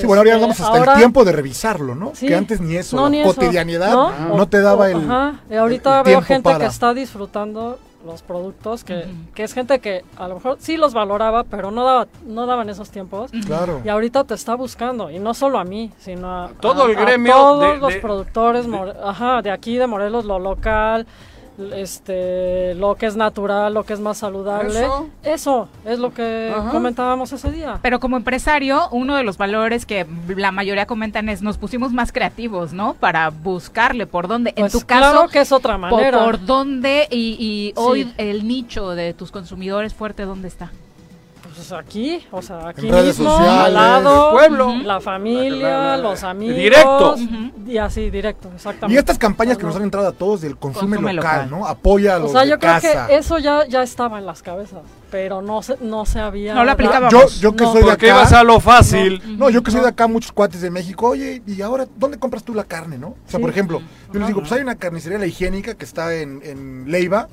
[0.00, 2.12] Sí, bueno, ahora ya Este, vamos hasta ahora- el tiempo de revisarlo, ¿no?
[2.14, 2.26] Sí.
[2.26, 4.36] Que antes ni eso, No, la ni eso, cotidianidad ¿no?
[4.36, 6.58] no, te daba O- el, Ajá, y ahorita el veo gente para.
[6.60, 10.92] que está disfrutando los productos, que, que es gente que a lo mejor sí los
[10.92, 13.30] valoraba, pero no, daba, no daban esos tiempos.
[13.46, 13.80] Claro.
[13.84, 16.96] Y ahorita te está buscando, y no solo a mí, sino a, todo a- el
[16.98, 21.06] a gremio todos de- los de- productores more- ajá, de aquí de Morelos, lo local,
[21.74, 24.80] este, lo que es natural, lo que es más saludable.
[24.80, 25.08] Eso.
[25.22, 26.70] Eso es lo que Ajá.
[26.70, 27.78] comentábamos ese día.
[27.82, 30.06] Pero como empresario, uno de los valores que
[30.36, 32.94] la mayoría comentan es nos pusimos más creativos, ¿no?
[32.94, 34.52] Para buscarle por dónde.
[34.56, 36.24] Pues en tu claro caso, que es otra manera.
[36.24, 38.12] Por, dónde y, y hoy Sí.
[38.18, 40.72] el nicho de tus consumidores fuerte, ¿dónde está?
[41.54, 44.74] Pues aquí, o sea, aquí En redes mismo, sociales, al lado, el pueblo.
[44.84, 46.56] la familia, La- la- la- los amigos.
[46.56, 47.16] Directo.
[47.66, 48.94] Y así, directo, exactamente.
[48.94, 51.50] Y estas campañas que nos han entrado a todos del consume, Consume local, local.
[51.50, 51.66] ¿no?
[51.66, 53.06] Apoya a O los sea, de yo creo casa.
[53.06, 54.80] que eso ya, ya estaba en las cabezas,
[55.10, 56.54] pero no se, no se había...
[56.54, 57.12] No lo aplicábamos.
[57.12, 57.72] Yo, yo que No.
[57.72, 58.20] soy de Porque acá.
[58.20, 59.22] ibas a lo fácil.
[59.38, 62.42] No, yo que soy de acá, muchos cuates de México, oye, y ahora, ¿dónde compras
[62.44, 63.08] tú la carne, no?
[63.08, 63.42] O sea, Sí.
[63.42, 63.80] por ejemplo,
[64.12, 67.28] yo les digo, pues hay una carnicería La Higiénica que está en, en Leiva,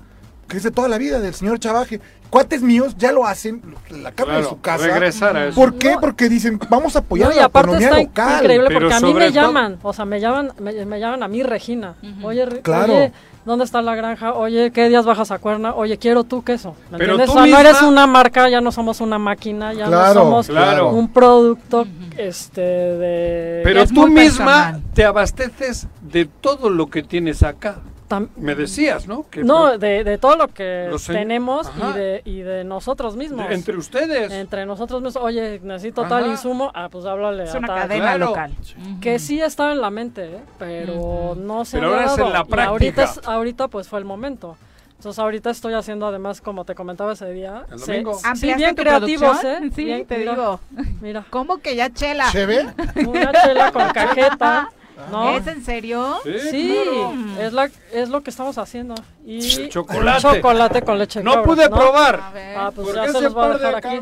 [0.48, 2.02] que es de toda la vida, del señor Chavaje.
[2.30, 4.86] Cuates míos ya lo hacen, la carne de Claro, su casa.
[4.86, 5.56] regresar a eso.
[5.56, 5.96] ¿Por qué?
[6.00, 8.42] Porque dicen, vamos a apoyar No, y la aparte economía está local.
[8.44, 11.24] increíble Pero porque a mí me todo- llaman, o sea, me llaman, me, me llaman
[11.24, 11.96] a mí Regina.
[12.22, 12.94] Oye, Claro.
[12.94, 13.12] oye,
[13.46, 14.34] ¿dónde está la granja?
[14.34, 15.74] Oye, ¿qué días bajas a Cuerna?
[15.74, 16.76] Oye, quiero tu queso.
[16.92, 17.26] ¿Me Pero entiendes?
[17.26, 20.22] tú O sea, no eres una marca, ya no somos una máquina, ya Claro, no
[20.26, 20.90] somos claro.
[20.92, 24.14] un producto este de Pero es tú misma
[24.46, 24.82] personal.
[24.94, 27.78] te abasteces de todo lo que tienes acá.
[28.10, 29.26] Tam- Me decías, ¿no?
[29.30, 33.48] Que no, de, de todo lo que Lo tenemos y de, y de nosotros mismos.
[33.48, 34.32] de- entre ustedes.
[34.32, 37.78] Entre nosotros mismos, oye, necesito tal insumo, ah, pues háblale Es a una tal.
[37.82, 38.26] cadena Claro.
[38.26, 38.52] local.
[39.00, 40.40] Que sí estaba en la mente, ¿eh?
[40.58, 43.04] pero no se Pero ahora es en la Y ahorita, práctica.
[43.04, 44.58] es- ahorita pues fue el momento.
[44.98, 48.16] Entonces ahorita estoy haciendo además, como te comentaba ese día, El se- domingo.
[48.16, 49.64] sí, ¿Ampliaste bien tu creativos, producción?
[49.64, 49.72] ¿eh?
[49.74, 50.60] Sí, Bien, te mira, digo.
[51.00, 52.26] Mira, ¿Cómo que ya chela?
[52.34, 52.68] ¿Cheve?
[53.08, 54.70] una chela con cajeta,
[55.12, 55.38] ¿no?
[55.38, 56.18] ¿Es en serio?
[56.24, 57.14] Sí, claro.
[57.40, 58.96] es, la, es lo que estamos haciendo.
[59.26, 60.22] Y Chocolate.
[60.22, 61.76] chocolate con leche No cabra, pude ¿no?
[61.76, 62.20] probar.
[62.22, 62.58] A ver.
[62.58, 64.02] Ah, pues Porque ya se ese los voy a par de dejar aquí.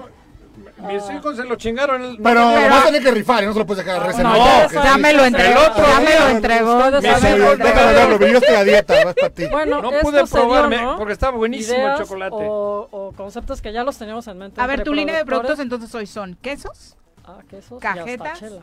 [0.80, 2.03] Mis hijos se lo chingaron.
[2.03, 2.18] El...
[2.22, 4.69] Pero no, vas a tener que rifar, y no se lo puedes dejar No, reservado.
[4.84, 5.60] ya me lo entregó.
[5.76, 6.90] Ya me lo entregó.
[8.28, 9.45] yo estoy a dieta, vas para ti.
[9.48, 10.98] Bueno, No pude dio, probarme ¿no?
[10.98, 12.36] porque estaba buenísimo Ideas el chocolate.
[12.40, 14.61] O, o conceptos que ya los teníamos en mente.
[14.61, 16.95] A ver, tu línea de productos entonces hoy son quesos,
[17.28, 18.40] Ah, quesos y hasta cajetas.
[18.40, 18.62] chela.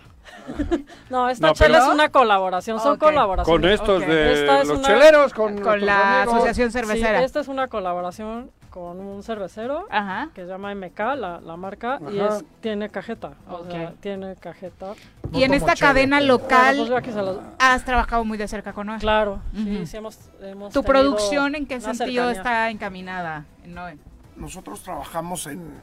[1.11, 3.61] no, esta No, chela pero- es una colaboración, son colaboraciones.
[3.61, 6.35] Con estos de Esta es los una- cheleros, con, la amigos.
[6.36, 7.23] Asociación Sí, Cervecera.
[7.23, 10.31] esta es una colaboración con un cervecero Ajá.
[10.35, 13.35] que se llama MK, la, la marca, y es, tiene cajeta.
[13.49, 13.70] O Ok.
[13.70, 14.95] sea, tiene cajeta.
[15.32, 15.91] Y en esta chela.
[15.91, 16.89] cadena Bueno, pues local
[17.27, 18.99] los- has trabajado muy de cerca con Noé.
[18.99, 19.62] Claro, Ujú.
[19.62, 22.32] sí, sí hemos, hemos ¿Tu producción en qué sentido cercanía.
[22.32, 23.97] está encaminada, Noé?
[24.36, 25.81] Nosotros trabajamos en.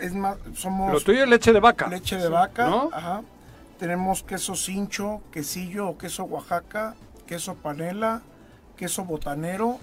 [0.00, 0.92] Es más, somos.
[0.92, 1.86] Lo tuyo es leche de vaca.
[1.88, 2.66] Leche de vaca.
[2.66, 2.90] ¿No?
[2.92, 3.22] Ajá.
[3.78, 6.94] Tenemos queso cincho, quesillo o queso Oaxaca,
[7.26, 8.22] queso panela,
[8.76, 9.78] queso botanero.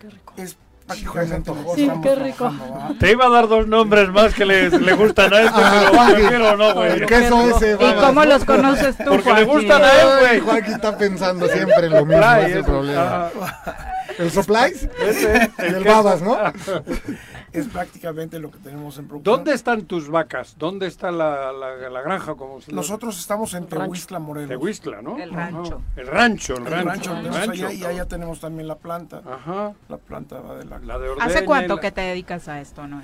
[0.00, 0.34] Qué rico.
[0.36, 0.56] Es
[0.86, 2.52] prácticamente Sí, estamos qué rico.
[2.98, 6.56] Te iba a dar dos nombres más que les, le gustan a este, pero prefiero
[6.56, 6.90] no, güey.
[6.92, 8.04] El queso ese, ¿Y vamos.
[8.04, 9.68] cómo los conoces tú, Porque le Joaquín?
[9.68, 10.40] gustan a él, güey.
[10.40, 13.26] Juanqui está pensando siempre en lo mismo, ese el problema.
[13.26, 13.76] Ajá.
[14.18, 14.88] ¿El supplies?
[15.06, 15.94] Ese, Y el queso.
[16.02, 16.36] babas, ¿no?
[17.52, 19.36] es prácticamente lo que tenemos en producción.
[19.36, 20.56] ¿Dónde están tus vacas?
[20.58, 22.34] ¿Dónde está la, la, granja?
[22.34, 24.50] Como Nosotros estamos en Tehuistla, Morelos.
[24.50, 25.18] Tehuistla, ¿no?
[25.18, 25.82] El rancho.
[25.96, 27.16] El rancho, el, rancho.
[27.16, 29.22] El rancho, y allá tenemos también la planta.
[29.26, 29.72] Ajá.
[29.88, 30.78] La planta va de la...
[30.78, 33.02] la de ¿Hace cuánto que te dedicas a esto, no?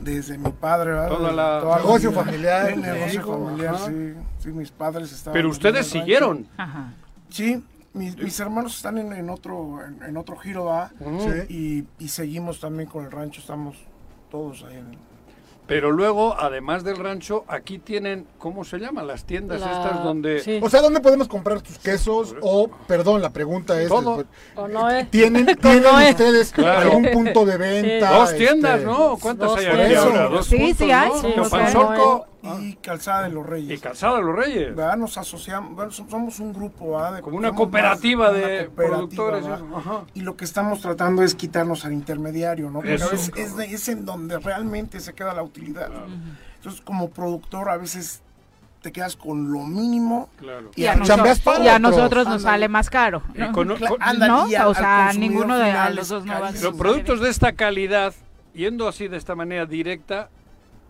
[0.00, 1.08] Desde mi padre, ¿verdad?
[1.08, 1.60] Toda la...
[1.60, 2.70] Toda negocio familiar.
[2.70, 4.14] El negocio familiar, sí.
[4.38, 5.34] Sí, mis padres estaban...
[5.34, 6.48] Pero ustedes siguieron.
[6.56, 6.92] Ajá.
[7.28, 10.90] Sí, mis, hermanos están en, otro en, otro giro ¿va?
[11.48, 13.76] y, y, seguimos también con el rancho, estamos
[14.30, 14.96] todos ahí en
[15.66, 19.06] pero luego, además del rancho, aquí tienen, ¿cómo se llaman?
[19.06, 20.60] Las tiendas estas donde...
[20.60, 22.34] O sea, ¿dónde podemos comprar tus quesos?
[22.42, 23.88] O, perdón, la pregunta es...
[23.88, 24.24] Todo.
[25.10, 28.10] ¿Tienen, ¿tienen ustedes algún punto de venta?
[28.10, 29.16] Dos tiendas, este, ¿no?
[29.18, 30.28] ¿Cuántas hay aquí ahora?
[30.28, 31.10] Dos sí, sí hay.
[31.36, 32.26] ¿no?
[32.60, 33.78] Y Calzada de los Reyes.
[33.78, 34.74] Y Calzada de los Reyes.
[34.74, 34.96] ¿verdad?
[34.96, 39.44] Nos asociamos, somos un grupo, Como una cooperativa de productores.
[40.14, 42.80] Y lo que estamos tratando es quitarnos al intermediario, ¿no?
[42.80, 45.90] Porque es, es, en donde realmente se queda la utilidad.
[46.56, 48.22] Entonces, como productor, a veces
[48.82, 50.28] te quedas con lo mínimo
[50.74, 53.22] y, a, nosotros, nos sale más caro.
[53.34, 54.44] ¿no?
[54.66, 58.12] o sea, ninguno de los dos no Los productos de esta calidad,
[58.54, 60.28] yendo así de esta manera directa,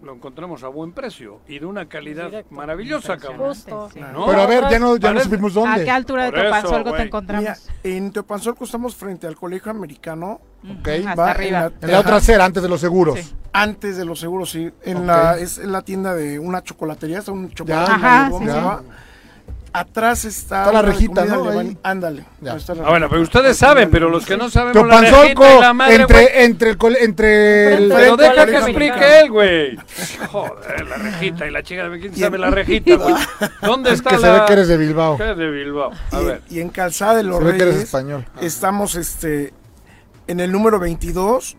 [0.02, 3.56] lo encontramos a buen precio y de una calidad maravillosa, cabrón.
[3.94, 5.82] Pero a ver, ya no, ya no supimos dónde.
[5.82, 7.42] ¿A qué altura de Teopanzolco te encontramos?
[7.42, 10.40] Mira, en Teopanzolco estamos frente al Colegio Americano.
[10.64, 10.88] Ok,
[11.18, 11.72] va arriba.
[11.80, 13.34] En la, otra acera, antes de los seguros.
[13.52, 14.70] Antes de los seguros, sí.
[14.82, 17.92] En la, es en la tienda de una chocolatería, es un chocolate.
[17.92, 18.82] Ajá,
[19.72, 21.44] Atrás está, la rejita, ¿no?
[21.82, 22.24] Ándale.
[22.46, 22.56] Ah,
[22.90, 26.70] bueno, pero ustedes saben, pero los que no saben la rejita la madre, entre, entre
[26.70, 29.78] el entre el Pero deja que explique él, güey.
[30.30, 33.14] Joder, la rejita y la chica de quién sabe la rejita, güey.
[33.62, 35.16] ¿Dónde está que se ve que eres de Bilbao.
[35.16, 35.90] Que de Bilbao.
[36.10, 36.42] A y, ver.
[36.50, 37.58] Y en Calzada de los se Reyes.
[37.58, 38.26] Ve que eres español.
[38.40, 39.54] Estamos este
[40.26, 41.56] en el número 22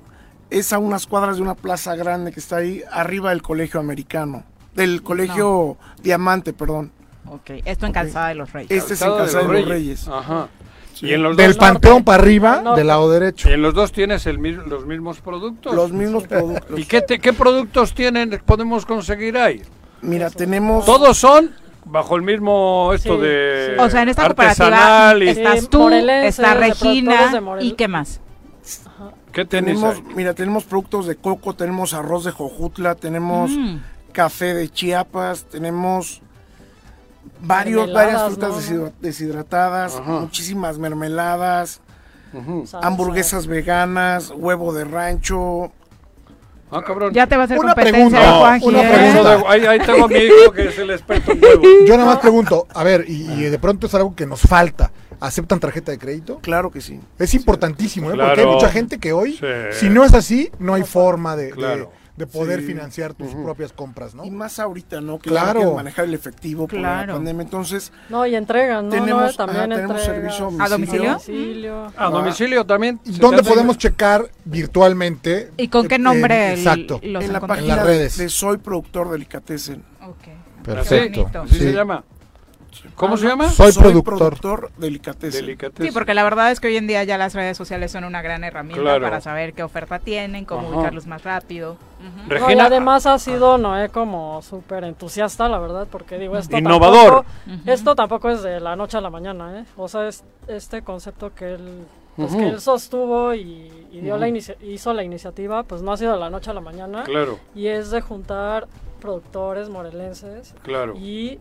[0.49, 4.43] es a unas cuadras de una plaza grande que está ahí arriba del Colegio Americano,
[4.75, 6.91] del Colegio Diamante, perdón.
[7.33, 8.69] Ok, esto en Calzada de los Reyes.
[8.69, 10.07] Este es en Calzada de los Reyes.
[10.07, 10.49] Ajá.
[11.01, 13.49] Y en los del Panteón para arriba, del lado derecho.
[13.49, 15.73] ¿Y en los dos tienes el, los mismos productos?
[15.73, 16.79] Los mismos productos.
[16.79, 19.63] ¿Y qué, qué productos tienen, podemos conseguir ahí?
[20.03, 20.85] Mira, tenemos...
[20.85, 21.51] Todos son
[21.85, 27.71] bajo el mismo esto de O sea, en esta cooperativa estás tú, está Regina y
[27.71, 28.21] qué más.
[29.31, 30.03] ¿Qué tenemos?
[30.15, 33.77] Mira, tenemos productos de coco, tenemos arroz de jojutla, tenemos mm.
[34.11, 36.21] café de Chiapas, tenemos
[37.41, 38.71] varios, varias frutas
[39.01, 41.81] deshidratadas, muchísimas mermeladas,
[42.81, 45.71] hamburguesas veganas, huevo de rancho.
[46.71, 47.13] Ah, cabrón.
[47.13, 49.43] Ya te va a hacer una competencia pregunta, una pregunta.
[49.47, 51.63] Ahí, ahí, tengo a mi hijo que es el experto en huevo.
[51.85, 54.91] Yo nada más pregunto, a ver, y, de pronto es algo que nos falta.
[55.19, 56.39] ¿Aceptan tarjeta de crédito?
[56.39, 56.99] Claro que sí.
[57.19, 58.15] Es importantísimo, ¿eh?
[58.17, 59.39] porque hay mucha gente que hoy,
[59.71, 61.87] si no es así, no hay forma de, de
[62.31, 64.23] poder financiar tus propias compras, ¿no?
[64.23, 65.19] Y más ahorita, ¿no?
[65.19, 65.75] Que claro.
[65.75, 67.13] manejar el efectivo claro.
[67.13, 68.91] por la Entonces, no, y entregan, ¿no?
[68.91, 71.11] Tenemos, también tenemos servicio a domicilio.
[71.11, 72.99] ¿A domicilio, a domicilio también.
[73.03, 75.51] ¿Dónde podemos checar virtualmente?
[75.57, 76.49] ¿Y con qué nombre?
[76.49, 76.99] Eh, exacto.
[77.01, 78.17] en la página en las redes.
[78.17, 79.83] de Soy Productor Delicatessen.
[80.01, 80.33] Okay.
[80.63, 81.29] Perfecto.
[81.49, 82.03] ¿Sí se llama?
[82.95, 83.49] ¿Cómo se llama?
[83.49, 84.17] Soy, productor.
[84.17, 85.57] productor delicatessen.
[85.79, 88.21] Sí, porque la verdad es que hoy en día ya las redes sociales son una
[88.21, 91.77] gran herramienta para saber qué oferta tienen, cómo ubicarlos más rápido.
[92.29, 97.25] y además ha sido Noé como súper entusiasta, la verdad, porque digo, esto Innovador.
[97.45, 99.65] Tampoco, Esto tampoco es de la noche a la mañana, ¿eh?
[99.77, 101.85] O sea, es este concepto que él,
[102.15, 106.19] pues, que él sostuvo y, dio la hizo la iniciativa, pues no ha sido de
[106.19, 107.03] la noche a la mañana.
[107.03, 107.39] Claro.
[107.55, 108.67] Y es de juntar
[108.99, 110.95] productores morelenses claro.
[110.95, 111.37] y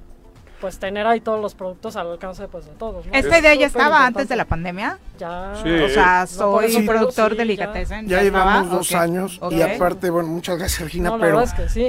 [0.63, 3.05] pues tener ahí todos los productos al alcance pues de todos.
[3.11, 4.97] ¿Esta idea ya estaba antes de la pandemia?
[5.19, 5.55] Ya.
[5.57, 8.07] O sea, soy un productor de delicatessen.
[8.07, 11.43] Ya, llevamos dos años y aparte, bueno, muchas gracias Regina, pero,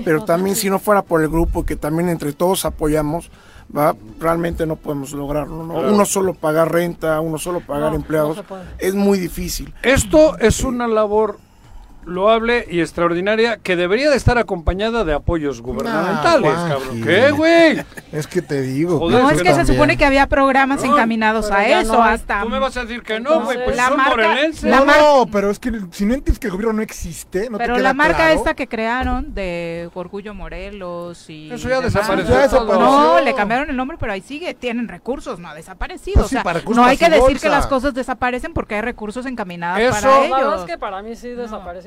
[0.04, 3.30] pero también si no fuera por el grupo que también entre todos apoyamos,
[3.78, 5.56] va realmente no podemos lograrlo.
[5.60, 8.44] Uno solo pagar renta, uno solo pagar empleados,
[8.80, 9.72] es muy difícil.
[9.84, 11.38] Esto es una labor
[12.06, 17.02] loable y extraordinaria que debería de estar acompañada de apoyos gubernamentales, cabrón.
[17.04, 17.84] ¿Qué, güey?
[18.12, 19.10] Es que te digo.
[19.10, 22.42] no, es que se supone que había programas encaminados a eso, hasta...
[22.42, 25.50] Tú me vas a decir que no, güey, pues la son marca, no, no, pero
[25.50, 28.18] es que si no entiendes que el gobierno no existe, no Pero te la marca
[28.18, 28.36] claro.
[28.36, 31.52] esta que crearon de Orgullo Morelos y...
[31.52, 32.34] Eso ya desapareció.
[32.36, 32.80] Ya desapareció.
[32.80, 36.16] No, le cambiaron el nombre, pero ahí sigue, tienen recursos, no ha desaparecido.
[36.20, 39.26] Pues sí, o sea, no hay que decir que las cosas desaparecen porque hay recursos
[39.26, 40.66] encaminados eso, para ellos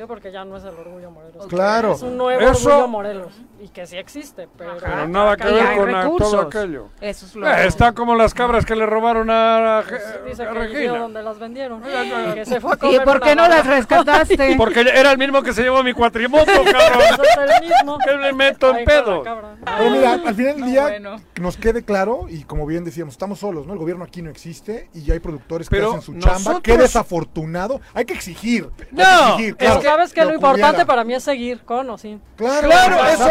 [0.07, 1.47] porque ya no es el orgullo Morelos.
[1.47, 1.93] Claro.
[1.93, 2.69] Es un nuevo Eso...
[2.69, 6.89] orgullo Morelos y que sí existe, pero, pero nada que ver con todo aquello.
[7.01, 10.53] Eso es lo eh, está como las cabras que le robaron a, pues dice a
[10.53, 10.99] que Regina.
[10.99, 11.83] donde las vendieron.
[11.83, 14.55] Y, que se fue a comer ¿Y por qué no las rescataste?
[14.59, 17.03] porque era el mismo que se llevó mi cuatrimoto, cabrón.
[17.23, 17.99] es el mismo.
[17.99, 19.23] Que me meto en pedo.
[19.23, 21.21] Pero mira, al final del no, día bueno.
[21.41, 23.73] nos quede claro y como bien decíamos, estamos solos, ¿no?
[23.73, 26.45] El gobierno aquí no existe y ya hay productores pero que hacen su nosotros...
[26.45, 26.61] chamba.
[26.63, 27.81] Qué desafortunado.
[27.95, 28.69] Hay que exigir.
[28.93, 29.75] No, hay que exigir, claro.
[29.75, 32.21] es que sabes que lo, lo importante para mí es seguir con o sin.
[32.37, 33.29] Claro, claro, eso.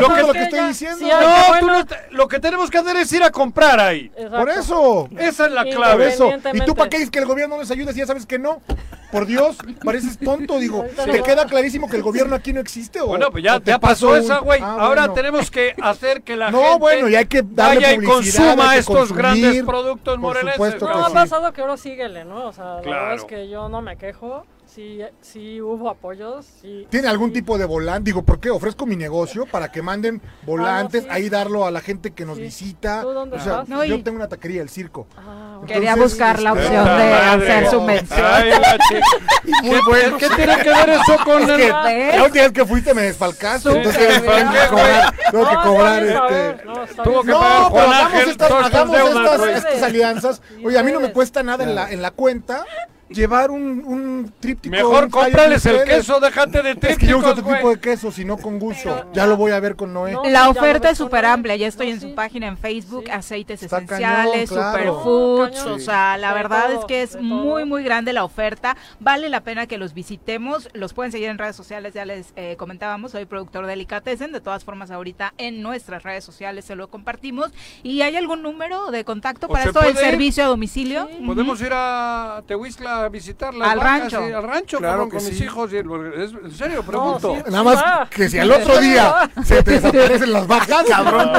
[0.00, 1.06] Lo que, es lo que estoy ya, diciendo.
[1.06, 1.84] No, bueno.
[1.86, 4.10] tú no lo que tenemos que hacer es ir a comprar ahí.
[4.16, 4.38] Exacto.
[4.38, 5.08] Por eso.
[5.18, 6.08] Esa es la clave.
[6.08, 6.30] Eso.
[6.52, 8.62] ¿Y tú para qué dices que el gobierno les ayuda si ya sabes que no?
[9.12, 10.84] Por Dios, pareces tonto, digo.
[11.04, 13.00] ¿Te queda clarísimo que el gobierno aquí no existe?
[13.00, 14.60] O, bueno, pues ya, te ya pasó, pasó esa, güey.
[14.60, 20.80] Ah, ahora tenemos que hacer que la gente vaya y consuma estos grandes productos morelenses.
[20.80, 22.46] No, ha pasado que ahora síguele, ¿no?
[22.46, 26.46] O sea, la verdad es que yo no me quejo sí, sí hubo apoyos.
[26.90, 28.08] ¿Tiene algún tipo de volante?
[28.08, 28.50] Digo, ¿por qué?
[28.50, 32.38] Ofrezco mi negocio para que manden ah, volantes, ahí darlo a la gente que nos
[32.38, 33.02] visita.
[33.02, 35.06] ¿Tú dónde o sea, yo tengo una taquería, el circo.
[35.16, 35.60] Ah.
[35.66, 38.20] Quería buscar la este, opción de hacer su mención.
[40.18, 43.02] ¿Qué tiene que ver eso con es que ah, La última vez que fuiste me
[43.02, 47.02] desfalcaste, entonces tengo que cobrar, tengo que cobrar este.
[47.02, 47.20] Tuvo
[48.64, 50.42] hagamos estas alianzas.
[50.64, 52.64] Oye, a mí no me cuesta nada en la cuenta
[53.08, 54.74] llevar un, un tríptico.
[54.74, 58.10] Mejor un cómprales el queso, déjate de trípticos, que yo uso otro tipo de queso,
[58.10, 59.06] si no con gusto.
[59.12, 60.16] Ya lo voy a ver con Noé.
[60.30, 65.66] La oferta es súper amplia, ya estoy en su página en Facebook, aceites esenciales, superfoods,
[65.66, 69.66] o sea, la verdad es que es muy, muy grande la oferta, vale la pena
[69.66, 73.64] que los visitemos, los pueden seguir en redes sociales, ya les eh, comentábamos, soy productor
[73.64, 77.50] de Delicatessen, de todas formas ahorita en nuestras redes sociales se lo compartimos,
[77.82, 81.08] y ¿hay algún número de contacto para esto del servicio a domicilio?
[81.26, 84.28] Podemos ir a Tehuizcla visitar las al vacas rancho.
[84.28, 85.30] Y al rancho claro con sí.
[85.30, 85.72] mis hijos.
[85.72, 87.36] Y, es, en serio, pregunto.
[87.36, 89.30] No, Nada más ah, que si al otro día ah.
[89.44, 91.32] se te desaparecen las vacas, cabrón.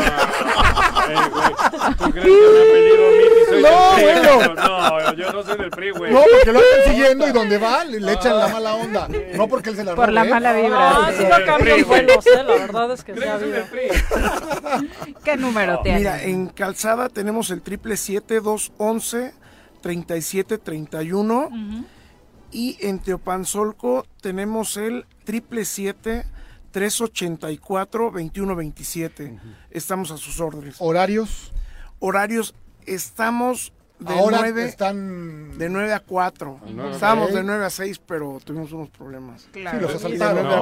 [3.61, 4.55] No, bueno.
[4.55, 6.13] No, yo no soy del PRI, güey.
[6.13, 8.49] No, porque lo están siguiendo y donde va le echan la ah.
[8.49, 9.07] mala onda.
[9.35, 10.29] No porque él se la Por la ¿eh?
[10.29, 10.77] mala ah, vibra.
[10.79, 11.85] Ah, sí, no cambio.
[11.85, 13.69] Bueno, sé, la verdad es que sea vida.
[15.23, 15.99] ¿Qué número tiene?
[15.99, 19.33] Mira, en Calzada tenemos el triple siete dos once
[19.85, 21.45] 3731.
[21.45, 21.85] Uh -huh.
[22.51, 26.25] Y en Teopanzolco tenemos el 777
[26.71, 29.23] 384 2127.
[29.25, 29.39] Uh -huh.
[29.69, 30.77] Estamos a sus órdenes.
[30.79, 31.53] ¿Horarios?
[31.99, 32.55] Horarios,
[32.87, 35.57] estamos de Ahora 9, están...
[35.57, 36.59] De 9 a 4.
[36.73, 39.47] No, Estábamos de 9 a 6, pero tuvimos unos problemas.
[39.53, 39.87] Claro.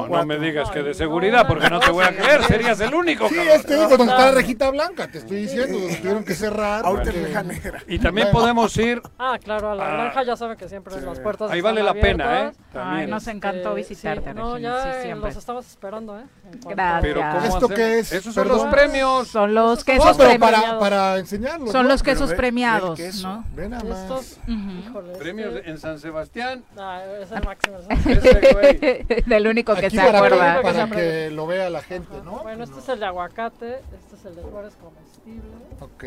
[0.07, 2.43] No, me digas que de seguridad, porque no te voy a creer.
[2.43, 3.27] Serías el único.
[3.29, 5.79] Sí, este digo, donde está la rejita blanca, te estoy diciendo.
[5.79, 6.85] Donde tuvieron que cerrar.
[6.85, 7.83] Ahorita reja negra.
[7.87, 9.01] Y también podemos ir...
[9.17, 11.01] Ah, claro, a la granja ya saben que siempre sí.
[11.01, 12.51] las puertas Ahí vale la pena, ¿eh?
[12.75, 15.29] Ay, nos encantó este, visitarte, sí, No, ya siempre.
[15.29, 16.23] los estamos esperando, ¿eh?
[16.65, 17.01] Gracias.
[17.01, 18.11] Pero ¿Esto qué es?
[18.11, 19.27] Esos son los premios.
[19.27, 21.71] Son los quesos premiados.
[21.71, 22.99] Son los quesos premiados.
[23.23, 23.45] ¿no?
[23.55, 23.99] Ven nada más.
[23.99, 24.79] Estos, uh -huh.
[24.79, 25.69] híjole, Premios este...
[25.69, 26.63] en San Sebastián.
[26.75, 27.77] No, es el máximo.
[27.89, 29.23] Ese güey.
[29.25, 30.61] Del único que Aquí se acuerda.
[30.61, 32.23] Para que lo vea la gente, Ajá.
[32.23, 32.43] ¿no?
[32.43, 32.81] Bueno, este no.
[32.81, 35.53] es el de aguacate, este es el de flores comestibles.
[35.79, 36.03] Ok.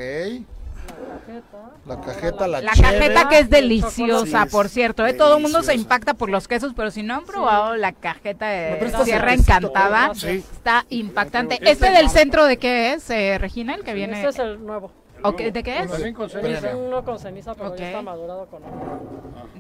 [0.87, 5.07] La cajeta, la cajeta, la, la cajeta que es deliciosa, por cierto.
[5.07, 5.15] ¿eh?
[5.15, 7.81] Todo el mundo se impacta por los quesos, pero si no han probado sí.
[7.81, 10.45] la cajeta de Sierra Encantada, sí.
[10.53, 11.57] está impactante.
[11.57, 14.17] ¿Este, ¿Este del centro de qué es, eh, Regina, el que viene?
[14.17, 14.93] Este es el nuevo.
[15.29, 15.91] Okay, ¿De qué es?
[15.91, 16.69] También con ceniza.
[16.71, 17.81] Es uno con ceniza, pero okay.
[17.81, 19.01] ya está madurado con agua.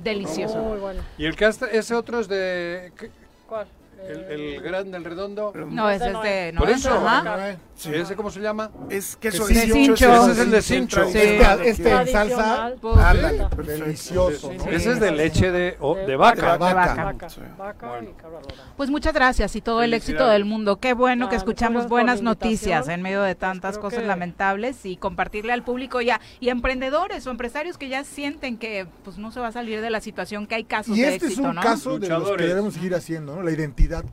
[0.03, 0.59] Delicioso.
[0.59, 1.03] Muy bueno.
[1.19, 2.93] ¿Y el que este, ese otro es de...?
[2.99, 3.11] ¿Qué?
[3.49, 3.67] ¿Cuál?
[4.09, 5.53] El, el grande, el redondo.
[5.69, 6.53] No, ese es de.
[6.53, 6.91] No, ¿Por eso?
[6.91, 7.51] Ajá.
[7.51, 7.59] Eh.
[7.77, 8.71] Sí, ¿Ese cómo se llama?
[8.89, 10.31] Es queso de cincho.
[10.31, 11.03] Es el de cincho.
[11.03, 12.73] Este, este, este, en salsa.
[12.81, 14.53] Pues, delicioso.
[14.71, 16.53] Ese es de leche de, de vaca.
[16.53, 17.15] De vaca.
[18.77, 20.79] Pues muchas gracias y todo el éxito del mundo.
[20.79, 25.63] Qué bueno que escuchamos buenas noticias en medio de tantas cosas lamentables y compartirle al
[25.63, 29.53] público ya y emprendedores o empresarios que ya sienten que pues no se va a
[29.53, 32.09] salir de la situación que hay casos y de este éxito, es un caso de
[32.09, 33.43] los que debemos seguir haciendo, ¿no?
[33.43, 34.05] La identidad identidad.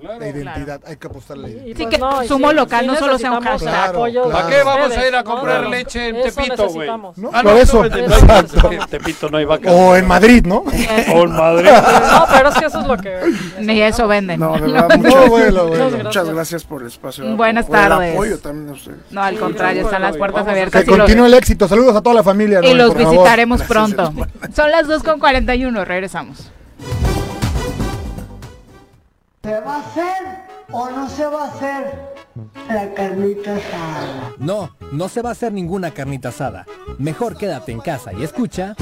[0.00, 0.20] Claro.
[0.20, 1.76] La identidad, hay que apostar la identidad.
[1.76, 3.72] Sí, pues que no, sumo sí, local, sí no solo sea un hashtag.
[3.72, 4.30] Claro, claro.
[4.30, 6.88] ¿Para qué vamos a ir a comprar no, leche en Tepito, güey?
[6.88, 7.30] ¿No?
[7.32, 7.84] Ah, por eso.
[7.84, 9.72] En Tepito no hay vaca.
[9.72, 10.58] O en Madrid, ¿no?
[10.58, 11.70] o en Madrid.
[12.12, 13.20] no, pero es que eso es lo que.
[13.60, 14.38] Ni eso venden.
[14.38, 15.90] No, de verdad, muchas, bueno, bueno.
[16.04, 16.64] muchas gracias.
[16.64, 17.36] por el espacio.
[17.36, 18.10] Buenas por tardes.
[18.10, 18.98] El apoyo también a ustedes.
[19.10, 20.84] No, al contrario, están las puertas abiertas.
[20.84, 21.66] Que continúe el éxito.
[21.66, 22.60] Saludos a toda la familia.
[22.62, 24.12] Y los visitaremos pronto.
[24.54, 26.52] Son las 2.41, regresamos.
[29.42, 30.38] ¿Se va a hacer
[30.72, 32.14] o no se va a hacer
[32.68, 34.32] la carnita asada?
[34.38, 36.66] No, no se va a hacer ninguna carnita asada.
[36.98, 38.74] Mejor quédate en casa y escucha.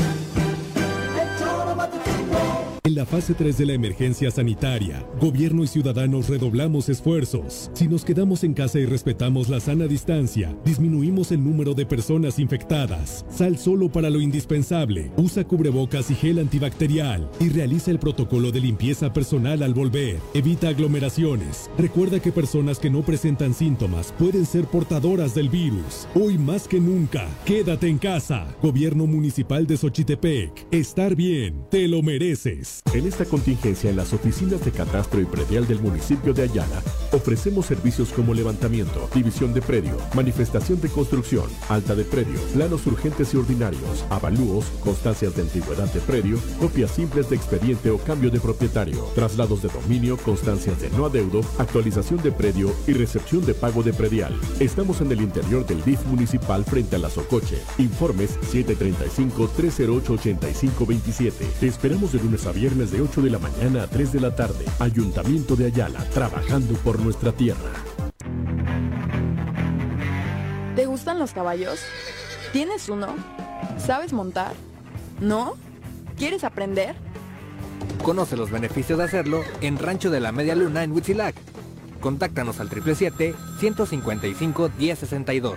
[2.96, 7.70] La fase 3 de la emergencia sanitaria, gobierno y ciudadanos redoblamos esfuerzos.
[7.74, 12.38] Si nos quedamos en casa y respetamos la sana distancia, disminuimos el número de personas
[12.38, 13.26] infectadas.
[13.28, 15.12] Sal solo para lo indispensable.
[15.18, 20.16] Usa cubrebocas y gel antibacterial y realiza el protocolo de limpieza personal al volver.
[20.32, 21.70] Evita aglomeraciones.
[21.76, 26.08] Recuerda que personas que no presentan síntomas pueden ser portadoras del virus.
[26.14, 28.46] Hoy más que nunca, quédate en casa.
[28.62, 30.68] Gobierno Municipal de Xochitepec.
[30.70, 32.85] Estar bien, te lo mereces.
[32.94, 36.80] En esta contingencia en las oficinas de catastro y predial del municipio de Ayala,
[37.12, 43.34] ofrecemos servicios como levantamiento, división de predio, manifestación de construcción, alta de predio, planos urgentes
[43.34, 48.40] y ordinarios, avalúos, constancias de antigüedad de predio, copias simples de expediente o cambio de
[48.40, 53.82] propietario, traslados de dominio, constancias de no adeudo, actualización de predio y recepción de pago
[53.82, 54.34] de predial.
[54.58, 57.58] Estamos en el interior del DIF municipal frente a la Socoche.
[57.78, 61.32] Informes 735-308-8527.
[61.60, 64.36] Te esperamos de lunes a viernes de 8 de la mañana a 3 de la
[64.36, 64.66] tarde.
[64.78, 67.70] Ayuntamiento de Ayala, trabajando por nuestra tierra.
[70.74, 71.80] ¿Te gustan los caballos?
[72.52, 73.14] ¿Tienes uno?
[73.78, 74.52] ¿Sabes montar?
[75.20, 75.54] ¿No?
[76.18, 76.96] ¿Quieres aprender?
[78.02, 81.34] Conoce los beneficios de hacerlo en Rancho de la Media Luna en Huitzilac.
[82.00, 85.54] Contáctanos al 777-155-1062.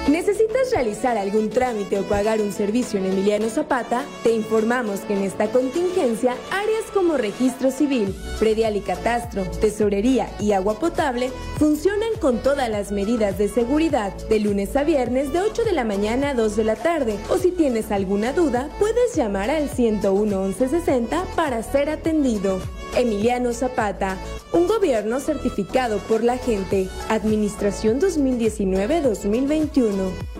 [0.09, 4.03] ¿Necesitas realizar algún trámite o pagar un servicio en Emiliano Zapata?
[4.23, 10.53] Te informamos que en esta contingencia, áreas como registro civil, predial y catastro, tesorería y
[10.53, 11.29] agua potable
[11.59, 15.83] funcionan con todas las medidas de seguridad de lunes a viernes de 8 de la
[15.83, 17.19] mañana a 2 de la tarde.
[17.29, 22.59] O si tienes alguna duda, puedes llamar al 101 1160 para ser atendido.
[22.97, 24.17] Emiliano Zapata,
[24.51, 26.87] un gobierno certificado por la gente.
[27.09, 29.98] Administración 2019-2021.
[29.99, 30.38] ano.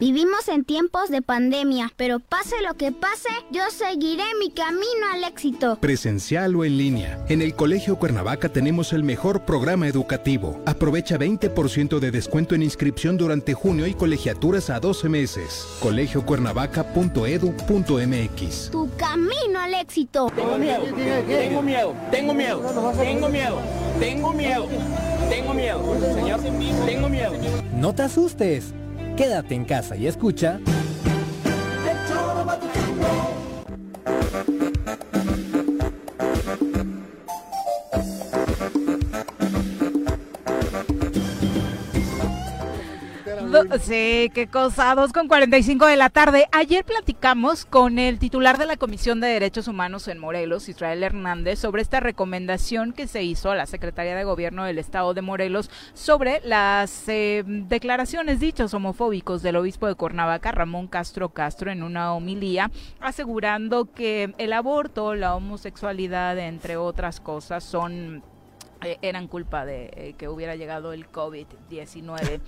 [0.00, 5.24] Vivimos en tiempos de pandemia, pero pase lo que pase, yo seguiré mi camino al
[5.24, 5.76] éxito.
[5.80, 7.18] Presencial o en línea.
[7.28, 10.62] En el Colegio Cuernavaca tenemos el mejor programa educativo.
[10.66, 15.66] Aprovecha 20% de descuento en inscripción durante junio y colegiaturas a 12 meses.
[15.80, 18.70] colegiocuernavaca.edu.mx.
[18.70, 20.30] Tu camino al éxito.
[20.36, 20.84] Tengo miedo,
[21.26, 22.62] tengo miedo, tengo miedo,
[22.96, 23.60] tengo miedo,
[23.98, 24.68] tengo miedo,
[25.28, 25.82] tengo miedo,
[26.14, 26.40] señor,
[26.86, 27.32] tengo miedo.
[27.72, 28.72] No te asustes.
[29.18, 30.60] Quédate en casa y escucha.
[43.80, 46.46] Sí, qué cosa, 2 con 45 de la tarde.
[46.52, 51.58] Ayer platicamos con el titular de la Comisión de Derechos Humanos en Morelos, Israel Hernández,
[51.58, 55.70] sobre esta recomendación que se hizo a la Secretaría de Gobierno del Estado de Morelos
[55.92, 62.14] sobre las eh, declaraciones dichos homofóbicos del obispo de Cuernavaca, Ramón Castro Castro, en una
[62.14, 62.70] homilía,
[63.00, 68.22] asegurando que el aborto, la homosexualidad, entre otras cosas, son
[68.84, 72.40] eh, eran culpa de eh, que hubiera llegado el COVID-19.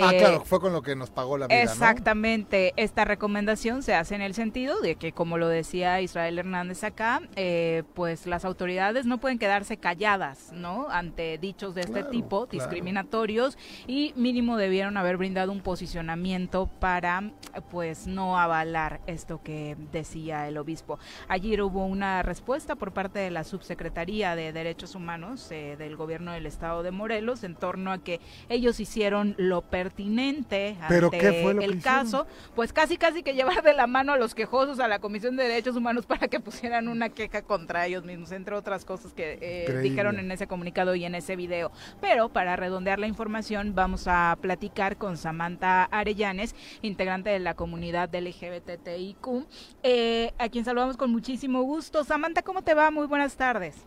[0.00, 1.92] Ah, Eh, claro, fue con lo que nos pagó la vida, ¿no?
[1.96, 2.72] Exactamente.
[2.76, 7.22] Esta recomendación se hace en el sentido de que, como lo decía Israel Hernández acá,
[7.36, 10.88] eh, pues las autoridades no pueden quedarse calladas, ¿no?
[10.90, 12.50] Ante dichos de este Claro, tipo, claro.
[12.50, 17.32] discriminatorios, y mínimo debieron haber brindado un posicionamiento para,
[17.70, 20.98] pues, no avalar esto que decía el obispo.
[21.28, 26.32] Ayer hubo una respuesta por parte de la Subsecretaría de Derechos Humanos, eh, del gobierno
[26.32, 32.26] del estado de Morelos en torno a que ellos hicieron lo pertinente ante el caso,
[32.54, 35.44] pues casi casi que llevar de la mano a los quejosos a la Comisión de
[35.44, 39.80] Derechos Humanos para que pusieran una queja contra ellos mismos, entre otras cosas que eh,
[39.82, 41.72] dijeron en ese comunicado y en ese video.
[42.00, 48.14] Pero para redondear la información, vamos a platicar con Samantha Arellanes, integrante de la comunidad
[48.14, 49.46] LGBTIQ,
[49.82, 52.04] eh, a quien saludamos con muchísimo gusto.
[52.04, 52.90] Samantha, ¿cómo te va?
[52.92, 53.84] Muy buenas tardes.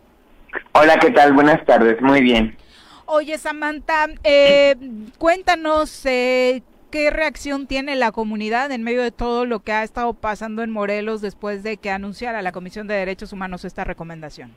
[0.72, 1.32] Hola, ¿qué tal?
[1.32, 2.56] Buenas tardes, muy bien.
[3.08, 4.74] Oye, Samantha, eh,
[5.18, 10.12] cuéntanos eh, qué reacción tiene la comunidad en medio de todo lo que ha estado
[10.12, 14.52] pasando en Morelos después de que anunciara la Comisión de Derechos Humanos esta recomendación.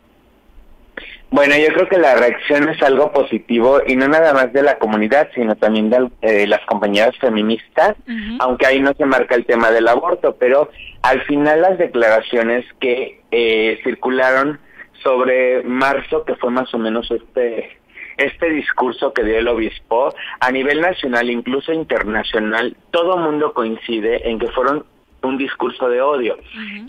[1.30, 4.80] Bueno, yo creo que la reacción es algo positivo y no nada más de la
[4.80, 7.95] comunidad, sino también de eh, las compañeras feministas,
[8.39, 10.71] aunque ahí no se marca el tema del aborto, pero
[11.03, 14.59] al final las declaraciones que eh, circularon
[15.03, 17.77] sobre marzo, que fue más o menos este
[18.19, 24.39] este discurso que dio el obispo, a nivel nacional, incluso internacional, todo mundo coincide en
[24.39, 24.85] que fueron
[25.21, 26.37] un discurso de odio.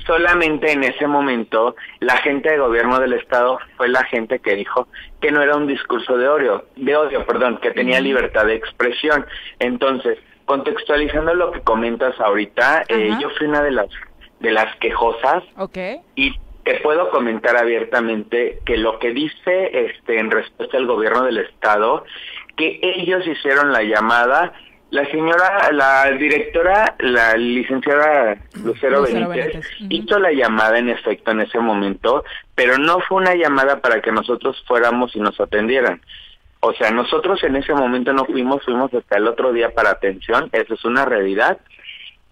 [0.07, 4.89] Solamente en ese momento la gente de gobierno del estado fue la gente que dijo
[5.21, 9.27] que no era un discurso de odio, de odio, perdón, que tenía libertad de expresión.
[9.59, 13.89] Entonces, contextualizando lo que comentas ahorita, eh, yo fui una de las
[14.41, 16.01] de las quejosas okay.
[16.17, 16.35] y
[16.71, 22.05] te puedo comentar abiertamente que lo que dice este en respuesta al gobierno del estado
[22.57, 24.53] que ellos hicieron la llamada
[24.91, 31.61] la señora, la directora, la licenciada Lucero, Benítez, hizo la llamada en efecto en ese
[31.61, 32.25] momento,
[32.57, 36.01] pero no fue una llamada para que nosotros fuéramos y nos atendieran.
[36.59, 40.49] O sea, nosotros en ese momento no fuimos, fuimos hasta el otro día para atención,
[40.53, 41.59] eso es una realidad,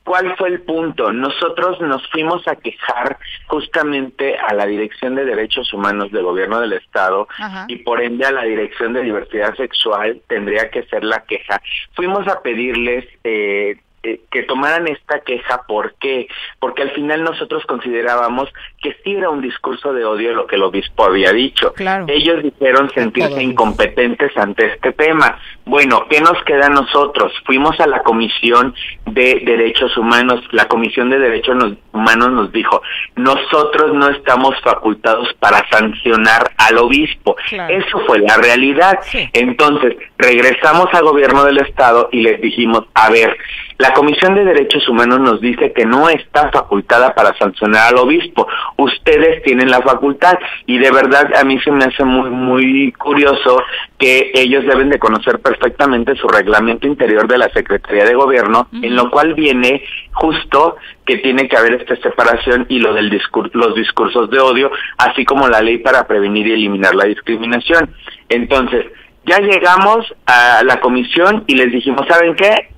[0.08, 1.12] ¿Cuál fue el punto?
[1.12, 6.72] Nosotros nos fuimos a quejar justamente a la Dirección de Derechos Humanos del Gobierno del
[6.72, 7.28] Estado
[7.66, 11.60] y por ende a la Dirección de Diversidad Sexual tendría que ser la queja.
[11.92, 15.62] Fuimos a pedirles eh, eh, que tomaran esta queja.
[15.66, 16.28] ¿Por qué?
[16.60, 18.48] Porque al final nosotros considerábamos
[18.80, 21.74] que sí era un discurso de odio lo que el obispo había dicho.
[22.06, 25.38] Ellos dijeron sentirse incompetentes ante este tema.
[25.64, 27.32] Bueno, ¿qué nos queda a nosotros?
[27.44, 28.74] Fuimos a la Comisión
[29.06, 30.42] de Derechos Humanos.
[30.52, 31.56] La Comisión de Derechos
[31.92, 32.80] Humanos nos dijo,
[33.16, 37.36] nosotros no estamos facultados para sancionar al obispo.
[37.50, 39.00] Eso fue la realidad.
[39.32, 43.36] Entonces, regresamos al gobierno del Estado y les dijimos, a ver,
[43.78, 48.48] la Comisión de Derechos Humanos nos dice que no está facultada para sancionar al obispo.
[48.76, 50.36] Ustedes tienen la facultad
[50.66, 53.62] y de verdad a mí se me hace muy muy curioso
[53.96, 58.96] que ellos deben de conocer perfectamente su reglamento interior de la Secretaría de Gobierno, en
[58.96, 60.76] lo cual viene justo
[61.06, 63.08] que tiene que haber esta separación y lo del
[63.52, 67.94] los discursos de odio, así como la ley para prevenir y eliminar la discriminación.
[68.28, 68.86] Entonces,
[69.24, 72.68] ya llegamos a la comisión y les dijimos, ¿saben qué?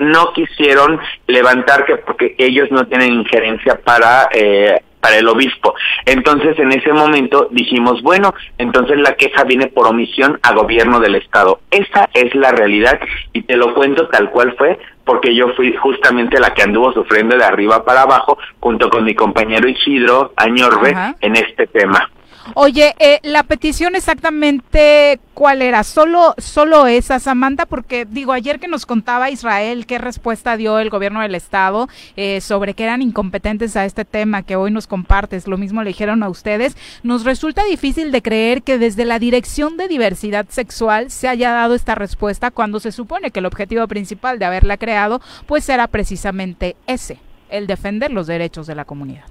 [0.00, 5.74] No quisieron levantar que porque ellos no tienen injerencia para eh, para el obispo.
[6.04, 11.16] Entonces, en ese momento dijimos, bueno, entonces la queja viene por omisión a gobierno del
[11.16, 11.60] estado.
[11.70, 13.00] Esa es la realidad
[13.32, 17.36] y te lo cuento tal cual fue, porque yo fui justamente la que anduvo sufriendo
[17.36, 22.10] de arriba para abajo junto con mi compañero Isidro Añorbe en este tema.
[22.54, 28.68] Oye, eh, la petición exactamente cuál era, solo, solo esa, Samantha, porque digo, ayer que
[28.68, 33.76] nos contaba Israel qué respuesta dio el gobierno del estado eh, sobre que eran incompetentes
[33.76, 37.64] a este tema que hoy nos compartes, lo mismo le dijeron a ustedes, nos resulta
[37.64, 42.50] difícil de creer que desde la Dirección de Diversidad Sexual se haya dado esta respuesta
[42.50, 47.18] cuando se supone que el objetivo principal de haberla creado pues era precisamente ese,
[47.48, 49.24] el defender los derechos de la comunidad.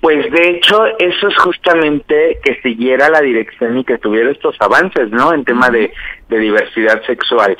[0.00, 5.10] Pues de hecho eso es justamente que siguiera la dirección y que tuviera estos avances,
[5.10, 5.32] ¿no?
[5.32, 5.92] En tema de,
[6.28, 7.56] diversidad sexual.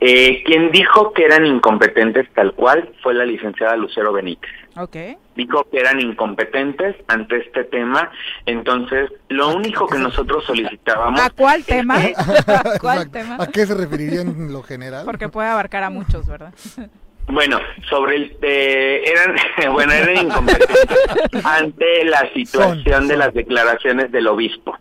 [0.00, 4.50] Eh, quien dijo que eran incompetentes tal cual fue la licenciada Lucero Benítez.
[4.76, 5.16] Okay.
[5.36, 8.10] Dijo que eran incompetentes ante este tema,
[8.46, 11.20] entonces lo único que nosotros solicitábamos...
[11.20, 11.96] ¿A cuál tema?
[12.46, 13.36] ¿A cuál tema?
[13.38, 15.04] ¿A qué se referiría en lo general?
[15.04, 16.52] Porque puede abarcar a muchos, ¿verdad?
[17.28, 17.58] Bueno,
[17.88, 19.36] sobre el eh, eran
[19.72, 24.76] bueno eran incompetentes ante la situación de las declaraciones del obispo.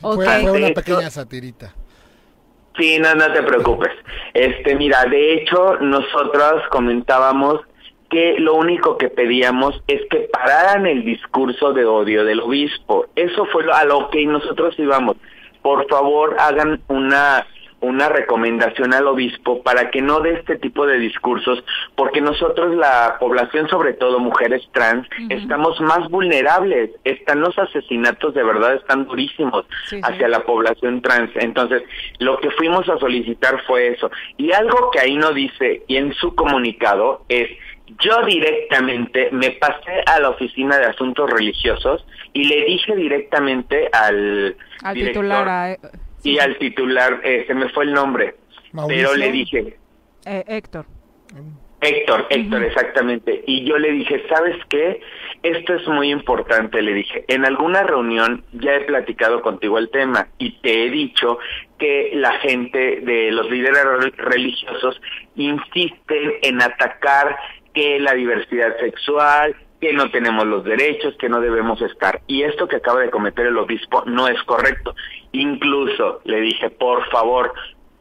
[0.00, 1.74] Fue, una pequeña satirita.
[2.76, 3.90] Sí, no, no te preocupes.
[4.32, 7.60] Este, mira, de hecho nosotros comentábamos
[8.08, 13.06] que lo único que pedíamos es que pararan el discurso de odio del obispo.
[13.16, 15.16] Eso fue a lo que nosotros íbamos.
[15.60, 17.46] Por favor, hagan una
[17.80, 21.62] una recomendación al obispo para que no dé este tipo de discursos,
[21.94, 26.90] porque nosotros, la población, sobre todo mujeres trans, estamos más vulnerables.
[27.04, 29.64] Están los asesinatos de verdad, están durísimos
[30.02, 31.30] hacia la población trans.
[31.36, 31.82] Entonces,
[32.18, 34.10] lo que fuimos a solicitar fue eso.
[34.36, 37.48] Y algo que ahí no dice, y en su comunicado, es
[38.00, 44.56] yo directamente me pasé a la oficina de asuntos religiosos y le dije directamente al,
[44.92, 45.78] titular
[46.22, 48.36] y al titular eh, se me fue el nombre
[48.86, 49.78] pero le dije
[50.26, 50.86] eh, Héctor
[51.80, 53.44] Héctor, Héctor, exactamente.
[53.46, 55.00] Y yo le dije, ¿sabes qué?
[55.44, 57.24] Esto es muy importante, le dije.
[57.28, 61.38] En alguna reunión ya he platicado contigo el tema y te he dicho
[61.78, 63.84] que la gente de los líderes
[64.16, 65.00] religiosos
[65.36, 67.36] insisten en atacar
[67.72, 72.20] que la diversidad sexual, que no tenemos los derechos, que no debemos estar.
[72.26, 74.94] Y esto que acaba de cometer el obispo no es correcto.
[75.32, 77.52] Incluso le dije, por favor,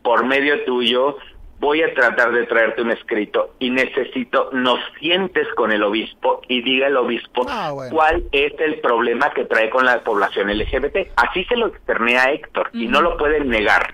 [0.01, 1.17] por medio tuyo,
[1.59, 6.61] voy a tratar de traerte un escrito y necesito nos sientes con el obispo y
[6.61, 11.09] diga el obispo ah, cuál es el problema que trae con la población LGBT.
[11.15, 13.93] Así se lo externé a Héctor y no lo pueden negar.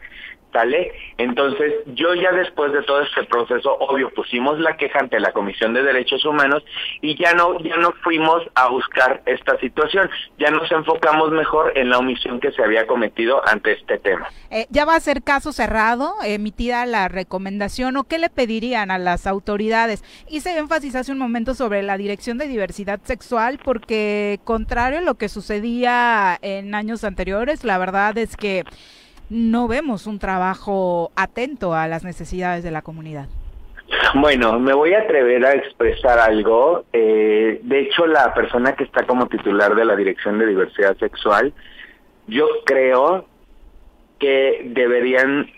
[1.17, 5.73] Entonces, yo ya después de todo este proceso, obvio, pusimos la queja ante la Comisión
[5.73, 6.63] de Derechos Humanos
[7.01, 11.89] y ya no, ya no fuimos a buscar esta situación, ya nos enfocamos mejor en
[11.89, 14.27] la omisión que se había cometido ante este tema.
[14.51, 18.97] Eh, ¿Ya va a ser caso cerrado, emitida la recomendación o qué le pedirían a
[18.97, 20.03] las autoridades?
[20.27, 25.15] Hice énfasis hace un momento sobre la Dirección de Diversidad Sexual porque, contrario a lo
[25.15, 28.63] que sucedía en años anteriores, la verdad es que
[29.29, 33.27] no vemos un trabajo atento a las necesidades de la comunidad.
[34.15, 36.85] Bueno, me voy a atrever a expresar algo.
[36.93, 41.53] Eh, de hecho, la persona que está como titular de la Dirección de Diversidad Sexual,
[42.27, 43.25] yo creo
[44.19, 45.49] que deberían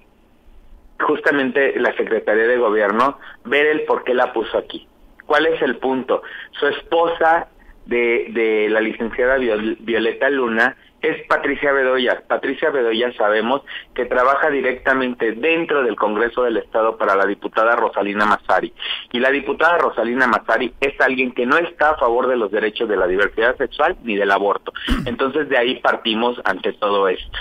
[1.00, 4.88] justamente la Secretaría de Gobierno ver el por qué la puso aquí.
[5.26, 6.22] ¿Cuál es el punto?
[6.52, 7.48] Su esposa
[7.86, 10.78] de, de la licenciada Violeta Luna
[11.10, 12.24] es Patricia Bedoya.
[12.28, 13.62] Patricia Bedoya sabemos
[13.94, 18.74] que trabaja directamente dentro del Congreso del Estado para la diputada Rosalina Mazzari.
[19.12, 22.90] Y la diputada Rosalina Mazzari es alguien que no está a favor de los derechos
[22.90, 24.74] de la diversidad sexual ni del aborto.
[25.06, 27.38] Entonces de ahí partimos ante todo esto.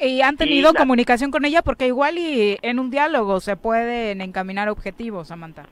[0.00, 1.62] ¿Y han tenido comunicación con ella?
[1.62, 5.66] Porque igual y en un diálogo se pueden encaminar objetivos, Samantha.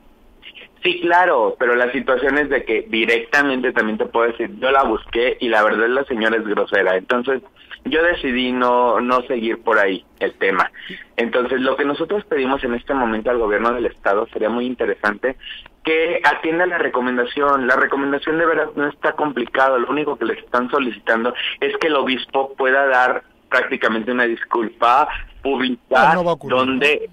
[0.83, 4.83] Sí, claro, pero la situación es de que directamente también te puedo decir, yo la
[4.83, 7.43] busqué y la verdad la señora es grosera, entonces
[7.85, 10.71] yo decidí no no seguir por ahí el tema.
[11.17, 15.35] Entonces, lo que nosotros pedimos en este momento al gobierno del estado sería muy interesante
[15.83, 17.67] que atienda la recomendación.
[17.67, 21.87] La recomendación de verdad no está complicado, lo único que les están solicitando es que
[21.87, 25.07] el obispo pueda dar prácticamente una disculpa
[25.41, 27.09] pública donde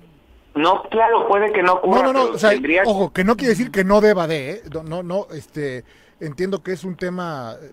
[0.58, 2.02] no, claro, puede que no ocurra.
[2.02, 2.52] No, no, no, o sea,
[2.84, 4.62] ojo, que no quiere decir que no deba de, ¿eh?
[4.84, 5.84] no, no, este,
[6.20, 7.70] entiendo que es un tema, eh,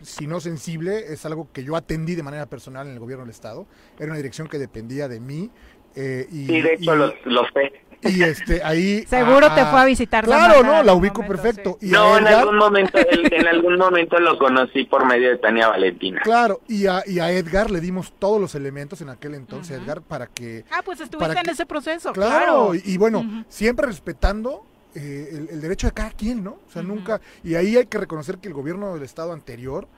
[0.00, 3.30] si no sensible, es algo que yo atendí de manera personal en el gobierno del
[3.30, 3.66] Estado,
[3.98, 5.50] era una dirección que dependía de mí.
[5.94, 7.08] Eh, y, sí, de hecho lo,
[7.54, 7.72] sé.
[8.08, 9.04] Y este, ahí.
[9.06, 10.24] Seguro te fue a visitar.
[10.24, 11.78] Claro, no, la ubico perfecto.
[11.80, 16.20] no, en algún momento, en algún momento lo conocí por medio de Tania Valentina.
[16.22, 20.02] Claro, y a, y a Edgar le dimos todos los elementos en aquel entonces, Edgar,
[20.02, 20.64] para que.
[20.70, 22.12] Ah, pues estuviste en ese proceso.
[22.12, 24.64] Claro, y, bueno, siempre respetando
[24.94, 26.58] eh, el, derecho de cada quien, ¿no?
[26.66, 27.20] O sea, nunca.
[27.42, 29.88] Y ahí hay que reconocer que el gobierno del Estado anterior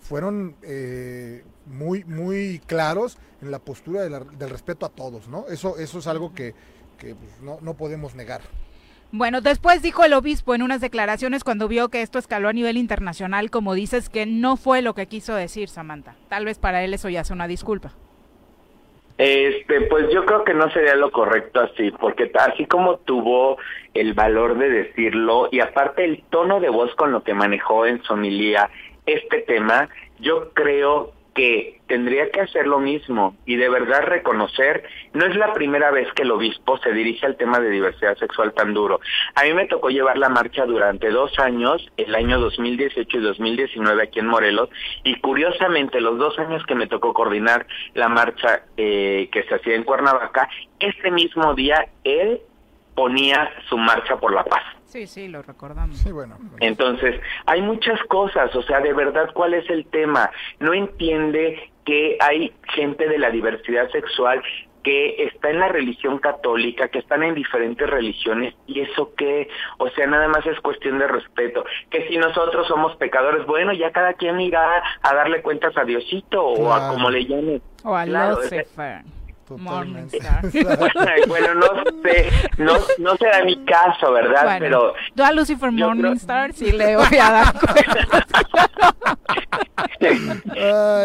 [0.00, 5.46] fueron eh, muy, muy claros en la postura del respeto a todos, ¿no?
[5.48, 6.54] Eso, eso es algo que
[7.02, 8.40] que pues, no, no podemos negar.
[9.10, 12.78] Bueno, después dijo el obispo en unas declaraciones cuando vio que esto escaló a nivel
[12.78, 16.16] internacional, como dices, que no fue lo que quiso decir Samantha.
[16.28, 17.92] Tal vez para él eso ya sea una disculpa.
[19.18, 23.58] Este, pues yo creo que no sería lo correcto así, porque así como tuvo
[23.92, 28.02] el valor de decirlo y aparte el tono de voz con lo que manejó en
[28.02, 28.70] su homilía
[29.04, 35.24] este tema, yo creo que tendría que hacer lo mismo y de verdad reconocer, no
[35.26, 38.74] es la primera vez que el obispo se dirige al tema de diversidad sexual tan
[38.74, 39.00] duro.
[39.34, 44.02] A mí me tocó llevar la marcha durante dos años, el año 2018 y 2019
[44.02, 44.68] aquí en Morelos,
[45.04, 49.74] y curiosamente los dos años que me tocó coordinar la marcha eh, que se hacía
[49.74, 50.48] en Cuernavaca,
[50.80, 52.40] ese mismo día él
[52.94, 54.62] ponía su marcha por la paz.
[54.92, 55.96] Sí, sí, lo recordamos.
[55.96, 56.36] Sí, bueno.
[56.60, 60.30] Entonces, hay muchas cosas, o sea, de verdad, ¿cuál es el tema?
[60.60, 64.42] No entiende que hay gente de la diversidad sexual
[64.82, 69.48] que está en la religión católica, que están en diferentes religiones, y eso qué,
[69.78, 71.64] o sea, nada más es cuestión de respeto.
[71.88, 76.44] Que si nosotros somos pecadores, bueno, ya cada quien irá a darle cuentas a Diosito
[76.44, 77.62] o a como le llame.
[77.82, 78.04] O a
[79.56, 80.18] Totalmente.
[81.28, 81.66] bueno, no
[82.02, 84.56] sé, no, no será mi caso, ¿verdad?
[84.58, 87.52] Pero yo a Lucifer Morningstar sí le voy a dar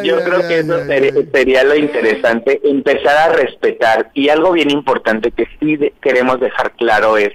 [0.04, 0.86] Yo creo que eso
[1.32, 4.12] sería, lo interesante, empezar a respetar.
[4.14, 7.32] Y algo bien importante que sí queremos dejar claro es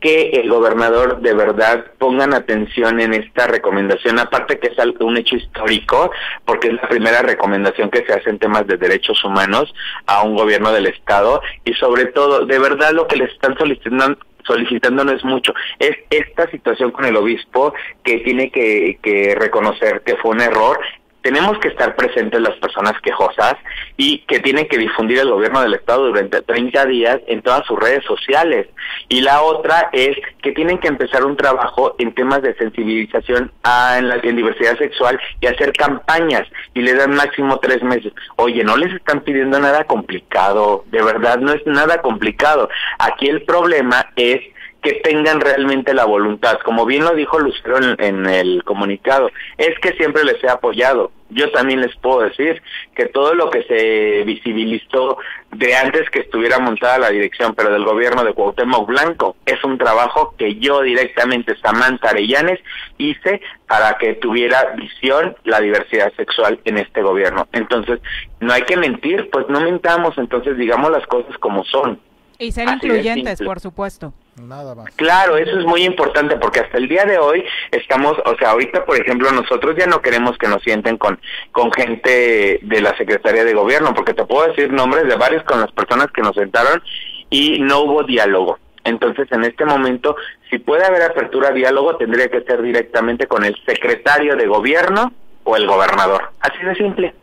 [0.00, 5.36] que el gobernador de verdad pongan atención en esta recomendación, aparte que es un hecho
[5.36, 6.10] histórico,
[6.44, 9.72] porque es la primera recomendación que se hace en temas de derechos humanos
[10.06, 14.18] a un gobierno del Estado y sobre todo, de verdad lo que les están solicitando
[14.44, 17.72] solicitando no es mucho, es esta situación con el obispo
[18.02, 20.80] que tiene que, que reconocer que fue un error
[21.22, 23.54] tenemos que estar presentes las personas quejosas
[23.96, 27.78] y que tienen que difundir el gobierno del Estado durante 30 días en todas sus
[27.78, 28.66] redes sociales.
[29.08, 33.98] Y la otra es que tienen que empezar un trabajo en temas de sensibilización a,
[33.98, 38.12] en la diversidad sexual y hacer campañas y le dan máximo tres meses.
[38.36, 42.68] Oye, no les están pidiendo nada complicado, de verdad no es nada complicado.
[42.98, 44.40] Aquí el problema es
[44.82, 46.58] que tengan realmente la voluntad.
[46.64, 51.12] Como bien lo dijo Lucero en, el comunicado, es que siempre les he apoyado.
[51.30, 52.60] Yo también les puedo decir
[52.94, 55.16] que todo lo que se visibilizó
[55.52, 59.78] de antes que estuviera montada la dirección, pero del gobierno de Cuauhtémoc Blanco, es un
[59.78, 62.60] trabajo que yo directamente, Samantha Arellanes,
[62.98, 67.46] hice para que tuviera visión la diversidad sexual en este gobierno.
[67.52, 68.00] Entonces,
[68.40, 72.00] no hay que mentir, pues no mentamos, entonces digamos las cosas como son.
[72.38, 74.12] Y ser incluyentes, por supuesto.
[74.36, 74.90] Nada más.
[74.96, 78.84] Claro, eso es muy importante porque hasta el día de hoy estamos, o sea, ahorita
[78.86, 81.20] por ejemplo nosotros ya no queremos que nos sienten con
[81.52, 85.60] con gente de la Secretaría de Gobierno, porque te puedo decir nombres de varios con
[85.60, 86.82] las personas que nos sentaron
[87.28, 88.58] y no hubo diálogo.
[88.84, 90.16] Entonces, en este momento,
[90.50, 95.12] si puede haber apertura a diálogo, tendría que ser directamente con el secretario de Gobierno
[95.44, 96.30] o el gobernador.
[96.40, 97.14] Así de simple.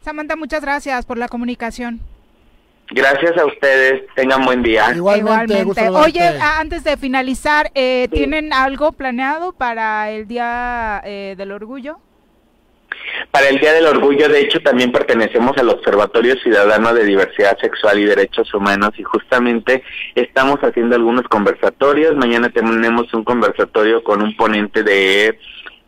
[0.00, 2.00] Samantha, muchas gracias por la comunicación.
[2.90, 4.92] Gracias a ustedes, tengan buen día.
[4.94, 5.64] Igualmente.
[5.90, 11.98] Oye, antes de finalizar, eh, ¿tienen algo planeado para el Día eh, del Orgullo?
[13.30, 17.98] Para el Día del Orgullo, de hecho, también pertenecemos al Observatorio Ciudadano de Diversidad Sexual
[17.98, 19.82] y Derechos Humanos y justamente
[20.14, 22.16] estamos haciendo algunos conversatorios.
[22.16, 25.38] Mañana tenemos un conversatorio con un ponente de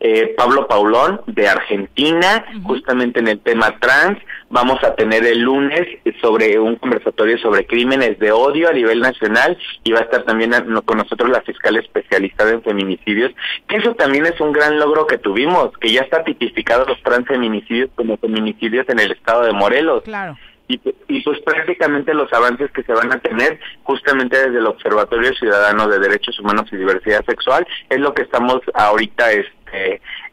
[0.01, 4.19] eh, Pablo Paulón de Argentina, justamente en el tema trans.
[4.51, 5.87] Vamos a tener el lunes
[6.21, 10.53] sobre un conversatorio sobre crímenes de odio a nivel nacional y va a estar también
[10.85, 13.33] con nosotros la fiscal especializada en feminicidios,
[13.67, 17.91] que eso también es un gran logro que tuvimos, que ya está tipificado los transfeminicidios
[17.95, 20.05] como feminicidios en el estado de Morelos.
[20.05, 20.37] Claro.
[20.71, 25.33] Y, y, pues prácticamente los avances que se van a tener justamente desde el Observatorio
[25.33, 29.58] Ciudadano de Derechos Humanos y Diversidad Sexual es lo que estamos ahorita este,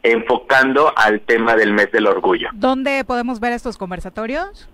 [0.02, 2.48] enfocando al tema del mes del orgullo.
[2.52, 4.68] ¿Dónde podemos ver estos conversatorios?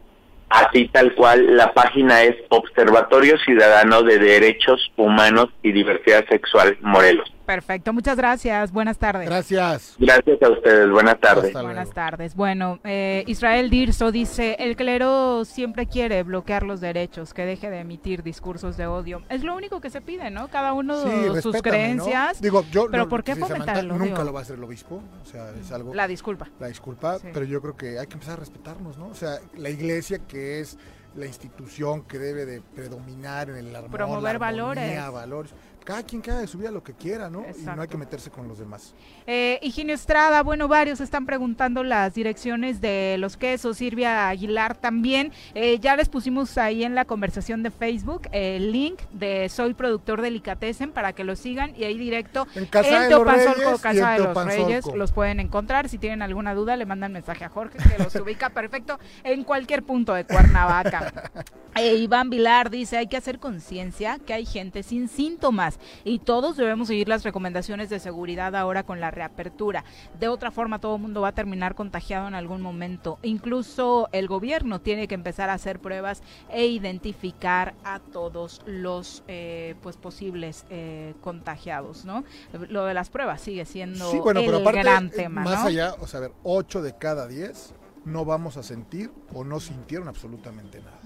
[0.49, 7.33] Así tal cual, la página es Observatorio Ciudadano de Derechos Humanos y Diversidad Sexual Morelos.
[7.47, 8.73] Perfecto, muchas gracias.
[8.73, 9.27] Buenas tardes.
[9.27, 9.97] Gracias.
[9.99, 10.91] Gracias a ustedes.
[10.91, 11.53] Buenas tardes.
[11.53, 12.35] Buenas tardes.
[12.35, 17.81] Bueno, eh, Israel Dirso dice, el clero siempre quiere bloquear los derechos, que deje de
[17.81, 19.23] emitir discursos de odio.
[19.29, 20.49] Es lo único que se pide, ¿no?
[20.49, 22.41] Cada uno de sus creencias.
[22.41, 24.05] Digo, yo, pero ¿por qué fomentar el odio?
[24.07, 25.95] Nunca lo va a hacer el obispo, o sea, es algo...
[25.95, 26.49] La disculpa.
[26.59, 29.09] La disculpa, pero yo creo que hay que empezar a respetarnos, ¿no?
[29.09, 30.79] O sea, la iglesia que es
[31.15, 35.13] la institución que debe de predominar en el amor, promover valores.
[35.13, 37.45] valores cada quien cada de su vida lo que quiera, ¿no?
[37.49, 38.95] Y no hay que meterse con los demás.
[39.27, 45.33] Eh, Higinio Estrada, bueno, varios están preguntando las direcciones de los quesos, Silvia Aguilar también.
[45.55, 50.23] Eh, ya les pusimos ahí en la conversación de Facebook el link de Soy Productor
[50.23, 54.19] Delicatessen para que lo sigan y ahí directo en Casa de los Reyes Casa de
[54.21, 55.89] los Reyes, los pueden encontrar.
[55.89, 59.83] Si tienen alguna duda, le mandan mensaje a Jorge que los ubica perfecto en cualquier
[59.83, 61.13] punto de Cuernavaca.
[61.75, 65.72] Eh, Iván Vilar dice, hay que hacer conciencia que hay gente sin síntomas
[66.05, 69.85] y todos debemos seguir las recomendaciones de seguridad ahora con la reapertura.
[70.19, 73.19] De otra forma, todo el mundo va a terminar contagiado en algún momento.
[73.23, 79.75] Incluso el gobierno tiene que empezar a hacer pruebas e identificar a todos los eh,
[79.83, 82.25] pues posibles eh, contagiados, ¿no?
[82.69, 85.43] Lo de las pruebas sigue siendo el gran eh, tema.
[85.43, 87.75] Más allá, o sea, a ver, 8 de cada 10
[88.05, 91.01] no vamos a sentir o no sintieron absolutamente nada.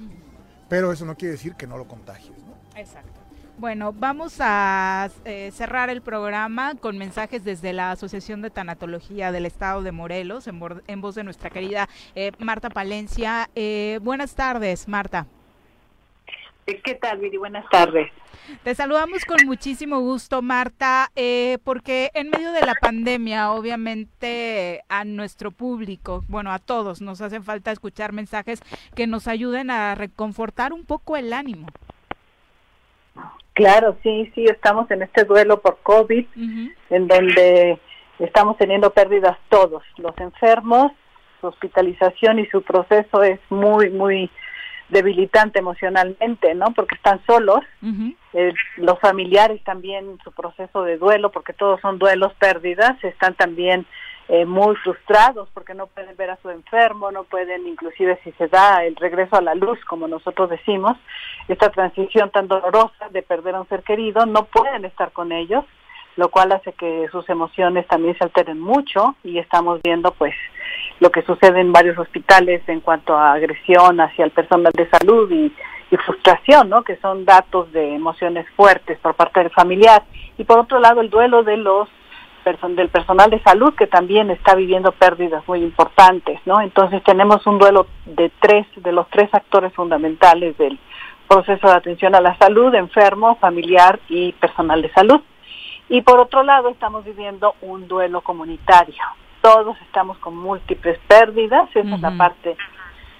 [0.68, 2.78] Pero eso no quiere decir que no lo contagies, ¿no?
[2.78, 3.25] Exacto.
[3.58, 9.46] Bueno, vamos a eh, cerrar el programa con mensajes desde la Asociación de Tanatología del
[9.46, 13.48] Estado de Morelos, en, voz de nuestra querida eh, Marta Palencia.
[13.54, 15.26] Eh, buenas tardes, Marta.
[16.66, 17.38] ¿Qué tal, Viri?
[17.38, 18.10] Buenas tardes.
[18.62, 25.04] Te saludamos con muchísimo gusto, Marta, eh, porque en medio de la pandemia, obviamente a
[25.04, 28.60] nuestro público, bueno, a todos, nos hace falta escuchar mensajes
[28.94, 31.68] que nos ayuden a reconfortar un poco el ánimo.
[33.56, 36.26] Claro, sí, sí, estamos en este duelo por COVID,
[36.90, 37.80] en donde
[38.18, 40.92] estamos teniendo pérdidas todos, los enfermos,
[41.40, 44.30] su hospitalización y su proceso es muy, muy
[44.90, 46.66] debilitante emocionalmente, ¿no?
[46.74, 47.60] Porque están solos,
[48.34, 53.86] eh, los familiares también su proceso de duelo, porque todos son duelos, pérdidas, están también
[54.28, 58.48] eh, muy frustrados porque no pueden ver a su enfermo, no pueden, inclusive si se
[58.48, 60.96] da el regreso a la luz, como nosotros decimos,
[61.48, 65.64] esta transición tan dolorosa de perder a un ser querido, no pueden estar con ellos,
[66.16, 70.34] lo cual hace que sus emociones también se alteren mucho y estamos viendo pues
[70.98, 75.30] lo que sucede en varios hospitales en cuanto a agresión hacia el personal de salud
[75.30, 75.52] y,
[76.04, 76.82] frustración, ¿no?
[76.82, 80.02] Que son datos de emociones fuertes por parte del familiar.
[80.36, 81.88] Y por otro lado, el duelo de los
[82.46, 86.60] del personal de salud que también está viviendo pérdidas muy importantes, ¿no?
[86.60, 90.78] Entonces tenemos un duelo de tres, de los tres actores fundamentales del
[91.26, 95.20] proceso de atención a la salud, enfermo, familiar y personal de salud.
[95.88, 99.02] Y por otro lado estamos viviendo un duelo comunitario,
[99.40, 102.56] todos estamos con múltiples pérdidas, esa es la parte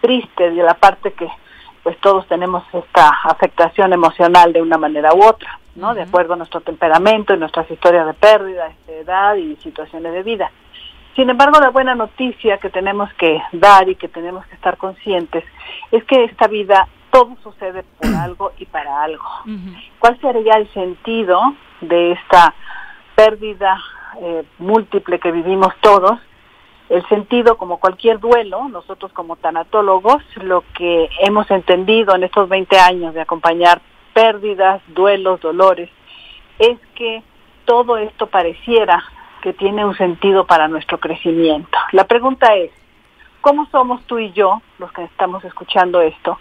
[0.01, 1.29] triste de la parte que
[1.83, 5.95] pues todos tenemos esta afectación emocional de una manera u otra, ¿no?
[5.95, 10.23] De acuerdo a nuestro temperamento y nuestras historias de pérdida, de edad y situaciones de
[10.23, 10.51] vida.
[11.15, 15.45] Sin embargo, la buena noticia que tenemos que dar y que tenemos que estar conscientes
[15.91, 19.25] es que esta vida todo sucede por algo y para algo.
[19.99, 21.41] ¿Cuál sería el sentido
[21.81, 22.55] de esta
[23.15, 23.79] pérdida
[24.21, 26.19] eh, múltiple que vivimos todos,
[26.89, 32.79] el sentido como cualquier duelo, nosotros como tanatólogos, lo que hemos entendido en estos 20
[32.79, 33.81] años de acompañar
[34.17, 35.91] pérdidas, duelos, dolores,
[36.59, 37.23] es que
[37.67, 39.05] todo esto pareciera
[39.43, 41.77] que tiene un sentido para nuestro crecimiento.
[41.93, 42.71] La pregunta es,
[43.43, 46.39] ¿cómo somos tú y yo, los que estamos escuchando esto,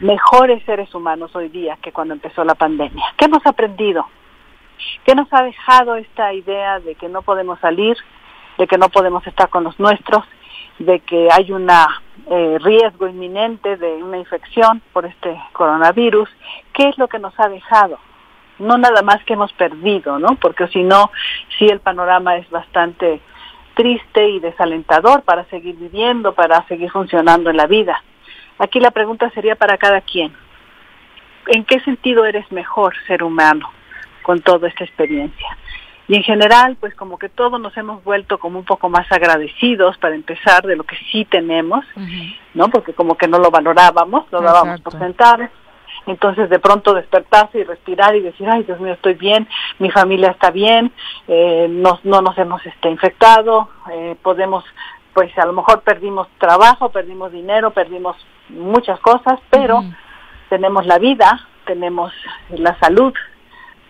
[0.00, 3.06] mejores seres humanos hoy día que cuando empezó la pandemia?
[3.16, 4.06] ¿Qué hemos aprendido?
[5.06, 7.96] ¿Qué nos ha dejado esta idea de que no podemos salir,
[8.58, 10.26] de que no podemos estar con los nuestros,
[10.78, 16.28] de que hay un eh, riesgo inminente de una infección por este coronavirus?
[16.72, 17.98] ¿Qué es lo que nos ha dejado?
[18.58, 20.36] No nada más que hemos perdido, ¿no?
[20.36, 21.10] Porque si no,
[21.58, 23.20] sí el panorama es bastante
[23.74, 28.02] triste y desalentador para seguir viviendo, para seguir funcionando en la vida.
[28.58, 30.32] Aquí la pregunta sería para cada quien.
[31.46, 33.68] ¿En qué sentido eres mejor ser humano?
[34.22, 35.56] con toda esta experiencia.
[36.12, 39.96] Y en general, pues como que todos nos hemos vuelto como un poco más agradecidos
[39.96, 41.86] para empezar de lo que sí tenemos,
[42.52, 42.68] ¿no?
[42.68, 45.48] Porque como que no lo valorábamos, lo dábamos por sentado.
[46.06, 49.48] Entonces de pronto despertarse y respirar y decir, ay Dios mío, estoy bien,
[49.78, 50.92] mi familia está bien,
[51.28, 54.66] eh, no, no nos hemos este, infectado, eh, podemos,
[55.14, 58.18] pues a lo mejor perdimos trabajo, perdimos dinero, perdimos
[58.50, 59.82] muchas cosas, pero
[60.50, 62.12] tenemos la vida, tenemos
[62.50, 63.14] la salud,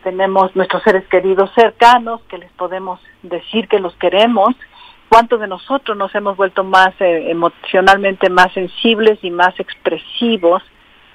[0.02, 4.54] tenemos nuestros seres queridos cercanos que les podemos decir que los queremos,
[5.08, 10.62] cuántos de nosotros nos hemos vuelto más eh, emocionalmente más sensibles y más expresivos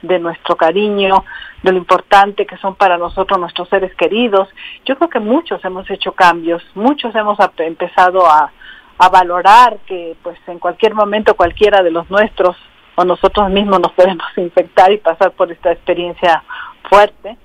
[0.02, 1.26] de nuestro cariño,
[1.64, 4.48] de lo importante que son para nosotros nuestros seres queridos.
[4.86, 8.52] Yo creo que muchos hemos hecho cambios, muchos hemos empezado a,
[8.98, 12.56] a valorar que pues en cualquier momento cualquiera de los nuestros
[12.96, 16.44] o nosotros mismos nos podemos infectar y pasar por esta experiencia
[16.90, 17.38] fuerte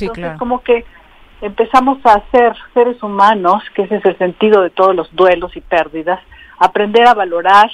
[0.00, 0.84] entonces, como que
[1.40, 5.60] empezamos a ser seres humanos, que ese es el sentido de todos los duelos y
[5.60, 6.20] pérdidas,
[6.58, 7.70] aprender a valorar,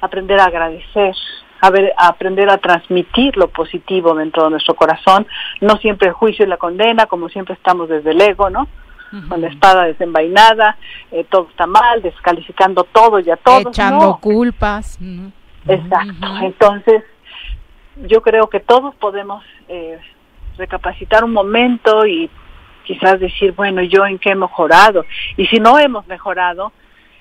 [0.00, 1.14] aprender a agradecer,
[1.60, 5.26] a, ver, aprender a transmitir lo positivo dentro de nuestro corazón,
[5.60, 8.66] no siempre el juicio y la condena, como siempre estamos desde el ego, ¿no?
[9.28, 10.76] Con la espada desenvainada,
[11.10, 13.68] eh, todo está mal, descalificando todo y a todos.
[13.68, 14.98] Echando culpas.
[15.66, 16.26] Exacto.
[16.42, 17.04] Entonces,
[18.08, 19.98] yo creo que todos podemos eh,
[20.56, 22.30] recapacitar un momento y
[22.84, 25.04] quizás decir, bueno, yo en qué he mejorado.
[25.36, 26.72] Y si no hemos mejorado,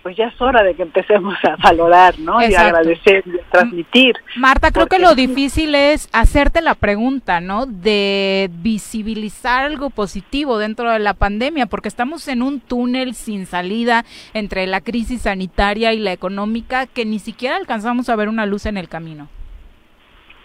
[0.05, 2.39] pues ya es hora de que empecemos a valorar, ¿no?
[2.39, 4.13] Y agradecer, y transmitir.
[4.35, 7.65] Marta, creo que lo difícil es hacerte la pregunta, ¿no?
[7.65, 14.05] De visibilizar algo positivo dentro de la pandemia, porque estamos en un túnel sin salida
[14.35, 18.67] entre la crisis sanitaria y la económica que ni siquiera alcanzamos a ver una luz
[18.67, 19.27] en el camino.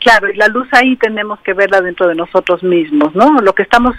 [0.01, 3.39] Claro, y la luz ahí tenemos que verla dentro de nosotros mismos, ¿no?
[3.43, 3.95] Lo que estamos,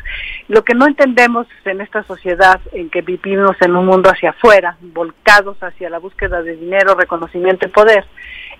[0.47, 4.77] lo que no entendemos en esta sociedad en que vivimos en un mundo hacia afuera,
[4.81, 8.03] volcados hacia la búsqueda de dinero, reconocimiento y poder,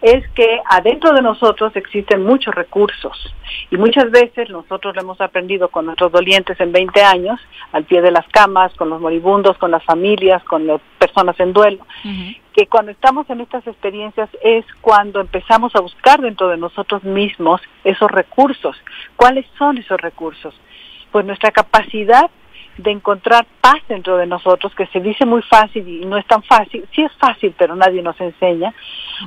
[0.03, 3.33] es que adentro de nosotros existen muchos recursos.
[3.71, 7.39] Y muchas veces nosotros lo hemos aprendido con nuestros dolientes en 20 años,
[7.71, 11.53] al pie de las camas, con los moribundos, con las familias, con las personas en
[11.53, 11.85] duelo,
[12.53, 17.61] que cuando estamos en estas experiencias es cuando empezamos a buscar dentro de nosotros mismos
[17.83, 18.75] esos recursos.
[19.15, 20.53] ¿Cuáles son esos recursos?
[21.11, 22.29] Pues nuestra capacidad
[22.77, 26.41] de encontrar paz dentro de nosotros, que se dice muy fácil y no es tan
[26.43, 28.73] fácil, sí es fácil, pero nadie nos enseña.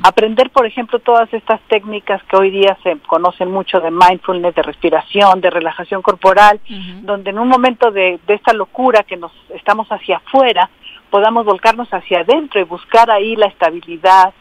[0.03, 4.63] Aprender, por ejemplo, todas estas técnicas que hoy día se conocen mucho de mindfulness, de
[4.63, 6.61] respiración, de relajación corporal,
[7.03, 10.71] donde en un momento de, de esta locura que nos estamos hacia afuera,
[11.15, 14.35] podamos volcarnos hacia adentro y buscar ahí la estabilidad,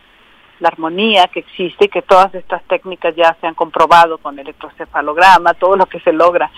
[0.59, 5.53] la armonía que existe y que todas estas técnicas ya se han comprobado con electrocefalograma,
[5.53, 6.49] todo lo que se logra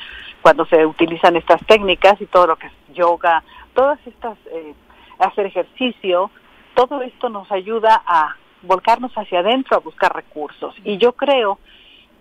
[0.42, 3.44] cuando se utilizan estas técnicas y todo lo que es yoga,
[3.74, 4.74] todas estas, eh,
[5.20, 6.32] hacer ejercicio,
[6.76, 10.74] todo esto nos ayuda a volcarnos hacia adentro a buscar recursos.
[10.86, 11.60] Y yo creo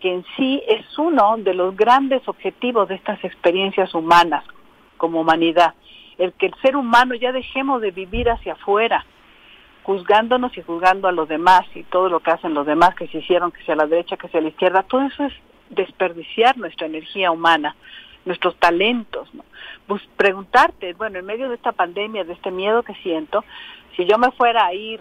[0.01, 4.43] que en sí es uno de los grandes objetivos de estas experiencias humanas
[4.97, 5.75] como humanidad,
[6.19, 9.05] el que el ser humano ya dejemos de vivir hacia afuera,
[9.83, 13.19] juzgándonos y juzgando a los demás y todo lo que hacen los demás, que se
[13.19, 15.33] hicieron, que sea a la derecha, que sea a la izquierda, todo eso es
[15.71, 17.75] desperdiciar nuestra energía humana
[18.25, 19.33] nuestros talentos.
[19.35, 19.45] ¿no?
[19.87, 23.45] Pues preguntarte, bueno, en medio de esta pandemia, de este miedo que siento,
[23.97, 25.01] si yo me fuera a ir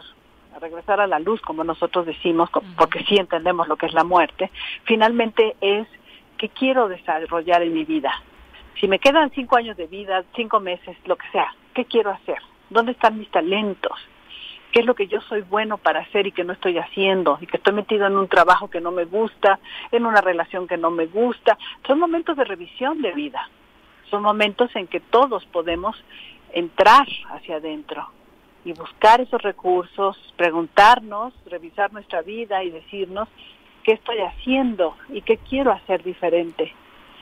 [0.56, 4.03] a regresar a la luz, como nosotros decimos, porque sí entendemos lo que es la
[4.03, 4.52] muerte,
[4.84, 5.88] finalmente es
[6.38, 8.11] qué quiero desarrollar en mi vida.
[8.80, 12.40] Si me quedan cinco años de vida, cinco meses, lo que sea, ¿qué quiero hacer?
[12.70, 13.98] ¿Dónde están mis talentos?
[14.74, 17.45] qué es lo que yo soy bueno para hacer y que no estoy haciendo, y
[17.45, 19.60] que estoy metido en un trabajo que no me gusta,
[19.91, 21.60] en una relación que no me gusta.
[21.86, 23.48] Son momentos de revisión de vida,
[24.10, 25.95] son momentos en que todos podemos
[26.54, 28.10] entrar hacia adentro
[28.66, 33.30] y buscar esos recursos, preguntarnos, revisar nuestra vida y decirnos
[33.84, 36.74] qué estoy haciendo y qué quiero hacer diferente.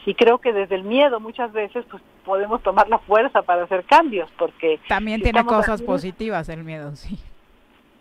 [0.06, 3.84] Y creo que desde el miedo muchas veces pues podemos tomar la fuerza para hacer
[3.86, 7.19] cambios porque también tiene cosas positivas el miedo, sí.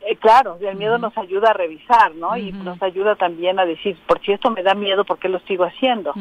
[0.03, 2.35] Eh, claro, el miedo nos ayuda a revisar, ¿no?
[2.35, 5.41] Y nos ayuda también a decir, por si esto me da miedo, ¿por qué lo
[5.41, 6.15] sigo haciendo?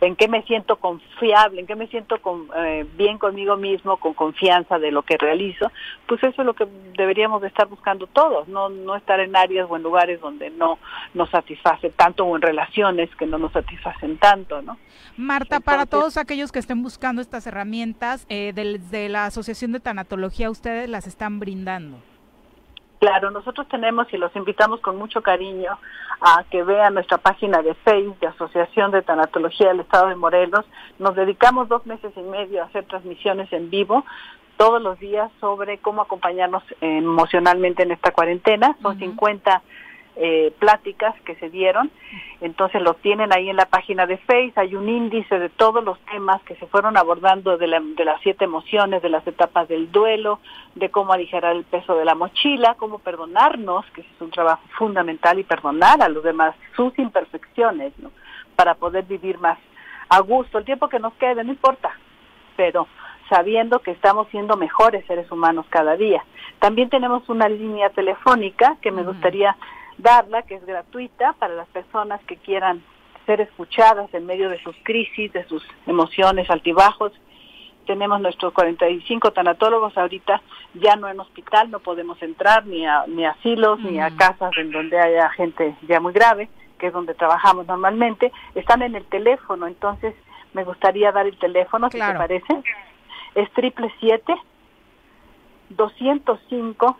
[0.00, 1.60] ¿En qué me siento confiable?
[1.60, 5.70] ¿En qué me siento con, eh, bien conmigo mismo, con confianza de lo que realizo?
[6.06, 9.66] Pues eso es lo que deberíamos de estar buscando todos, no, no estar en áreas
[9.68, 10.78] o en lugares donde no
[11.12, 14.78] nos satisface tanto o en relaciones que no nos satisfacen tanto, ¿no?
[15.18, 20.50] Marta, para todos aquellos que estén buscando estas herramientas, eh, de la Asociación de Tanatología,
[20.50, 21.98] ustedes las están brindando.
[22.98, 25.78] Claro, nosotros tenemos y los invitamos con mucho cariño
[26.20, 30.64] a que vean nuestra página de Facebook de Asociación de Tanatología del Estado de Morelos.
[30.98, 34.04] Nos dedicamos dos meses y medio a hacer transmisiones en vivo
[34.56, 38.76] todos los días sobre cómo acompañarnos emocionalmente en esta cuarentena.
[38.82, 39.62] Son 50
[40.20, 41.90] eh, pláticas que se dieron.
[42.40, 44.52] Entonces los tienen ahí en la página de Face.
[44.56, 48.44] Hay un índice de todos los temas que se fueron abordando de, de las siete
[48.44, 50.40] emociones, de las etapas del duelo,
[50.74, 55.38] de cómo aligerar el peso de la mochila, cómo perdonarnos, que es un trabajo fundamental,
[55.38, 58.10] y perdonar a los demás sus imperfecciones, ¿no?
[58.56, 59.58] Para poder vivir más
[60.08, 60.58] a gusto.
[60.58, 61.92] El tiempo que nos quede, no importa,
[62.56, 62.88] pero
[63.28, 66.24] sabiendo que estamos siendo mejores seres humanos cada día.
[66.58, 69.56] También tenemos una línea telefónica que me gustaría
[69.98, 72.82] darla, que es gratuita para las personas que quieran
[73.26, 77.12] ser escuchadas en medio de sus crisis, de sus emociones altibajos.
[77.86, 80.40] Tenemos nuestros 45 tanatólogos ahorita
[80.74, 84.70] ya no en hospital, no podemos entrar ni a ni asilos ni a casas en
[84.70, 86.48] donde haya gente ya muy grave,
[86.78, 90.14] que es donde trabajamos normalmente, están en el teléfono, entonces
[90.52, 92.62] me gustaría dar el teléfono, si te parece.
[93.34, 94.34] Es triple siete
[95.70, 96.98] 205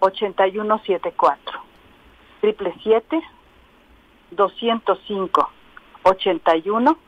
[0.00, 1.69] 8174
[2.40, 3.20] triple siete
[4.32, 5.50] 205
[6.02, 6.98] 81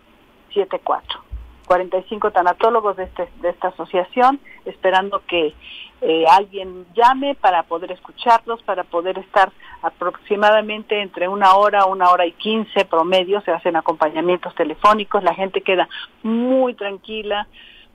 [0.55, 1.23] 74
[1.67, 5.55] 45 tanatólogos de, este, de esta asociación, esperando que
[6.03, 12.27] eh, alguien llame para poder escucharlos, para poder estar aproximadamente entre una hora, una hora
[12.27, 15.89] y quince promedio, se hacen acompañamientos telefónicos, la gente queda
[16.23, 17.47] muy tranquila,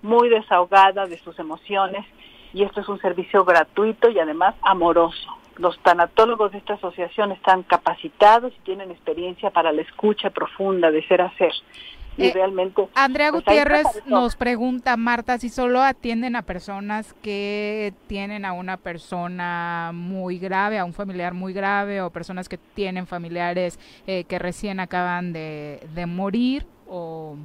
[0.01, 2.05] muy desahogada de sus emociones
[2.53, 7.63] y esto es un servicio gratuito y además amoroso los tanatólogos de esta asociación están
[7.63, 11.53] capacitados y tienen experiencia para la escucha profunda de ser a ser.
[12.17, 12.87] Y eh, realmente.
[12.95, 18.77] Andrea pues, Gutiérrez nos pregunta, Marta, si solo atienden a personas que tienen a una
[18.77, 24.39] persona muy grave, a un familiar muy grave, o personas que tienen familiares eh, que
[24.39, 27.37] recién acaban de, de morir, o.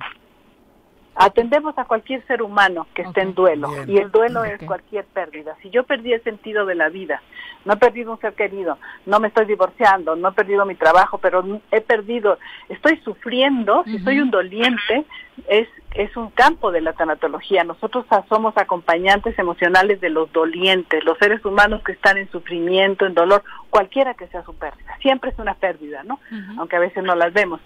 [1.15, 5.57] Atendemos a cualquier ser humano que esté en duelo y el duelo es cualquier pérdida.
[5.63, 7.21] Si yo perdí el sentido de la vida,
[7.65, 11.19] no he perdido un ser querido, no me estoy divorciando, no he perdido mi trabajo,
[11.19, 15.05] pero he perdido, estoy sufriendo, si soy un doliente,
[15.49, 17.65] es, es un campo de la tanatología.
[17.65, 23.15] Nosotros somos acompañantes emocionales de los dolientes, los seres humanos que están en sufrimiento, en
[23.15, 24.97] dolor, cualquiera que sea su pérdida.
[25.01, 26.21] Siempre es una pérdida, ¿no?
[26.59, 27.61] Aunque a veces no las vemos.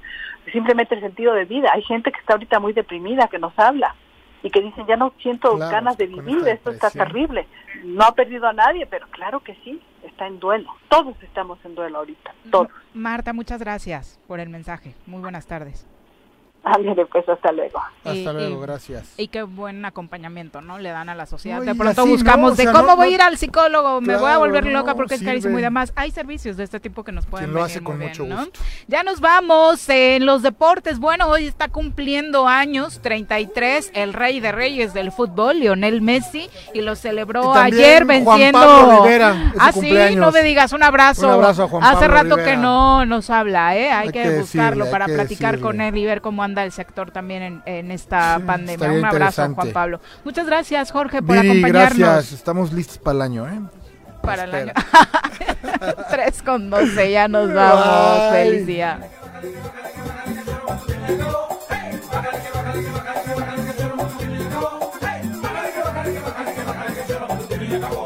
[0.53, 1.71] Simplemente el sentido de vida.
[1.73, 3.95] Hay gente que está ahorita muy deprimida, que nos habla
[4.43, 7.47] y que dicen, ya no siento ganas de vivir, esto está terrible.
[7.83, 10.73] No ha perdido a nadie, pero claro que sí, está en duelo.
[10.89, 12.69] Todos estamos en duelo ahorita, todos.
[12.95, 14.95] Marta, muchas gracias por el mensaje.
[15.07, 15.87] Muy buenas tardes.
[16.67, 17.81] Ándale, pues hasta luego.
[18.05, 19.15] Hasta luego, gracias.
[19.17, 20.81] Y qué buen acompañamiento, ¿no?
[20.81, 21.63] Le dan a la sociedad.
[21.63, 24.97] de pronto buscamos de cómo voy a ir al psicólogo, me voy a volver loca
[24.97, 25.93] porque es carísimo y demás.
[25.95, 28.61] Hay servicios de este tipo que nos pueden lo hace con mucho gusto.
[28.89, 30.99] Ya nos vamos en los deportes.
[30.99, 36.81] Bueno, hoy está cumpliendo años, 33, el rey de reyes del fútbol, Lionel Messi, y
[36.81, 38.59] lo celebró ayer venciendo.
[38.59, 41.29] Juan Rivera, ah, sí, no me digas, un abrazo.
[41.29, 42.51] Un abrazo a Juan Hace rato Rivera.
[42.51, 43.93] que no nos habla, ¿eh?
[43.93, 47.91] Hay, que, buscarlo para platicar con él y ver cómo anda el sector también en,
[47.91, 48.93] esta pandemia.
[48.93, 50.01] Un abrazo, Juan Pablo.
[50.25, 51.99] Muchas gracias, Jorge, por acompañarnos.
[51.99, 53.61] Gracias, estamos listos para el año, ¿eh?
[54.23, 54.73] Para el año.
[56.11, 58.33] 3 con 12, ya nos vamos.
[58.33, 59.01] Feliz día.
[67.77, 68.06] acabó.